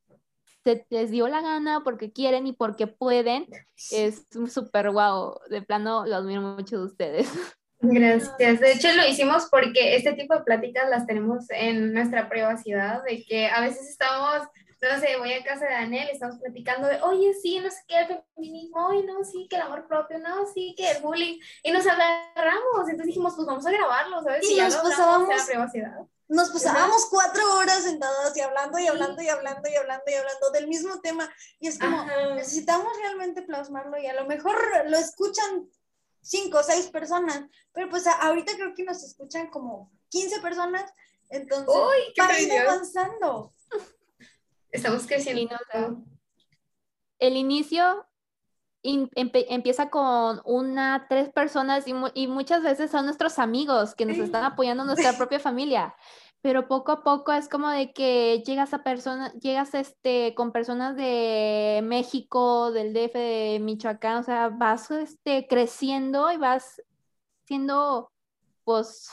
se 0.65 0.85
les 0.91 1.13
dio 1.13 1.29
la 1.29 1.41
gana, 1.41 1.83
porque 1.85 2.13
quieren 2.13 2.47
y 2.49 2.53
porque 2.53 2.89
pueden, 2.89 3.47
es 3.93 4.27
súper 4.53 4.91
guau. 4.91 5.39
De 5.49 5.63
plano, 5.63 6.05
los 6.05 6.15
admiro 6.15 6.43
mucho 6.43 6.79
de 6.79 6.85
ustedes. 6.85 7.29
Gracias. 7.89 8.61
De 8.61 8.73
hecho, 8.73 8.93
lo 8.93 9.07
hicimos 9.07 9.47
porque 9.51 9.97
este 9.97 10.13
tipo 10.15 10.35
de 10.35 10.43
pláticas 10.43 10.89
las 10.89 11.07
tenemos 11.07 11.47
en 11.51 11.93
nuestra 11.93 12.29
privacidad, 12.29 13.03
de 13.05 13.25
que 13.25 13.49
a 13.49 13.61
veces 13.61 13.89
estamos, 13.89 14.43
no 14.81 15.01
sé, 15.01 15.17
voy 15.19 15.33
a 15.33 15.45
casa 15.45 15.67
de 15.67 15.73
Daniel, 15.73 16.09
estamos 16.11 16.39
platicando 16.39 16.89
de, 16.89 17.01
oye, 17.03 17.33
sí, 17.41 17.61
no 17.61 17.71
sé 17.71 17.79
qué, 17.87 18.01
el 18.01 18.23
feminismo, 18.35 18.87
oye, 18.89 19.05
no, 19.05 19.25
sí, 19.25 19.47
que 19.49 19.57
el 19.57 19.63
amor 19.63 19.87
propio, 19.87 20.19
no, 20.19 20.47
sí, 20.53 20.75
que 20.77 20.91
el 20.91 21.03
bullying, 21.03 21.39
y 21.63 21.71
nos 21.71 21.87
agarramos, 21.87 22.89
entonces 22.89 23.07
dijimos, 23.07 23.35
pues 23.35 23.47
vamos 23.47 23.67
a 23.67 23.71
grabarlo, 23.71 24.23
¿sabes? 24.23 24.49
Y, 24.51 24.57
nos 24.61 24.77
pasábamos, 24.77 25.31
en 25.31 25.37
la 25.37 25.45
privacidad. 25.45 25.99
Nos 26.29 26.51
pasábamos 26.51 27.07
cuatro 27.09 27.43
horas 27.57 27.85
sentadas 27.85 28.37
y 28.37 28.41
hablando 28.41 28.79
y 28.81 28.87
hablando 28.89 29.23
y 29.23 29.29
hablando 29.29 29.69
y 29.69 29.77
hablando 29.77 30.05
y 30.09 30.15
hablando 30.15 30.51
del 30.51 30.67
mismo 30.67 31.01
tema, 31.01 31.33
y 31.61 31.69
es 31.69 31.79
como, 31.79 32.05
necesitamos 32.35 32.93
realmente 33.01 33.43
plasmarlo 33.43 33.97
y 33.99 34.07
a 34.07 34.15
lo 34.15 34.27
mejor 34.27 34.57
lo 34.87 34.97
escuchan 34.99 35.69
cinco 36.27 36.59
o 36.59 36.63
seis 36.63 36.89
personas, 36.89 37.45
pero 37.73 37.89
pues 37.89 38.07
ahorita 38.07 38.55
creo 38.55 38.75
que 38.75 38.85
nos 38.85 39.03
escuchan 39.03 39.49
como 39.49 39.93
15 40.11 40.41
personas, 40.41 40.93
entonces 41.31 41.69
Uy, 41.69 42.15
para 42.17 42.41
ir 42.41 42.53
avanzando. 42.53 43.53
Estamos 44.71 45.07
creciendo. 45.07 45.57
El 47.19 47.37
inicio 47.37 48.07
empieza 48.83 49.91
con 49.91 50.41
una, 50.45 51.07
tres 51.09 51.31
personas 51.31 51.85
y, 51.87 52.27
muchas 52.27 52.63
veces 52.63 52.91
son 52.91 53.07
nuestros 53.07 53.39
amigos 53.39 53.95
que 53.95 54.07
nos 54.07 54.19
están 54.19 54.45
apoyando 54.45 54.85
nuestra 54.85 55.17
propia 55.17 55.41
familia 55.41 55.95
pero 56.47 56.69
poco 56.69 56.93
a 56.93 57.03
poco 57.03 57.33
es 57.33 57.49
como 57.49 57.69
de 57.71 57.93
que 57.93 58.41
llegas 58.47 58.73
a 58.73 58.85
personas, 58.85 59.35
llegas 59.41 59.75
este, 59.75 60.33
con 60.37 60.53
personas 60.53 60.95
de 60.95 61.81
México, 61.83 62.71
del 62.71 62.93
DF, 62.93 63.19
de 63.19 63.59
Michoacán, 63.61 64.19
o 64.19 64.23
sea, 64.23 64.49
vas 64.51 64.93
este, 64.93 65.49
creciendo 65.49 66.31
y 66.31 66.37
vas 66.37 66.81
siendo, 67.47 68.13
pues, 68.63 69.09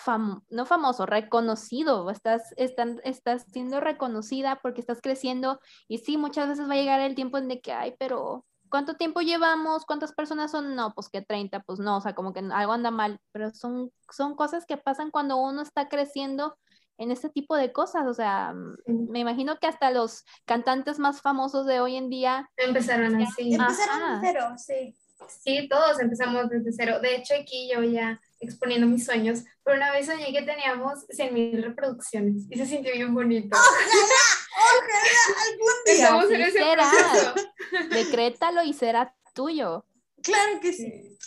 no 0.51 0.65
famoso, 0.67 1.07
reconocido, 1.07 2.11
estás, 2.11 2.53
están, 2.55 3.01
estás 3.03 3.45
siendo 3.51 3.79
reconocida 3.79 4.59
porque 4.61 4.81
estás 4.81 5.01
creciendo 5.01 5.59
y 5.87 5.97
sí, 5.97 6.17
muchas 6.17 6.47
veces 6.47 6.69
va 6.69 6.73
a 6.73 6.77
llegar 6.77 6.99
el 7.01 7.15
tiempo 7.15 7.39
en 7.39 7.47
de 7.47 7.61
que, 7.61 7.73
ay, 7.73 7.95
pero 7.97 8.45
¿cuánto 8.69 8.93
tiempo 8.93 9.21
llevamos? 9.21 9.85
¿Cuántas 9.85 10.13
personas 10.13 10.51
son? 10.51 10.75
No, 10.75 10.93
pues 10.93 11.09
que 11.09 11.23
30, 11.23 11.61
pues 11.61 11.79
no, 11.79 11.97
o 11.97 12.01
sea, 12.01 12.13
como 12.13 12.31
que 12.31 12.41
algo 12.41 12.73
anda 12.73 12.91
mal, 12.91 13.19
pero 13.31 13.51
son, 13.55 13.91
son 14.11 14.35
cosas 14.35 14.67
que 14.67 14.77
pasan 14.77 15.09
cuando 15.09 15.37
uno 15.37 15.63
está 15.63 15.89
creciendo 15.89 16.55
en 16.97 17.11
este 17.11 17.29
tipo 17.29 17.55
de 17.55 17.71
cosas. 17.71 18.07
O 18.07 18.13
sea, 18.13 18.53
me 18.85 19.19
imagino 19.19 19.57
que 19.59 19.67
hasta 19.67 19.91
los 19.91 20.23
cantantes 20.45 20.99
más 20.99 21.21
famosos 21.21 21.65
de 21.65 21.79
hoy 21.79 21.95
en 21.95 22.09
día 22.09 22.49
empezaron 22.57 23.21
así. 23.21 23.53
Empezaron 23.53 24.21
desde 24.21 24.33
cero, 24.33 24.55
sí. 24.57 24.95
Sí, 25.41 25.67
todos 25.69 25.99
empezamos 25.99 26.49
desde 26.49 26.71
cero. 26.73 26.99
De 27.01 27.15
hecho, 27.15 27.33
aquí 27.39 27.69
yo 27.73 27.81
ya 27.83 28.19
exponiendo 28.39 28.87
mis 28.87 29.05
sueños, 29.05 29.43
pero 29.63 29.77
una 29.77 29.91
vez 29.91 30.05
soñé 30.05 30.33
que 30.33 30.41
teníamos 30.41 31.05
100 31.09 31.33
mil 31.33 31.63
reproducciones 31.63 32.43
y 32.49 32.57
se 32.57 32.65
sintió 32.65 32.91
bien 32.91 33.13
bonito. 33.13 33.55
¡Ojalá! 33.55 34.03
¡Ojalá! 34.77 35.13
¡Algún 35.49 35.73
día! 35.85 35.93
Estamos 35.95 36.31
en 36.31 36.41
ese 36.41 37.95
Decrétalo 37.95 38.63
y 38.63 38.73
será 38.73 39.15
tuyo. 39.33 39.85
Claro 40.21 40.59
que 40.61 40.73
sí. 40.73 41.17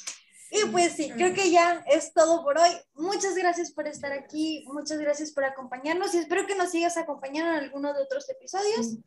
Y 0.51 0.65
pues 0.67 0.93
sí, 0.93 1.11
creo 1.11 1.35
que 1.35 1.51
ya 1.51 1.85
es 1.87 2.13
todo 2.13 2.45
por 2.45 2.59
hoy. 2.59 2.71
Muchas 2.95 3.35
gracias 3.35 3.73
por 3.73 3.87
estar 3.89 4.13
aquí, 4.13 4.65
muchas 4.69 4.99
gracias 4.99 5.33
por 5.33 5.45
acompañarnos 5.45 6.15
y 6.15 6.19
espero 6.19 6.47
que 6.47 6.55
nos 6.55 6.71
sigas 6.71 6.97
acompañando 6.97 7.53
en 7.53 7.65
alguno 7.65 7.93
de 7.93 8.03
otros 8.03 8.29
episodios. 8.31 8.99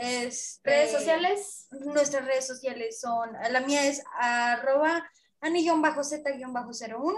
Este, 0.00 0.70
redes 0.70 0.92
sociales. 0.92 1.66
Nuestras 1.72 2.24
redes 2.24 2.46
sociales 2.46 3.00
son, 3.00 3.30
la 3.50 3.60
mía 3.60 3.86
es 3.86 4.02
arroba 4.18 5.04
ani-z-01. 5.40 7.16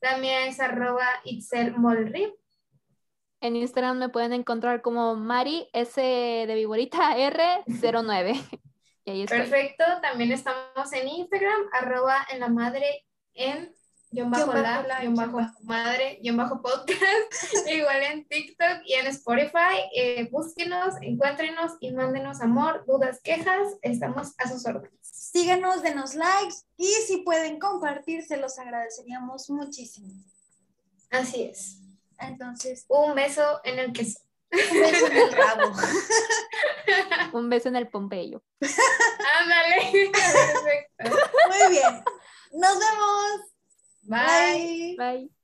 La 0.00 0.18
mía 0.18 0.46
es 0.46 0.60
arroba 0.60 1.06
En 3.40 3.56
Instagram 3.56 3.98
me 3.98 4.08
pueden 4.08 4.32
encontrar 4.32 4.82
como 4.82 5.16
Mari 5.16 5.68
S 5.72 6.00
de 6.00 6.54
Viborita 6.54 7.16
R09. 7.16 8.60
Perfecto, 9.04 9.84
también 10.00 10.32
estamos 10.32 10.92
en 10.92 11.08
Instagram, 11.08 11.60
arroba 11.72 12.26
en 12.30 12.40
la 12.40 12.48
madre 12.48 13.04
en 13.34 13.74
guion 14.12 14.30
bajo 14.30 14.52
la, 14.52 15.00
guion 15.00 15.14
bajo 15.14 15.40
madre, 15.62 16.18
guion 16.22 16.36
bajo 16.36 16.60
podcast, 16.60 16.98
igual 17.66 18.02
en 18.02 18.28
TikTok 18.28 18.82
y 18.84 18.94
en 18.94 19.06
Spotify. 19.06 19.88
Eh, 19.96 20.28
búsquenos, 20.30 20.94
encuéntrenos 21.00 21.72
y 21.80 21.92
mándenos 21.92 22.40
amor, 22.42 22.84
dudas, 22.86 23.20
quejas, 23.24 23.76
estamos 23.80 24.34
a 24.38 24.48
sus 24.48 24.64
órdenes. 24.66 24.92
Síguenos, 25.00 25.82
denos 25.82 26.14
likes 26.14 26.56
y 26.76 26.92
si 27.06 27.18
pueden 27.18 27.58
compartir, 27.58 28.22
se 28.22 28.36
los 28.36 28.58
agradeceríamos 28.58 29.48
muchísimo. 29.50 30.12
Así 31.10 31.44
es. 31.44 31.78
Entonces, 32.18 32.84
un 32.88 33.14
beso 33.14 33.60
en 33.64 33.78
el 33.78 33.92
queso. 33.92 34.20
Un 34.52 34.80
beso 34.80 35.06
en 35.06 35.16
el 35.16 35.32
rabo. 35.32 35.72
Un 37.32 37.48
beso 37.48 37.68
en 37.68 37.76
el 37.76 37.88
Pompeyo. 37.88 38.42
Ándale. 39.40 40.10
Perfecto. 40.12 41.18
Muy 41.48 41.70
bien. 41.70 42.04
Nos 42.52 42.78
vemos. 42.78 43.40
Bye. 44.02 44.96
Bye. 44.98 45.41